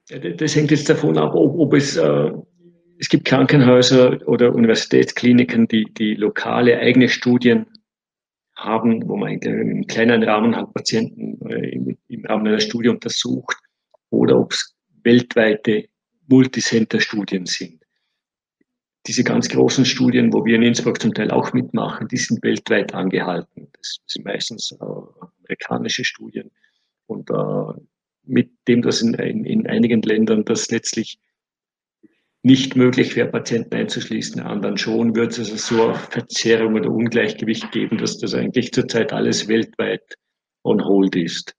Das 0.09 0.55
hängt 0.55 0.71
jetzt 0.71 0.89
davon 0.89 1.17
ab, 1.17 1.33
ob, 1.33 1.57
ob 1.57 1.73
es, 1.73 1.97
äh, 1.97 2.31
es 2.99 3.09
gibt 3.09 3.25
Krankenhäuser 3.25 4.19
oder 4.27 4.53
Universitätskliniken, 4.53 5.67
die, 5.67 5.85
die 5.85 6.13
lokale 6.13 6.77
eigene 6.77 7.09
Studien 7.09 7.65
haben, 8.55 9.07
wo 9.09 9.17
man 9.17 9.39
im 9.39 9.87
kleinen 9.87 10.23
Rahmen 10.23 10.55
halt 10.55 10.73
Patienten 10.73 11.45
äh, 11.49 11.69
im, 11.69 11.97
im 12.07 12.25
Rahmen 12.25 12.47
einer 12.47 12.59
Studie 12.59 12.89
untersucht, 12.89 13.57
oder 14.11 14.39
ob 14.39 14.53
es 14.53 14.75
weltweite 15.03 15.85
Multicenter-Studien 16.27 17.45
sind. 17.45 17.83
Diese 19.07 19.23
ganz 19.23 19.49
großen 19.49 19.85
Studien, 19.85 20.33
wo 20.33 20.45
wir 20.45 20.55
in 20.55 20.63
Innsbruck 20.63 20.99
zum 20.99 21.13
Teil 21.13 21.29
auch 21.29 21.53
mitmachen, 21.53 22.07
die 22.07 22.17
sind 22.17 22.41
weltweit 22.43 22.93
angehalten. 22.93 23.67
Das 23.73 23.99
sind 24.07 24.25
meistens 24.25 24.71
äh, 24.71 24.85
amerikanische 25.43 26.03
Studien. 26.03 26.49
Und 27.05 27.29
äh, 27.29 27.81
mit 28.27 28.51
dem, 28.67 28.81
dass 28.81 29.01
in, 29.01 29.13
in, 29.15 29.45
in 29.45 29.67
einigen 29.67 30.01
Ländern 30.01 30.45
das 30.45 30.69
letztlich 30.69 31.19
nicht 32.43 32.75
möglich 32.75 33.15
wäre, 33.15 33.27
Patienten 33.27 33.73
einzuschließen, 33.73 34.39
anderen 34.39 34.77
schon, 34.77 35.15
wird 35.15 35.31
es 35.31 35.39
also 35.39 35.55
so 35.57 35.93
Verzerrung 35.95 36.75
oder 36.75 36.91
Ungleichgewicht 36.91 37.71
geben, 37.71 37.97
dass 37.97 38.19
das 38.19 38.35
eigentlich 38.35 38.71
zurzeit 38.71 39.11
alles 39.13 39.47
weltweit 39.47 40.15
on 40.63 40.85
hold 40.85 41.15
ist. 41.15 41.55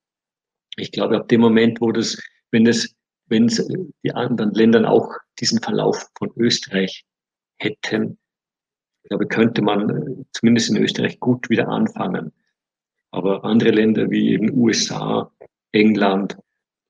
Ich 0.77 0.91
glaube, 0.91 1.17
ab 1.17 1.27
dem 1.27 1.41
Moment, 1.41 1.81
wo 1.81 1.91
das, 1.91 2.17
wenn 2.51 2.65
es, 2.67 2.95
wenn 3.25 3.45
es 3.45 3.67
die 4.03 4.13
anderen 4.13 4.53
Länder 4.53 4.89
auch 4.89 5.11
diesen 5.39 5.61
Verlauf 5.61 6.07
von 6.17 6.31
Österreich 6.37 7.03
hätten, 7.57 8.17
ich 9.03 9.09
glaube, 9.09 9.27
könnte 9.27 9.61
man 9.61 10.25
zumindest 10.31 10.69
in 10.69 10.77
Österreich 10.77 11.19
gut 11.19 11.49
wieder 11.49 11.67
anfangen. 11.67 12.31
Aber 13.11 13.43
andere 13.43 13.71
Länder 13.71 14.09
wie 14.09 14.31
eben 14.31 14.57
USA, 14.57 15.31
England, 15.71 16.37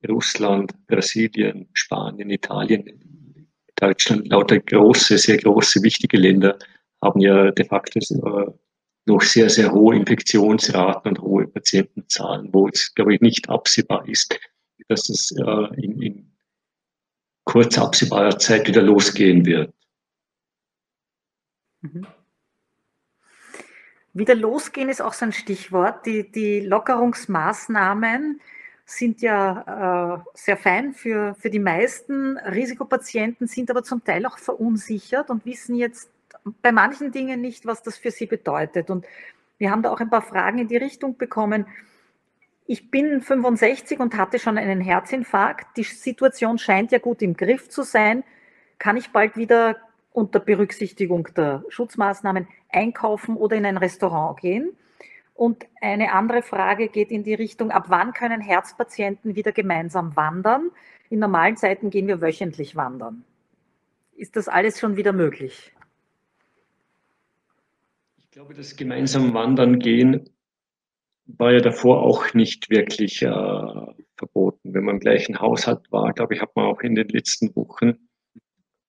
Russland, 0.06 0.72
Brasilien, 0.86 1.68
Spanien, 1.72 2.30
Italien, 2.30 3.48
Deutschland, 3.76 4.28
lauter 4.28 4.58
große, 4.58 5.18
sehr 5.18 5.38
große, 5.38 5.82
wichtige 5.82 6.16
Länder 6.16 6.58
haben 7.02 7.20
ja 7.20 7.50
de 7.50 7.64
facto 7.64 7.98
äh, 7.98 8.52
noch 9.06 9.22
sehr, 9.22 9.48
sehr 9.48 9.72
hohe 9.72 9.96
Infektionsraten 9.96 11.16
und 11.16 11.20
hohe 11.20 11.46
Patientenzahlen, 11.46 12.52
wo 12.52 12.68
es, 12.68 12.94
glaube 12.94 13.14
ich, 13.14 13.20
nicht 13.20 13.48
absehbar 13.48 14.06
ist, 14.08 14.38
dass 14.88 15.08
es 15.08 15.32
äh, 15.32 15.82
in, 15.82 16.02
in 16.02 16.32
kurz 17.44 17.78
absehbarer 17.78 18.38
Zeit 18.38 18.68
wieder 18.68 18.82
losgehen 18.82 19.46
wird. 19.46 19.72
Mhm. 21.80 22.06
Wieder 24.12 24.34
losgehen 24.34 24.88
ist 24.88 25.00
auch 25.00 25.12
so 25.12 25.26
ein 25.26 25.32
Stichwort. 25.32 26.04
Die, 26.04 26.30
die 26.30 26.60
Lockerungsmaßnahmen 26.60 28.40
sind 28.90 29.20
ja 29.20 30.16
äh, 30.16 30.30
sehr 30.32 30.56
fein 30.56 30.94
für, 30.94 31.34
für 31.34 31.50
die 31.50 31.58
meisten. 31.58 32.38
Risikopatienten 32.38 33.46
sind 33.46 33.70
aber 33.70 33.82
zum 33.82 34.02
Teil 34.02 34.24
auch 34.24 34.38
verunsichert 34.38 35.28
und 35.28 35.44
wissen 35.44 35.76
jetzt 35.76 36.10
bei 36.62 36.72
manchen 36.72 37.12
Dingen 37.12 37.42
nicht, 37.42 37.66
was 37.66 37.82
das 37.82 37.98
für 37.98 38.10
sie 38.10 38.24
bedeutet. 38.24 38.88
Und 38.88 39.04
wir 39.58 39.70
haben 39.70 39.82
da 39.82 39.92
auch 39.92 40.00
ein 40.00 40.08
paar 40.08 40.22
Fragen 40.22 40.58
in 40.58 40.68
die 40.68 40.78
Richtung 40.78 41.18
bekommen. 41.18 41.66
Ich 42.66 42.90
bin 42.90 43.20
65 43.20 44.00
und 44.00 44.16
hatte 44.16 44.38
schon 44.38 44.56
einen 44.56 44.80
Herzinfarkt. 44.80 45.76
Die 45.76 45.82
Situation 45.82 46.56
scheint 46.56 46.90
ja 46.90 46.98
gut 46.98 47.20
im 47.20 47.36
Griff 47.36 47.68
zu 47.68 47.82
sein. 47.82 48.24
Kann 48.78 48.96
ich 48.96 49.10
bald 49.10 49.36
wieder 49.36 49.76
unter 50.12 50.40
Berücksichtigung 50.40 51.28
der 51.36 51.62
Schutzmaßnahmen 51.68 52.48
einkaufen 52.70 53.36
oder 53.36 53.56
in 53.56 53.66
ein 53.66 53.76
Restaurant 53.76 54.40
gehen? 54.40 54.72
Und 55.38 55.66
eine 55.80 56.14
andere 56.14 56.42
Frage 56.42 56.88
geht 56.88 57.12
in 57.12 57.22
die 57.22 57.34
Richtung, 57.34 57.70
ab 57.70 57.84
wann 57.86 58.12
können 58.12 58.40
Herzpatienten 58.40 59.36
wieder 59.36 59.52
gemeinsam 59.52 60.16
wandern? 60.16 60.72
In 61.10 61.20
normalen 61.20 61.56
Zeiten 61.56 61.90
gehen 61.90 62.08
wir 62.08 62.20
wöchentlich 62.20 62.74
wandern. 62.74 63.22
Ist 64.16 64.34
das 64.34 64.48
alles 64.48 64.80
schon 64.80 64.96
wieder 64.96 65.12
möglich? 65.12 65.72
Ich 68.16 68.32
glaube, 68.32 68.52
das 68.52 68.74
gemeinsam 68.74 69.32
Wandern 69.32 69.78
gehen 69.78 70.28
war 71.26 71.52
ja 71.52 71.60
davor 71.60 72.02
auch 72.02 72.34
nicht 72.34 72.68
wirklich 72.68 73.22
äh, 73.22 73.30
verboten. 74.16 74.74
Wenn 74.74 74.82
man 74.82 74.96
im 74.96 75.00
gleichen 75.00 75.38
Haushalt 75.38 75.86
war, 75.92 76.12
glaube 76.14 76.34
ich, 76.34 76.42
hat 76.42 76.56
man 76.56 76.64
auch 76.64 76.80
in 76.80 76.96
den 76.96 77.06
letzten 77.10 77.54
Wochen 77.54 77.92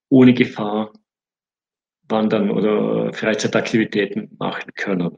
ohne 0.08 0.34
Gefahr 0.34 0.92
wandern 2.08 2.50
oder 2.50 3.12
Freizeitaktivitäten 3.12 4.34
machen 4.36 4.72
können 4.74 5.16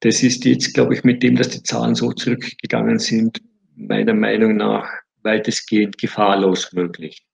das 0.00 0.22
ist 0.22 0.44
jetzt, 0.44 0.74
glaube 0.74 0.94
ich, 0.94 1.04
mit 1.04 1.22
dem, 1.22 1.36
dass 1.36 1.48
die 1.48 1.62
Zahlen 1.62 1.94
so 1.94 2.12
zurückgegangen 2.12 2.98
sind, 2.98 3.42
meiner 3.74 4.14
Meinung 4.14 4.56
nach 4.56 4.88
weitestgehend 5.22 5.98
gefahrlos 5.98 6.72
möglich. 6.72 7.26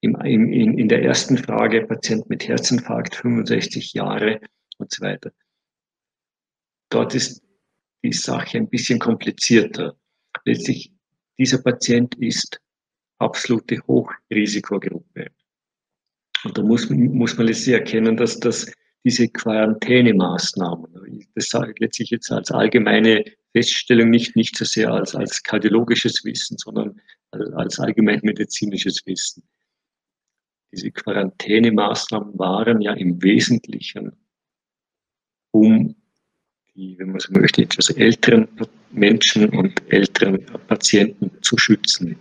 Im, 0.00 0.14
in, 0.20 0.78
in 0.78 0.88
der 0.88 1.02
ersten 1.02 1.36
Frage, 1.36 1.86
Patient 1.86 2.28
mit 2.28 2.46
Herzinfarkt, 2.46 3.16
65 3.16 3.92
Jahre 3.92 4.40
und 4.78 4.92
so 4.92 5.02
weiter. 5.02 5.32
Dort 6.90 7.14
ist 7.14 7.42
die 8.02 8.12
Sache 8.12 8.58
ein 8.58 8.68
bisschen 8.68 8.98
komplizierter. 8.98 9.96
Letztlich, 10.44 10.92
dieser 11.38 11.58
Patient 11.58 12.14
ist 12.16 12.60
absolute 13.18 13.78
Hochrisikogruppe. 13.86 15.30
Und 16.44 16.56
da 16.56 16.62
muss, 16.62 16.88
muss 16.88 17.36
man 17.36 17.46
letztlich 17.48 17.74
erkennen, 17.74 18.16
dass 18.16 18.40
das 18.40 18.72
diese 19.04 19.28
Quarantänemaßnahmen. 19.28 21.26
Das 21.34 21.48
sage 21.48 21.72
ich 21.72 21.80
letztlich 21.80 22.10
jetzt 22.10 22.30
als 22.30 22.50
allgemeine 22.50 23.24
Feststellung, 23.52 24.10
nicht, 24.10 24.36
nicht 24.36 24.56
so 24.56 24.64
sehr 24.64 24.92
als, 24.92 25.14
als 25.14 25.42
kardiologisches 25.42 26.24
Wissen, 26.24 26.58
sondern 26.58 27.00
als, 27.30 27.78
allgemeinmedizinisches 27.78 29.04
Wissen. 29.06 29.42
Diese 30.72 30.90
Quarantänemaßnahmen 30.90 32.38
waren 32.38 32.80
ja 32.80 32.92
im 32.92 33.20
Wesentlichen, 33.22 34.12
um 35.52 35.96
die, 36.74 36.96
wenn 36.98 37.10
man 37.10 37.20
so 37.20 37.32
möchte, 37.32 37.62
etwas 37.62 37.90
älteren 37.90 38.48
Menschen 38.92 39.48
und 39.50 39.82
älteren 39.92 40.44
Patienten 40.68 41.30
zu 41.42 41.58
schützen. 41.58 42.16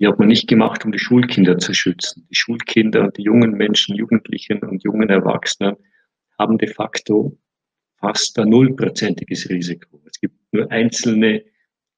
Die 0.00 0.06
hat 0.06 0.18
man 0.18 0.28
nicht 0.28 0.48
gemacht, 0.48 0.86
um 0.86 0.92
die 0.92 0.98
Schulkinder 0.98 1.58
zu 1.58 1.74
schützen. 1.74 2.26
Die 2.30 2.34
Schulkinder 2.34 3.02
und 3.02 3.18
die 3.18 3.22
jungen 3.22 3.52
Menschen, 3.52 3.96
Jugendlichen 3.96 4.60
und 4.60 4.82
jungen 4.82 5.10
Erwachsenen 5.10 5.76
haben 6.38 6.56
de 6.56 6.72
facto 6.72 7.38
fast 7.98 8.38
ein 8.38 8.48
nullprozentiges 8.48 9.50
Risiko. 9.50 10.00
Es 10.06 10.18
gibt 10.18 10.34
nur 10.52 10.72
einzelne, 10.72 11.44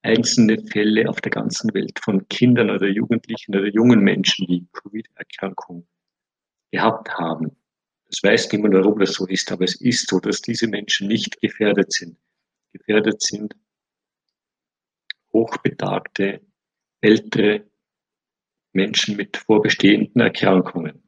einzelne 0.03 0.59
Fälle 0.67 1.09
auf 1.09 1.21
der 1.21 1.31
ganzen 1.31 1.73
Welt 1.75 2.01
von 2.03 2.27
Kindern 2.27 2.71
oder 2.71 2.89
Jugendlichen 2.89 3.55
oder 3.55 3.69
jungen 3.69 4.01
Menschen, 4.01 4.49
die 4.49 4.67
Covid-Erkrankung 4.73 5.87
gehabt 6.73 7.09
haben. 7.17 7.57
Das 8.07 8.21
weiß 8.25 8.51
niemand, 8.51 8.75
warum 8.75 8.99
das 8.99 9.13
so 9.13 9.29
ist, 9.29 9.53
aber 9.53 9.63
es 9.63 9.81
ist 9.81 10.11
so, 10.11 10.19
dass 10.19 10.43
diese 10.43 10.67
Menschen 10.67 11.07
nicht 11.07 11.41
gefährdet 11.41 11.93
sind. 11.93 12.19
Gefährdet 12.73 13.23
sind 13.23 13.55
hochbetagte, 15.33 16.41
ältere 17.01 17.72
Menschen 18.73 19.17
mit 19.17 19.37
vorbestehenden 19.37 20.21
Erkrankungen. 20.21 21.03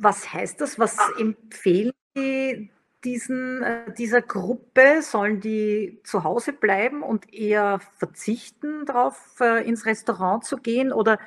Was 0.00 0.32
heißt 0.32 0.60
das? 0.60 0.78
Was 0.78 0.98
empfehlen 1.18 1.92
Sie 2.14 2.70
diesen, 3.04 3.62
äh, 3.62 3.94
dieser 3.96 4.20
Gruppe? 4.22 5.02
Sollen 5.02 5.40
die 5.40 6.00
zu 6.04 6.24
Hause 6.24 6.52
bleiben 6.52 7.02
und 7.02 7.32
eher 7.32 7.80
verzichten 7.96 8.84
darauf, 8.86 9.36
äh, 9.40 9.66
ins 9.66 9.86
Restaurant 9.86 10.44
zu 10.44 10.56
gehen? 10.56 10.92
Oder 10.92 11.18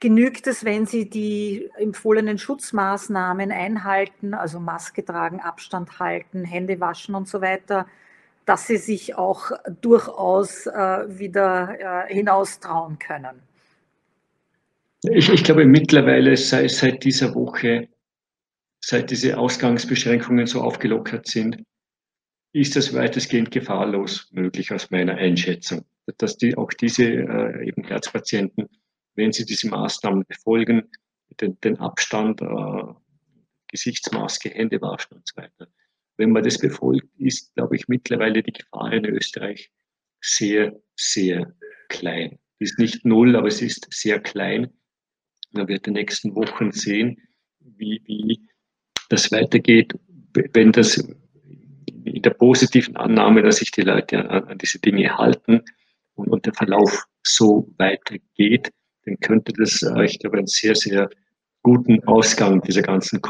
genügt 0.00 0.46
es, 0.46 0.64
wenn 0.64 0.86
sie 0.86 1.08
die 1.08 1.70
empfohlenen 1.76 2.38
Schutzmaßnahmen 2.38 3.50
einhalten, 3.50 4.34
also 4.34 4.60
Maske 4.60 5.04
tragen, 5.04 5.40
Abstand 5.40 5.98
halten, 5.98 6.44
Hände 6.44 6.80
waschen 6.80 7.14
und 7.14 7.26
so 7.28 7.40
weiter? 7.40 7.86
Dass 8.48 8.66
sie 8.66 8.76
sich 8.76 9.14
auch 9.16 9.50
durchaus 9.80 10.66
äh, 10.66 10.72
wieder 11.18 12.06
äh, 12.08 12.12
hinaustrauen 12.12 12.98
können? 12.98 13.42
Ich, 15.02 15.28
ich 15.28 15.44
glaube 15.44 15.64
mittlerweile 15.64 16.36
sei, 16.36 16.66
seit 16.68 17.04
dieser 17.04 17.34
Woche, 17.34 17.88
seit 18.80 19.10
diese 19.10 19.38
Ausgangsbeschränkungen 19.38 20.46
so 20.46 20.62
aufgelockert 20.62 21.26
sind, 21.26 21.62
ist 22.52 22.74
das 22.74 22.94
weitestgehend 22.94 23.50
gefahrlos 23.50 24.28
möglich 24.32 24.72
aus 24.72 24.90
meiner 24.90 25.14
Einschätzung, 25.14 25.84
dass 26.16 26.36
die, 26.36 26.56
auch 26.56 26.72
diese 26.72 27.04
äh, 27.04 27.68
eben 27.68 27.84
Herzpatienten 27.84 28.68
wenn 29.18 29.32
sie 29.32 29.44
diese 29.44 29.68
Maßnahmen 29.68 30.24
befolgen, 30.24 30.90
den, 31.40 31.60
den 31.60 31.78
Abstand, 31.80 32.40
äh, 32.40 32.94
Gesichtsmaske, 33.66 34.48
Hände 34.48 34.80
waschen 34.80 35.18
und 35.18 35.28
so 35.28 35.36
weiter. 35.36 35.68
Wenn 36.18 36.32
man 36.32 36.42
das 36.42 36.58
befolgt, 36.58 37.08
ist, 37.16 37.54
glaube 37.54 37.76
ich, 37.76 37.88
mittlerweile 37.88 38.42
die 38.42 38.52
Gefahr 38.52 38.92
in 38.92 39.06
Österreich 39.06 39.70
sehr, 40.20 40.78
sehr 40.96 41.54
klein. 41.88 42.38
Ist 42.58 42.78
nicht 42.78 43.04
null, 43.04 43.36
aber 43.36 43.48
es 43.48 43.62
ist 43.62 43.86
sehr 43.90 44.18
klein. 44.18 44.68
Man 45.52 45.68
wird 45.68 45.86
in 45.86 45.94
den 45.94 46.00
nächsten 46.02 46.34
Wochen 46.34 46.72
sehen, 46.72 47.16
wie, 47.60 48.02
wie 48.04 48.40
das 49.08 49.30
weitergeht, 49.30 49.94
wenn 50.52 50.72
das 50.72 50.96
in 50.96 52.22
der 52.22 52.30
positiven 52.30 52.96
Annahme, 52.96 53.42
dass 53.42 53.58
sich 53.58 53.70
die 53.70 53.82
Leute 53.82 54.28
an, 54.28 54.44
an 54.44 54.58
diese 54.58 54.80
Dinge 54.80 55.16
halten 55.16 55.62
und, 56.14 56.28
und 56.28 56.46
der 56.46 56.54
Verlauf 56.54 57.04
so 57.22 57.72
weitergeht, 57.78 58.70
dann 59.04 59.20
könnte 59.20 59.52
das, 59.52 59.82
äh, 59.82 60.04
ich 60.04 60.18
glaube, 60.18 60.38
einen 60.38 60.46
sehr, 60.48 60.74
sehr 60.74 61.08
guten 61.62 62.02
Ausgang 62.04 62.60
dieser 62.62 62.82
ganzen 62.82 63.20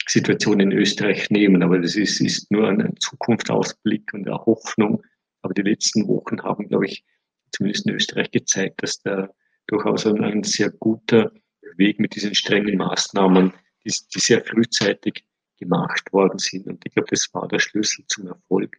Covid-Situation 0.00 0.60
in 0.60 0.72
Österreich 0.72 1.30
nehmen. 1.30 1.62
Aber 1.62 1.78
das 1.78 1.96
ist, 1.96 2.20
ist 2.20 2.50
nur 2.50 2.68
ein 2.68 2.94
Zukunftsausblick 2.98 4.12
und 4.12 4.26
eine 4.26 4.38
Hoffnung. 4.38 5.02
Aber 5.42 5.54
die 5.54 5.62
letzten 5.62 6.06
Wochen 6.08 6.42
haben, 6.42 6.68
glaube 6.68 6.86
ich, 6.86 7.04
zumindest 7.52 7.86
in 7.86 7.94
Österreich 7.94 8.30
gezeigt, 8.30 8.82
dass 8.82 9.00
da 9.02 9.28
durchaus 9.66 10.06
ein, 10.06 10.22
ein 10.22 10.42
sehr 10.42 10.70
guter 10.70 11.32
Weg 11.76 12.00
mit 12.00 12.14
diesen 12.14 12.34
strengen 12.34 12.76
Maßnahmen, 12.76 13.52
die, 13.84 13.92
die 14.14 14.18
sehr 14.18 14.44
frühzeitig 14.44 15.24
gemacht 15.58 16.12
worden 16.12 16.38
sind. 16.38 16.66
Und 16.66 16.84
ich 16.84 16.92
glaube, 16.92 17.08
das 17.10 17.28
war 17.32 17.46
der 17.48 17.58
Schlüssel 17.58 18.04
zum 18.08 18.28
Erfolg, 18.28 18.76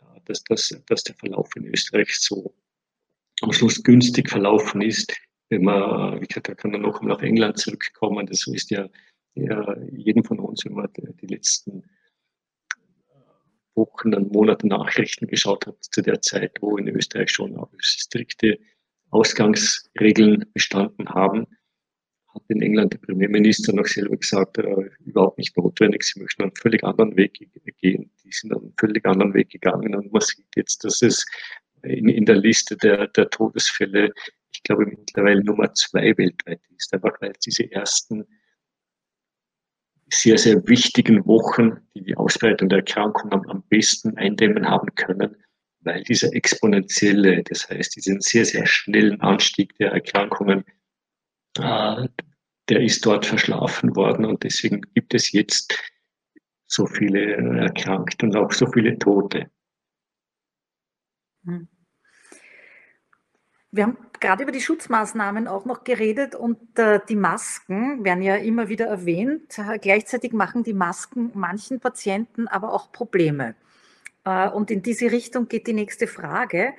äh, 0.00 0.20
dass, 0.24 0.42
dass, 0.44 0.74
dass 0.86 1.04
der 1.04 1.14
Verlauf 1.16 1.48
in 1.56 1.66
Österreich 1.66 2.08
so 2.18 2.54
am 3.40 3.52
Schluss 3.52 3.82
günstig 3.82 4.30
verlaufen 4.30 4.80
ist, 4.80 5.12
wenn 5.50 5.64
man, 5.64 6.20
wie 6.20 6.26
gesagt, 6.26 6.48
da 6.48 6.54
kann 6.54 6.70
man 6.70 6.82
noch 6.82 7.00
mal 7.02 7.12
auf 7.12 7.22
England 7.22 7.58
zurückkommen. 7.58 8.26
Das 8.26 8.46
ist 8.46 8.70
ja, 8.70 8.88
ja 9.34 9.76
jedem 9.92 10.24
von 10.24 10.38
uns, 10.38 10.64
man 10.64 10.88
die 10.94 11.26
letzten 11.26 11.84
Wochen 13.74 14.14
und 14.14 14.32
Monate 14.32 14.66
Nachrichten 14.68 15.26
geschaut 15.26 15.66
hat, 15.66 15.76
zu 15.82 16.00
der 16.00 16.20
Zeit, 16.20 16.58
wo 16.60 16.76
in 16.76 16.88
Österreich 16.88 17.30
schon 17.30 17.58
strikte 17.78 18.58
Ausgangsregeln 19.10 20.44
bestanden 20.52 21.08
haben, 21.08 21.46
hat 22.28 22.42
in 22.48 22.62
England 22.62 22.92
der 22.92 22.98
Premierminister 22.98 23.72
noch 23.72 23.86
selber 23.86 24.16
gesagt, 24.16 24.58
äh, 24.58 24.90
überhaupt 25.00 25.38
nicht 25.38 25.56
notwendig, 25.56 26.02
sie 26.02 26.20
möchten 26.20 26.42
einen 26.42 26.56
völlig 26.56 26.82
anderen 26.84 27.16
Weg 27.16 27.48
gehen. 27.80 28.10
Die 28.24 28.32
sind 28.32 28.52
einen 28.52 28.74
völlig 28.78 29.04
anderen 29.06 29.34
Weg 29.34 29.50
gegangen 29.50 29.94
und 29.94 30.12
man 30.12 30.20
sieht 30.20 30.46
jetzt, 30.56 30.84
dass 30.84 31.02
es 31.02 31.24
in, 31.82 32.08
in 32.08 32.24
der 32.24 32.36
Liste 32.36 32.76
der, 32.76 33.08
der 33.08 33.30
Todesfälle 33.30 34.12
ich 34.54 34.62
glaube, 34.62 34.86
mittlerweile 34.86 35.42
Nummer 35.44 35.72
zwei 35.74 36.16
weltweit 36.16 36.60
ist, 36.76 36.94
einfach 36.94 37.20
weil 37.20 37.32
diese 37.44 37.70
ersten 37.72 38.24
sehr, 40.14 40.38
sehr 40.38 40.66
wichtigen 40.68 41.26
Wochen, 41.26 41.80
die 41.94 42.04
die 42.04 42.16
Ausbreitung 42.16 42.68
der 42.68 42.78
Erkrankung 42.78 43.32
am, 43.32 43.48
am 43.48 43.62
besten 43.68 44.16
eindämmen 44.16 44.68
haben 44.68 44.94
können, 44.94 45.36
weil 45.80 46.02
dieser 46.04 46.32
exponentielle, 46.34 47.42
das 47.44 47.68
heißt, 47.68 47.96
diesen 47.96 48.20
sehr, 48.20 48.44
sehr 48.44 48.66
schnellen 48.66 49.20
Anstieg 49.20 49.76
der 49.76 49.92
Erkrankungen, 49.92 50.64
äh, 51.58 52.08
der 52.68 52.80
ist 52.80 53.04
dort 53.04 53.26
verschlafen 53.26 53.94
worden 53.94 54.24
und 54.24 54.42
deswegen 54.42 54.80
gibt 54.94 55.14
es 55.14 55.32
jetzt 55.32 55.78
so 56.66 56.86
viele 56.86 57.34
Erkrankte 57.60 58.26
und 58.26 58.36
auch 58.36 58.50
so 58.52 58.66
viele 58.66 58.98
Tote. 58.98 59.50
Hm. 61.44 61.68
Wir 63.70 63.84
haben 63.84 63.98
gerade 64.20 64.42
über 64.42 64.52
die 64.52 64.60
Schutzmaßnahmen 64.60 65.48
auch 65.48 65.64
noch 65.64 65.84
geredet 65.84 66.34
und 66.34 66.78
äh, 66.78 67.00
die 67.08 67.16
Masken 67.16 68.04
werden 68.04 68.22
ja 68.22 68.36
immer 68.36 68.68
wieder 68.68 68.86
erwähnt. 68.86 69.58
Äh, 69.58 69.78
gleichzeitig 69.78 70.32
machen 70.32 70.62
die 70.62 70.74
Masken 70.74 71.30
manchen 71.34 71.80
Patienten 71.80 72.48
aber 72.48 72.72
auch 72.72 72.92
Probleme. 72.92 73.54
Äh, 74.24 74.48
und 74.48 74.70
in 74.70 74.82
diese 74.82 75.10
Richtung 75.10 75.48
geht 75.48 75.66
die 75.66 75.72
nächste 75.72 76.06
Frage. 76.06 76.74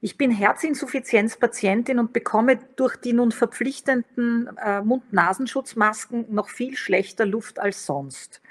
Ich 0.00 0.18
bin 0.18 0.30
Herzinsuffizienzpatientin 0.30 1.98
und 1.98 2.12
bekomme 2.12 2.58
durch 2.76 2.96
die 2.96 3.14
nun 3.14 3.32
verpflichtenden 3.32 4.50
äh, 4.62 4.82
Mund-Nasenschutzmasken 4.82 6.26
noch 6.28 6.50
viel 6.50 6.76
schlechter 6.76 7.24
Luft 7.24 7.58
als 7.58 7.86
sonst. 7.86 8.42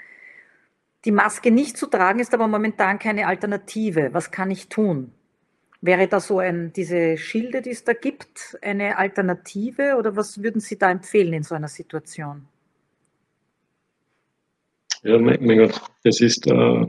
Die 1.04 1.12
Maske 1.12 1.50
nicht 1.50 1.76
zu 1.76 1.86
tragen 1.86 2.18
ist 2.18 2.34
aber 2.34 2.48
momentan 2.48 2.98
keine 2.98 3.28
Alternative. 3.28 4.12
Was 4.12 4.30
kann 4.30 4.50
ich 4.50 4.68
tun? 4.68 5.12
Wäre 5.84 6.08
da 6.08 6.18
so 6.18 6.38
ein, 6.38 6.72
diese 6.72 7.18
Schilde, 7.18 7.60
die 7.60 7.68
es 7.68 7.84
da 7.84 7.92
gibt, 7.92 8.56
eine 8.62 8.96
Alternative 8.96 9.96
oder 9.98 10.16
was 10.16 10.42
würden 10.42 10.62
Sie 10.62 10.78
da 10.78 10.90
empfehlen 10.90 11.34
in 11.34 11.42
so 11.42 11.54
einer 11.54 11.68
Situation? 11.68 12.46
Ja, 15.02 15.18
mein, 15.18 15.58
Gott, 15.58 15.78
das 16.02 16.22
ist 16.22 16.46
äh, 16.46 16.86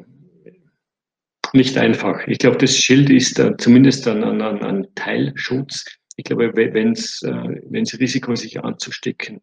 nicht 1.51 1.77
einfach. 1.77 2.25
Ich 2.27 2.37
glaube, 2.39 2.55
das 2.55 2.77
Schild 2.77 3.09
ist 3.09 3.37
äh, 3.37 3.57
zumindest 3.57 4.07
ein, 4.07 4.23
ein, 4.23 4.41
ein 4.41 4.87
Teilschutz. 4.95 5.83
Ich 6.15 6.23
glaube, 6.23 6.55
wenn 6.55 6.93
es 6.93 7.21
äh, 7.23 7.61
das 7.69 7.99
Risiko, 7.99 8.33
sich 8.37 8.63
anzustecken, 8.63 9.41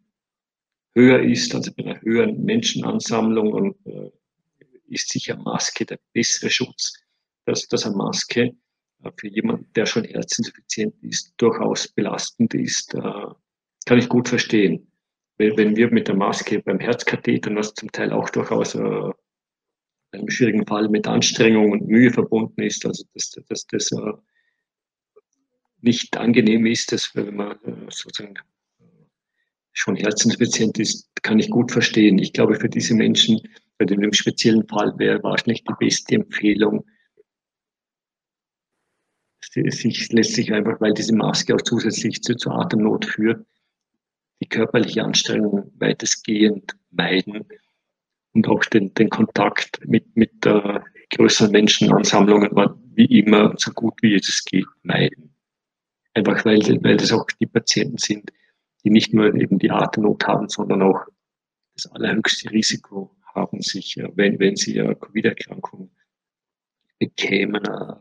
höher 0.94 1.20
ist, 1.20 1.54
also 1.54 1.70
bei 1.76 1.84
einer 1.84 2.00
höheren 2.00 2.42
Menschenansammlung, 2.42 3.52
und, 3.52 3.76
äh, 3.84 4.10
ist 4.88 5.10
sicher 5.10 5.36
Maske 5.36 5.84
der 5.84 5.98
bessere 6.14 6.48
Schutz, 6.48 6.94
dass, 7.44 7.68
dass 7.68 7.84
eine 7.84 7.96
Maske 7.96 8.54
für 9.16 9.28
jemanden, 9.28 9.66
der 9.74 9.86
schon 9.86 10.04
herzinsuffizient 10.04 10.94
ist, 11.02 11.34
durchaus 11.36 11.88
belastend 11.88 12.54
ist, 12.54 12.94
äh, 12.94 13.00
kann 13.86 13.98
ich 13.98 14.08
gut 14.08 14.28
verstehen. 14.28 14.88
Wenn 15.38 15.76
wir 15.76 15.90
mit 15.90 16.08
der 16.08 16.14
Maske 16.14 16.60
beim 16.60 16.78
Herzkatheter, 16.78 17.54
was 17.54 17.74
zum 17.74 17.90
Teil 17.90 18.12
auch 18.12 18.30
durchaus 18.30 18.74
äh, 18.74 19.10
einem 20.12 20.28
schwierigen 20.28 20.66
Fall 20.66 20.88
mit 20.88 21.06
Anstrengung 21.06 21.72
und 21.72 21.88
Mühe 21.88 22.12
verbunden 22.12 22.62
ist, 22.62 22.86
also 22.86 23.04
dass, 23.14 23.30
dass 23.48 23.66
das 23.66 23.90
äh, 23.92 24.12
nicht 25.80 26.16
angenehm 26.16 26.66
ist, 26.66 26.92
dass 26.92 27.14
wenn 27.14 27.34
man 27.34 27.58
sozusagen 27.88 28.34
schon 29.72 29.96
herzinsuffizient 29.96 30.78
ist, 30.78 31.08
kann 31.22 31.38
ich 31.38 31.50
gut 31.50 31.72
verstehen. 31.72 32.18
Ich 32.18 32.32
glaube, 32.32 32.56
für 32.56 32.68
diese 32.68 32.94
Menschen, 32.94 33.40
bei 33.78 33.84
dem 33.84 34.12
speziellen 34.12 34.66
Fall 34.68 34.92
wäre 34.98 35.22
wahrscheinlich 35.22 35.64
die 35.64 35.74
beste 35.80 36.16
Empfehlung, 36.16 36.84
sich, 39.52 40.10
lässt 40.12 40.34
sich 40.34 40.52
einfach, 40.52 40.80
weil 40.80 40.94
diese 40.94 41.14
Maske 41.14 41.54
auch 41.54 41.62
zusätzlich 41.62 42.22
zu, 42.22 42.34
zur 42.36 42.58
Atemnot 42.58 43.04
führt, 43.04 43.46
die 44.40 44.48
körperliche 44.48 45.04
Anstrengung 45.04 45.72
weitestgehend 45.78 46.76
meiden 46.90 47.44
und 48.32 48.48
auch 48.48 48.64
den, 48.64 48.94
den 48.94 49.10
Kontakt 49.10 49.86
mit, 49.86 50.16
mit 50.16 50.44
äh, 50.46 50.80
größeren 51.14 51.52
Menschenansammlungen 51.52 52.50
wie 52.94 53.18
immer 53.20 53.54
so 53.58 53.72
gut 53.72 53.94
wie 54.02 54.14
es 54.14 54.44
geht 54.44 54.66
meiden. 54.82 55.34
Einfach 56.14 56.44
weil, 56.44 56.60
weil 56.82 56.96
das 56.96 57.12
auch 57.12 57.26
die 57.40 57.46
Patienten 57.46 57.98
sind, 57.98 58.32
die 58.84 58.90
nicht 58.90 59.14
nur 59.14 59.34
eben 59.34 59.58
die 59.58 59.70
Atemnot 59.70 60.26
haben, 60.26 60.48
sondern 60.48 60.82
auch 60.82 61.06
das 61.74 61.86
allerhöchste 61.92 62.50
Risiko 62.50 63.14
haben, 63.34 63.60
sich, 63.62 63.96
wenn, 64.14 64.38
wenn 64.38 64.56
sie 64.56 64.80
eine 64.80 64.94
Covid-Erkrankung 64.94 65.90
bekämen, 66.98 67.64
äh, 67.64 67.94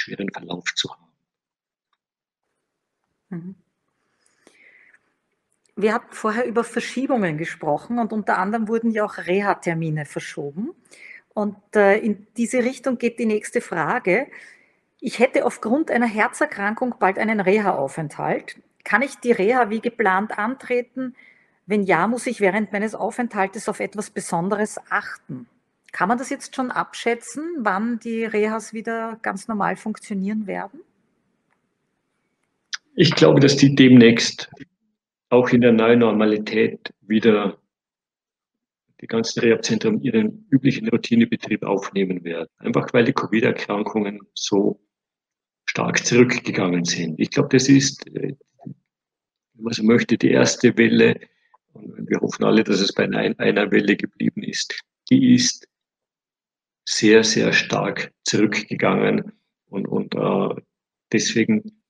schweren 0.00 0.30
Verlauf 0.32 0.64
zu 0.74 0.90
haben. 0.90 1.06
Mhm. 3.28 3.54
Wir 5.76 5.94
hatten 5.94 6.12
vorher 6.12 6.46
über 6.46 6.64
Verschiebungen 6.64 7.38
gesprochen 7.38 7.98
und 7.98 8.12
unter 8.12 8.38
anderem 8.38 8.68
wurden 8.68 8.90
ja 8.90 9.04
auch 9.04 9.16
Reha-Termine 9.16 10.04
verschoben. 10.04 10.70
Und 11.32 11.56
äh, 11.74 11.98
in 11.98 12.26
diese 12.36 12.58
Richtung 12.58 12.98
geht 12.98 13.18
die 13.18 13.26
nächste 13.26 13.60
Frage. 13.60 14.26
Ich 15.00 15.18
hätte 15.20 15.46
aufgrund 15.46 15.90
einer 15.90 16.06
Herzerkrankung 16.06 16.96
bald 16.98 17.18
einen 17.18 17.40
Reha-Aufenthalt. 17.40 18.60
Kann 18.84 19.02
ich 19.02 19.16
die 19.20 19.32
Reha 19.32 19.70
wie 19.70 19.80
geplant 19.80 20.38
antreten, 20.38 21.14
Wenn 21.66 21.84
ja, 21.84 22.08
muss 22.08 22.26
ich 22.26 22.40
während 22.40 22.72
meines 22.72 22.96
Aufenthaltes 22.96 23.68
auf 23.68 23.78
etwas 23.78 24.10
Besonderes 24.10 24.80
achten? 24.90 25.46
Kann 25.92 26.08
man 26.08 26.18
das 26.18 26.30
jetzt 26.30 26.54
schon 26.54 26.70
abschätzen, 26.70 27.44
wann 27.58 27.98
die 27.98 28.24
Rehas 28.24 28.72
wieder 28.72 29.18
ganz 29.22 29.48
normal 29.48 29.76
funktionieren 29.76 30.46
werden? 30.46 30.80
Ich 32.94 33.14
glaube, 33.14 33.40
dass 33.40 33.56
die 33.56 33.74
demnächst 33.74 34.50
auch 35.30 35.48
in 35.50 35.60
der 35.60 35.72
neuen 35.72 36.00
Normalität 36.00 36.92
wieder 37.00 37.58
die 39.00 39.06
ganzen 39.06 39.40
Rehabzentren 39.40 40.02
ihren 40.02 40.46
üblichen 40.50 40.88
Routinebetrieb 40.88 41.62
aufnehmen 41.62 42.22
werden. 42.24 42.48
Einfach 42.58 42.92
weil 42.92 43.04
die 43.04 43.12
Covid-Erkrankungen 43.12 44.20
so 44.34 44.80
stark 45.64 46.04
zurückgegangen 46.04 46.84
sind. 46.84 47.18
Ich 47.18 47.30
glaube, 47.30 47.48
das 47.50 47.68
ist, 47.68 48.04
wenn 48.12 48.36
man 49.54 49.72
so 49.72 49.82
möchte, 49.84 50.18
die 50.18 50.30
erste 50.30 50.76
Welle. 50.76 51.18
Und 51.72 52.10
wir 52.10 52.20
hoffen 52.20 52.44
alle, 52.44 52.64
dass 52.64 52.80
es 52.80 52.92
bei 52.92 53.04
einer 53.04 53.70
Welle 53.70 53.96
geblieben 53.96 54.42
ist. 54.42 54.78
Die 55.10 55.34
ist 55.34 55.66
sehr, 56.84 57.24
sehr 57.24 57.52
stark 57.52 58.12
zurückgegangen. 58.24 59.32
Und, 59.66 59.86
und 59.86 60.14
äh, 60.14 60.60
deswegen 61.12 61.82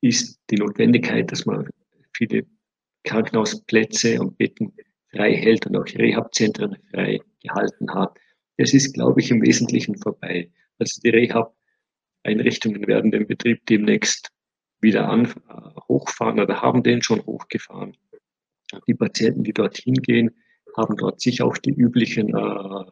ist 0.00 0.40
die 0.50 0.56
Notwendigkeit, 0.56 1.30
dass 1.30 1.46
man 1.46 1.68
viele 2.14 2.46
Krankenhausplätze 3.04 4.20
und 4.20 4.38
Betten 4.38 4.72
frei 5.10 5.34
hält 5.34 5.66
und 5.66 5.76
auch 5.76 5.86
Rehabzentren 5.86 6.76
frei 6.90 7.20
gehalten 7.42 7.92
hat. 7.92 8.18
Das 8.56 8.72
ist, 8.74 8.92
glaube 8.94 9.20
ich, 9.20 9.30
im 9.30 9.42
Wesentlichen 9.42 9.96
vorbei. 9.98 10.50
Also 10.78 11.00
die 11.02 11.10
Rehab-Einrichtungen 11.10 12.86
werden 12.86 13.10
den 13.10 13.26
Betrieb 13.26 13.64
demnächst 13.66 14.30
wieder 14.80 15.08
an, 15.08 15.26
äh, 15.26 15.80
hochfahren 15.88 16.40
oder 16.40 16.60
haben 16.60 16.82
den 16.82 17.02
schon 17.02 17.24
hochgefahren. 17.24 17.96
Die 18.86 18.94
Patienten, 18.94 19.44
die 19.44 19.52
dorthin 19.52 19.94
gehen, 19.94 20.30
haben 20.76 20.96
dort 20.96 21.20
sich 21.20 21.42
auch 21.42 21.58
die 21.58 21.72
üblichen 21.72 22.34
äh, 22.34 22.84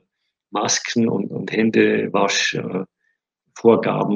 Masken 0.51 1.09
und, 1.09 1.31
und 1.31 1.53
Händewaschvorgaben. 1.53 2.89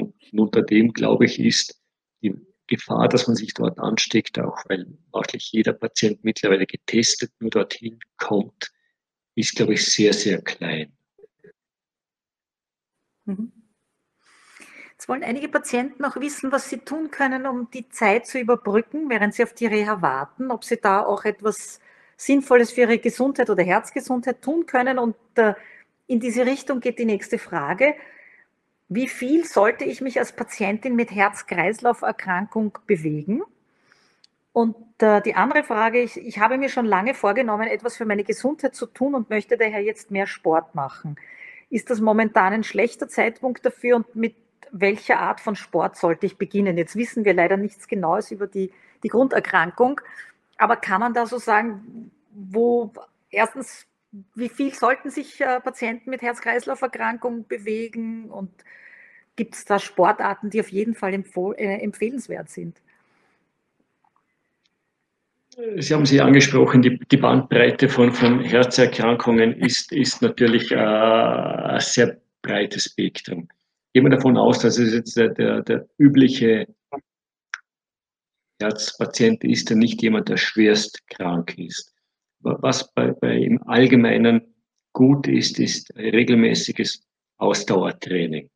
Äh, 0.01 0.39
unter 0.39 0.63
dem, 0.63 0.93
glaube 0.93 1.27
ich, 1.27 1.41
ist 1.41 1.81
die 2.23 2.35
Gefahr, 2.67 3.09
dass 3.09 3.27
man 3.27 3.37
sich 3.37 3.55
dort 3.55 3.79
ansteckt, 3.79 4.39
auch 4.39 4.59
weil 4.69 4.87
wahrscheinlich 5.13 5.53
jeder 5.53 5.73
Patient 5.73 6.25
mittlerweile 6.25 6.67
getestet 6.67 7.33
nur 7.41 7.51
dorthin 7.51 7.99
kommt, 8.17 8.73
ist, 9.35 9.55
glaube 9.57 9.75
ich, 9.75 9.85
sehr, 9.85 10.13
sehr 10.13 10.41
klein. 10.43 10.97
Mhm. 13.25 13.53
Jetzt 14.93 15.09
wollen 15.09 15.25
einige 15.25 15.49
Patienten 15.49 16.05
auch 16.05 16.17
wissen, 16.17 16.53
was 16.53 16.71
sie 16.71 16.79
tun 16.79 17.11
können, 17.11 17.47
um 17.47 17.69
die 17.71 17.89
Zeit 17.89 18.27
zu 18.27 18.39
überbrücken, 18.39 19.11
während 19.11 19.35
sie 19.35 19.43
auf 19.43 19.53
die 19.53 19.67
Reha 19.67 20.01
warten, 20.01 20.51
ob 20.51 20.65
sie 20.65 20.79
da 20.79 21.03
auch 21.05 21.25
etwas 21.25 21.81
Sinnvolles 22.17 22.73
für 22.73 22.83
ihre 22.83 22.99
Gesundheit 22.99 23.51
oder 23.51 23.65
Herzgesundheit 23.65 24.41
tun 24.41 24.67
können. 24.67 24.99
Und 24.99 25.17
äh, 25.35 25.55
in 26.07 26.21
diese 26.21 26.47
Richtung 26.47 26.81
geht 26.81 26.99
die 26.99 27.05
nächste 27.05 27.39
Frage. 27.39 27.95
Wie 28.89 29.09
viel 29.09 29.45
sollte 29.45 29.85
ich 29.85 30.01
mich 30.01 30.19
als 30.19 30.33
Patientin 30.33 30.95
mit 30.95 31.11
Herz-Kreislauf-Erkrankung 31.11 32.79
bewegen? 32.87 33.43
Und 34.53 34.77
äh, 34.99 35.21
die 35.23 35.35
andere 35.35 35.65
Frage, 35.65 36.01
ich, 36.01 36.17
ich 36.17 36.39
habe 36.39 36.59
mir 36.59 36.69
schon 36.69 36.87
lange 36.87 37.15
vorgenommen, 37.15 37.67
etwas 37.67 37.97
für 37.97 38.05
meine 38.05 38.23
Gesundheit 38.23 38.75
zu 38.75 38.87
tun 38.87 39.15
und 39.15 39.31
möchte 39.31 39.57
daher 39.57 39.83
jetzt 39.83 40.11
mehr 40.11 40.27
Sport 40.27 40.75
machen. 40.75 41.17
Ist 41.71 41.91
das 41.91 42.01
momentan 42.01 42.53
ein 42.53 42.63
schlechter 42.63 43.09
Zeitpunkt 43.09 43.67
dafür 43.67 43.97
und 43.97 44.15
mit 44.15 44.37
welcher 44.71 45.19
Art 45.19 45.41
von 45.41 45.57
Sport 45.57 45.97
sollte 45.97 46.27
ich 46.27 46.39
beginnen? 46.39 46.79
Jetzt 46.79 46.95
wissen 46.95 47.25
wir 47.25 47.35
leider 47.35 47.57
nichts 47.57 47.89
Genaues 47.89 48.31
über 48.31 48.47
die, 48.47 48.71
die 49.03 49.09
Grunderkrankung, 49.09 50.01
aber 50.57 50.77
kann 50.77 51.01
man 51.01 51.15
da 51.15 51.27
so 51.27 51.39
sagen, 51.39 52.13
wo 52.31 52.93
erstens 53.31 53.87
wie 54.35 54.49
viel 54.49 54.73
sollten 54.73 55.11
sich 55.11 55.41
äh, 55.41 55.61
Patienten 55.61 56.11
mit 56.11 56.23
Herz-Kreislauf-Erkrankung 56.23 57.47
bewegen 57.49 58.31
und 58.31 58.51
gibt 59.37 59.55
es 59.55 59.65
da 59.65 59.79
Sportarten, 59.79 60.51
die 60.51 60.61
auf 60.61 60.71
jeden 60.71 60.95
Fall 60.95 61.13
äh, 61.15 61.83
empfehlenswert 61.83 62.49
sind? 62.49 62.81
Sie 65.77 65.95
haben 65.95 66.07
sie 66.07 66.21
angesprochen, 66.21 66.83
die, 66.83 66.99
die 66.99 67.17
Bandbreite 67.17 67.89
von, 67.89 68.13
von 68.13 68.41
Herzerkrankungen 68.41 69.55
ist, 69.61 69.93
ist 69.93 70.21
natürlich 70.21 70.73
äh, 70.73 70.77
ein 70.77 71.81
sehr 71.81 72.21
breites 72.43 72.85
Spektrum. 72.85 73.49
Gehen 73.93 74.05
wir 74.05 74.11
davon 74.11 74.37
aus, 74.37 74.59
dass 74.59 74.79
es 74.79 74.93
jetzt 74.93 75.17
der, 75.17 75.29
der, 75.29 75.63
der 75.63 75.87
übliche 75.99 76.67
Herzpatient 78.61 79.45
ist, 79.45 79.71
der 79.71 79.77
nicht 79.77 80.03
jemand, 80.03 80.29
der 80.29 80.37
schwerst 80.37 81.07
krank 81.09 81.57
ist 81.57 81.94
was 82.45 82.93
bei, 82.93 83.13
bei 83.13 83.39
im 83.39 83.63
Allgemeinen 83.67 84.55
gut 84.93 85.27
ist, 85.27 85.59
ist 85.59 85.95
regelmäßiges 85.97 87.03
Ausdauertraining. 87.39 88.51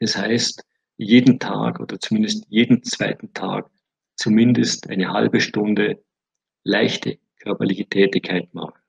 Das 0.00 0.16
heißt, 0.16 0.64
jeden 0.96 1.38
Tag 1.38 1.80
oder 1.80 1.98
zumindest 2.00 2.44
jeden 2.48 2.82
zweiten 2.82 3.32
Tag 3.32 3.70
zumindest 4.16 4.88
eine 4.90 5.12
halbe 5.12 5.40
Stunde 5.40 6.02
leichte 6.64 7.18
körperliche 7.36 7.86
Tätigkeit 7.86 8.52
machen. 8.54 8.80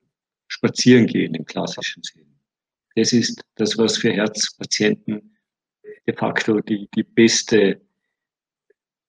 Spazieren 0.48 1.06
gehen 1.06 1.34
im 1.34 1.44
klassischen 1.44 2.02
Sinn. 2.02 2.38
Das 2.96 3.12
ist 3.12 3.44
das, 3.56 3.76
was 3.78 3.98
für 3.98 4.12
Herzpatienten 4.12 5.36
de 6.06 6.14
facto 6.14 6.60
die, 6.60 6.88
die 6.94 7.02
beste, 7.02 7.80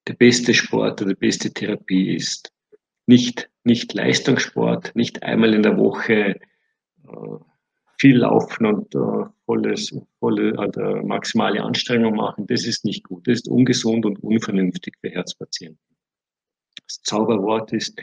der 0.08 0.14
beste 0.14 0.54
Sport 0.54 1.02
oder 1.02 1.14
die 1.14 1.20
beste 1.20 1.52
Therapie 1.52 2.16
ist 2.16 2.55
nicht, 3.06 3.50
nicht 3.64 3.94
Leistungssport, 3.94 4.96
nicht 4.96 5.24
einmal 5.24 5.54
in 5.54 5.64
der 5.64 5.78
Woche 5.78 6.40
äh, 7.04 7.38
viel 8.00 8.18
laufen 8.18 8.66
und 8.66 8.94
äh, 8.96 9.30
volles, 9.46 9.96
volle, 10.20 10.58
also 10.58 10.82
maximale 11.06 11.64
Anstrengung 11.64 12.16
machen, 12.16 12.48
das 12.48 12.66
ist 12.66 12.86
nicht 12.86 13.04
gut. 13.04 13.28
Das 13.28 13.40
ist 13.40 13.48
ungesund 13.48 14.06
und 14.06 14.22
unvernünftig 14.22 14.96
für 15.00 15.10
Herzpatienten. 15.10 15.80
Das 16.88 17.02
Zauberwort 17.04 17.74
ist 17.74 18.00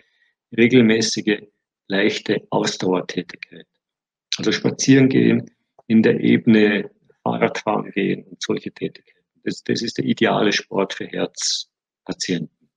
regelmäßige, 0.56 1.42
leichte 1.88 2.46
Ausdauertätigkeit. 2.50 3.66
Also 4.38 4.52
spazieren 4.52 5.08
gehen, 5.08 5.50
in 5.88 6.02
der 6.02 6.20
Ebene 6.20 6.90
Fahrradfahren 7.22 7.90
gehen 7.92 8.24
und 8.24 8.42
solche 8.42 8.72
Tätigkeiten. 8.72 9.26
Das, 9.44 9.62
das 9.62 9.82
ist 9.82 9.98
der 9.98 10.04
ideale 10.04 10.52
Sport 10.52 10.94
für 10.94 11.06
Herzpatienten. 11.06 12.70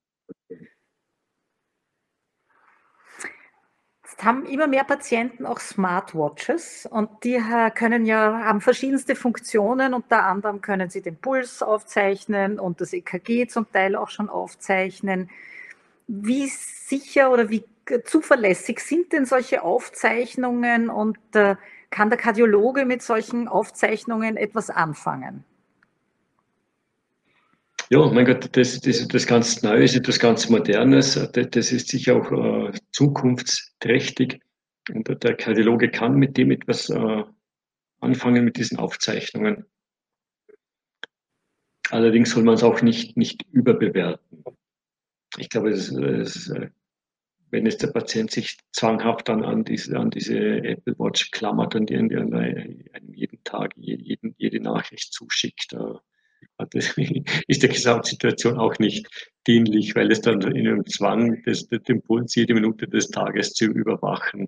Jetzt 4.16 4.24
haben 4.24 4.46
immer 4.46 4.68
mehr 4.68 4.86
Patienten 4.86 5.46
auch 5.46 5.60
Smartwatches 5.60 6.88
und 6.90 7.10
die 7.26 7.36
äh, 7.36 7.70
können 7.70 8.06
ja, 8.06 8.46
haben 8.46 8.62
verschiedenste 8.62 9.14
Funktionen. 9.14 9.94
Unter 9.94 10.24
anderem 10.24 10.62
können 10.62 10.90
sie 10.90 11.02
den 11.02 11.18
Puls 11.18 11.62
aufzeichnen 11.62 12.58
und 12.58 12.80
das 12.80 12.94
EKG 12.94 13.48
zum 13.48 13.70
Teil 13.70 13.98
auch 13.98 14.08
schon 14.08 14.30
aufzeichnen. 14.30 15.30
Wie 16.08 16.48
sicher 16.48 17.30
oder 17.30 17.50
wie 17.50 17.66
zuverlässig 18.06 18.80
sind 18.80 19.12
denn 19.12 19.26
solche 19.26 19.64
Aufzeichnungen 19.64 20.90
und 20.90 21.20
äh, 21.34 21.58
kann 21.90 22.10
der 22.10 22.18
Kardiologe 22.18 22.86
mit 22.86 23.02
solchen 23.02 23.50
Aufzeichnungen 23.50 24.38
etwas 24.38 24.70
anfangen? 24.70 25.44
Ja, 27.96 28.12
mein 28.12 28.26
Gott, 28.26 28.50
das, 28.58 28.76
ist 28.76 29.02
etwas 29.02 29.26
ganz 29.26 29.64
Neues, 29.64 29.96
etwas 29.96 30.20
ganz 30.20 30.50
Modernes. 30.50 31.14
Das 31.32 31.72
ist 31.72 31.88
sicher 31.88 32.18
auch 32.18 32.30
äh, 32.30 32.78
zukunftsträchtig. 32.92 34.42
Und 34.94 35.24
der 35.24 35.38
Kardiologe 35.38 35.90
kann 35.90 36.16
mit 36.16 36.36
dem 36.36 36.52
etwas 36.52 36.90
äh, 36.90 37.24
anfangen, 38.02 38.44
mit 38.44 38.58
diesen 38.58 38.80
Aufzeichnungen. 38.80 39.64
Allerdings 41.90 42.32
soll 42.32 42.44
man 42.44 42.56
es 42.56 42.64
auch 42.64 42.82
nicht, 42.82 43.16
nicht 43.16 43.46
überbewerten. 43.54 44.44
Ich 45.38 45.48
glaube, 45.48 45.70
es, 45.70 45.90
es, 45.90 46.50
äh, 46.50 46.72
wenn 47.50 47.66
jetzt 47.66 47.82
der 47.82 47.94
Patient 47.94 48.30
sich 48.30 48.58
zwanghaft 48.74 49.30
dann 49.30 49.46
an 49.46 49.64
diese, 49.64 49.98
an 49.98 50.10
diese 50.10 50.38
Apple 50.38 50.96
Watch 51.00 51.32
klammert 51.32 51.76
und 51.76 51.90
die 51.90 51.96
einem 51.96 53.14
jeden 53.14 53.42
Tag 53.46 53.72
jeden, 53.78 54.36
jede 54.38 54.60
Nachricht 54.60 55.14
zuschickt, 55.14 55.72
äh, 55.72 55.94
das 56.58 56.96
ist 57.48 57.64
der 57.64 57.70
Gesamtsituation 57.70 58.58
auch 58.58 58.78
nicht 58.80 59.08
dienlich, 59.48 59.96
weil 59.96 60.12
es 60.12 60.22
dann 60.22 60.42
in 60.42 60.68
einem 60.68 60.86
Zwang, 60.86 61.42
das, 61.46 61.68
den 61.68 62.02
Puls 62.02 62.36
jede 62.36 62.54
Minute 62.54 62.88
des 62.88 63.10
Tages 63.10 63.54
zu 63.54 63.66
überwachen, 63.66 64.48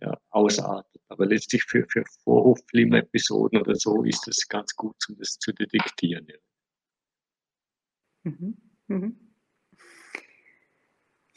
ja, 0.00 0.16
ausartet. 0.30 1.02
Aber 1.08 1.26
letztlich 1.26 1.64
für, 1.64 1.84
für 1.88 2.04
Vorhofflimm-Episoden 2.24 3.60
oder 3.60 3.74
so 3.74 4.04
ist 4.04 4.26
es 4.28 4.46
ganz 4.48 4.74
gut, 4.74 4.96
um 5.08 5.16
das 5.18 5.38
zu 5.38 5.52
detektieren. 5.52 6.26
Ja. 6.28 6.36
Mhm. 8.24 8.56
Mhm. 8.88 9.27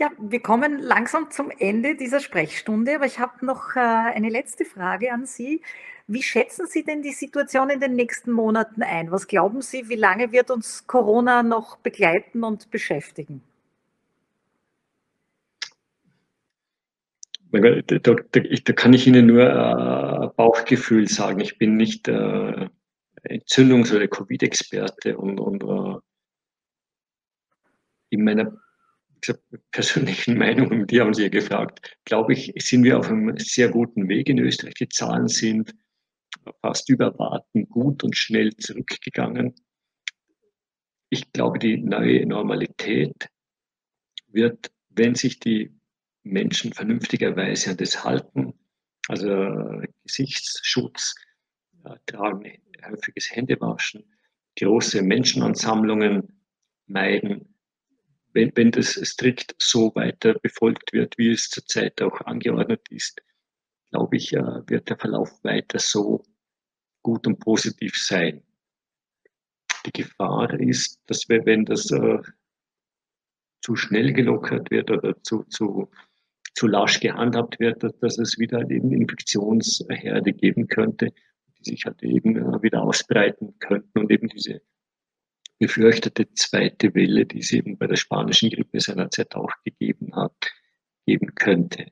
Ja, 0.02 0.10
wir 0.18 0.40
kommen 0.40 0.80
langsam 0.80 1.30
zum 1.30 1.52
Ende 1.52 1.96
dieser 1.96 2.22
Sprechstunde, 2.22 2.96
aber 2.96 3.06
ich 3.06 3.20
habe 3.20 3.46
noch 3.46 3.76
äh, 3.76 3.80
eine 3.80 4.30
letzte 4.30 4.66
Frage 4.66 5.14
an 5.14 5.28
Sie. 5.28 5.62
Wie 6.08 6.24
schätzen 6.24 6.66
Sie 6.66 6.84
denn 6.84 7.04
die 7.04 7.12
Situation 7.12 7.70
in 7.70 7.80
den 7.80 7.96
nächsten 7.96 8.32
Monaten 8.32 8.82
ein? 8.82 9.12
Was 9.12 9.28
glauben 9.28 9.62
Sie, 9.62 9.90
wie 9.90 9.96
lange 9.96 10.32
wird 10.32 10.50
uns 10.50 10.88
Corona 10.88 11.44
noch 11.44 11.78
begleiten 11.78 12.44
und 12.44 12.72
beschäftigen? 12.72 13.44
Da, 17.52 17.60
da, 18.00 18.74
kann 18.74 18.94
ich 18.94 19.06
Ihnen 19.06 19.28
nur 19.28 19.44
äh, 19.44 20.30
Bauchgefühl 20.36 21.08
sagen. 21.10 21.42
Ich 21.42 21.60
bin 21.60 21.78
nicht 21.78 22.08
äh, 22.08 22.70
Entzündungs- 23.22 23.96
oder 23.96 24.08
Covid-Experte 24.08 25.16
und, 25.16 25.40
und 25.40 25.64
äh, 25.64 26.00
in 28.10 28.24
meiner 28.24 28.52
gesagt, 29.22 29.44
persönlichen 29.72 30.38
Meinung, 30.38 30.70
und 30.72 30.92
die 30.92 31.00
haben 31.00 31.14
Sie 31.14 31.24
ja 31.24 31.30
gefragt, 31.30 31.98
glaube 32.06 32.34
ich, 32.34 32.54
sind 32.58 32.84
wir 32.84 33.00
auf 33.00 33.10
einem 33.10 33.38
sehr 33.38 33.70
guten 33.70 34.08
Weg 34.08 34.30
in 34.30 34.40
Österreich. 34.40 34.76
Die 34.76 34.90
Zahlen 34.90 35.28
sind 35.28 35.74
fast 36.62 36.90
über 36.90 37.06
Erwarten 37.06 37.68
gut 37.70 38.04
und 38.04 38.18
schnell 38.18 38.56
zurückgegangen. 38.58 39.56
Ich 41.10 41.32
glaube, 41.34 41.60
die 41.60 41.78
neue 41.78 42.26
Normalität 42.26 43.28
wird, 44.28 44.72
wenn 44.90 45.16
sich 45.16 45.40
die 45.40 45.72
Menschen 46.24 46.74
vernünftigerweise 46.74 47.72
an 47.72 47.78
das 47.78 48.04
halten, 48.04 48.54
also 49.08 49.82
Gesichtsschutz, 50.04 51.16
tragen 52.06 52.62
häufiges 52.86 53.36
Händewaschen, 53.36 54.04
große 54.60 55.02
Menschenansammlungen 55.02 56.42
meiden, 56.88 57.51
wenn, 58.34 58.52
wenn 58.56 58.72
das 58.72 58.94
strikt 58.94 59.56
so 59.58 59.94
weiter 59.96 60.36
befolgt 60.36 60.94
wird, 60.94 61.18
wie 61.18 61.32
es 61.32 61.50
zurzeit 61.50 62.02
auch 62.02 62.22
angeordnet 62.22 62.82
ist, 62.90 63.22
glaube 63.92 64.18
ich, 64.18 64.34
äh, 64.34 64.42
wird 64.68 64.90
der 64.90 64.98
Verlauf 64.98 65.44
weiter 65.44 65.80
so 65.80 66.24
gut 67.04 67.28
und 67.28 67.40
positiv 67.40 67.96
sein. 67.96 68.44
Die 69.86 69.92
Gefahr 69.92 70.54
ist, 70.60 71.02
dass 71.08 71.28
wir, 71.28 71.46
wenn 71.46 71.66
das 71.66 71.92
äh, 71.92 72.20
zu 73.62 73.76
schnell 73.76 74.14
gelockert 74.14 74.72
wird 74.72 74.92
oder 74.92 75.22
zu, 75.24 75.44
zu, 75.44 75.90
zu 76.56 76.68
lasch 76.68 77.00
gehandhabt 77.00 77.60
wird, 77.60 77.84
dass, 77.84 78.18
es 78.18 78.38
wieder 78.38 78.70
eben 78.70 78.92
Infektionsherde 78.92 80.34
geben 80.34 80.68
könnte, 80.68 81.10
die 81.58 81.72
sich 81.72 81.86
halt 81.86 82.02
eben 82.04 82.36
äh, 82.38 82.64
wieder 82.64 82.84
ausbreiten 82.84 83.58
könnten 83.60 84.00
und 84.00 84.12
eben 84.12 84.28
diese 84.28 84.62
befürchtete 85.62 86.34
zweite 86.34 86.96
Welle, 86.96 87.28
die 87.28 87.38
es 87.38 87.52
eben 87.52 87.78
bei 87.78 87.86
der 87.86 87.96
spanischen 87.96 88.50
Grippe 88.50 88.80
seinerzeit 88.80 89.36
auch 89.36 89.52
gegeben 89.64 90.16
hat, 90.16 90.52
geben 91.06 91.36
könnte. 91.36 91.92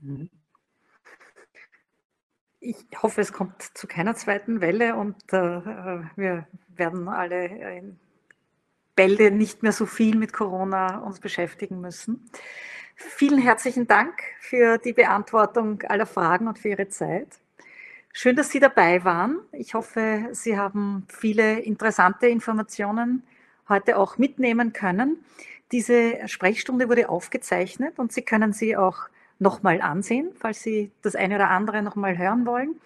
Mhm. 0.00 0.30
Ich 2.60 2.76
hoffe, 3.02 3.20
es 3.20 3.34
kommt 3.34 3.60
zu 3.60 3.86
keiner 3.86 4.14
zweiten 4.14 4.62
Welle 4.62 4.96
und 4.96 5.16
äh, 5.30 5.60
wir 6.16 6.46
werden 6.68 7.08
alle 7.08 7.44
in 7.76 8.00
Bälde 8.96 9.30
nicht 9.30 9.62
mehr 9.62 9.72
so 9.72 9.84
viel 9.84 10.16
mit 10.16 10.32
Corona 10.32 11.00
uns 11.00 11.20
beschäftigen 11.20 11.82
müssen. 11.82 12.30
Vielen 12.94 13.42
herzlichen 13.42 13.86
Dank 13.86 14.22
für 14.40 14.78
die 14.78 14.94
Beantwortung 14.94 15.82
aller 15.82 16.06
Fragen 16.06 16.48
und 16.48 16.58
für 16.58 16.70
Ihre 16.70 16.88
Zeit. 16.88 17.41
Schön, 18.14 18.36
dass 18.36 18.50
Sie 18.50 18.60
dabei 18.60 19.04
waren. 19.04 19.38
Ich 19.52 19.72
hoffe, 19.72 20.28
Sie 20.32 20.58
haben 20.58 21.06
viele 21.08 21.60
interessante 21.60 22.26
Informationen 22.26 23.22
heute 23.70 23.96
auch 23.96 24.18
mitnehmen 24.18 24.74
können. 24.74 25.24
Diese 25.72 26.28
Sprechstunde 26.28 26.90
wurde 26.90 27.08
aufgezeichnet 27.08 27.98
und 27.98 28.12
Sie 28.12 28.20
können 28.20 28.52
sie 28.52 28.76
auch 28.76 29.08
nochmal 29.38 29.80
ansehen, 29.80 30.30
falls 30.38 30.62
Sie 30.62 30.92
das 31.00 31.16
eine 31.16 31.36
oder 31.36 31.48
andere 31.48 31.80
nochmal 31.82 32.18
hören 32.18 32.44
wollen. 32.44 32.78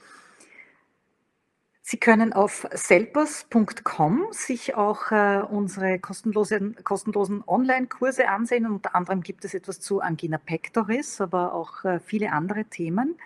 Sie 1.83 1.99
können 1.99 2.33
auf 2.33 2.69
selpers.com 2.73 4.29
sich 4.31 4.77
auch 4.77 5.11
äh, 5.11 5.43
unsere 5.49 5.99
kostenlosen, 5.99 6.77
kostenlosen 6.85 7.43
Online-Kurse 7.47 8.29
ansehen. 8.29 8.67
Unter 8.67 8.95
anderem 8.95 9.23
gibt 9.23 9.45
es 9.45 9.55
etwas 9.55 9.81
zu 9.81 10.01
Angina 10.01 10.39
pectoris, 10.39 11.21
aber 11.21 11.53
auch 11.53 11.85
äh, 11.85 11.99
viele 11.99 12.31
andere 12.33 12.65
Themen. 12.65 13.17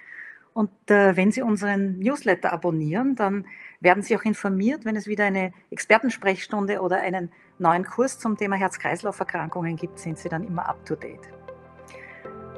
Und 0.53 0.70
äh, 0.90 1.16
wenn 1.16 1.30
Sie 1.30 1.42
unseren 1.42 1.98
Newsletter 1.98 2.53
abonnieren, 2.53 3.14
dann 3.14 3.46
werden 3.80 4.03
Sie 4.03 4.16
auch 4.16 4.22
informiert, 4.22 4.84
wenn 4.84 4.96
es 4.96 5.07
wieder 5.07 5.24
eine 5.24 5.53
Expertensprechstunde 5.70 6.80
oder 6.80 7.01
einen 7.01 7.30
neuen 7.59 7.84
Kurs 7.84 8.18
zum 8.18 8.36
Thema 8.36 8.57
Herz-Kreislauf-Erkrankungen 8.57 9.76
gibt, 9.76 9.98
sind 9.98 10.18
Sie 10.18 10.28
dann 10.28 10.44
immer 10.44 10.68
up 10.68 10.84
to 10.84 10.96
date. 10.96 11.28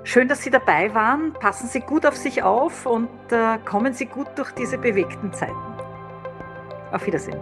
Schön, 0.05 0.27
dass 0.27 0.43
Sie 0.43 0.51
dabei 0.51 0.93
waren. 0.95 1.33
Passen 1.35 1.69
Sie 1.69 1.81
gut 1.81 2.05
auf 2.07 2.17
sich 2.17 2.43
auf 2.43 2.87
und 2.87 3.09
äh, 3.31 3.59
kommen 3.65 3.93
Sie 3.93 4.07
gut 4.07 4.29
durch 4.37 4.51
diese 4.53 4.79
bewegten 4.79 5.33
Zeiten. 5.33 5.55
Auf 6.91 7.07
Wiedersehen. 7.07 7.39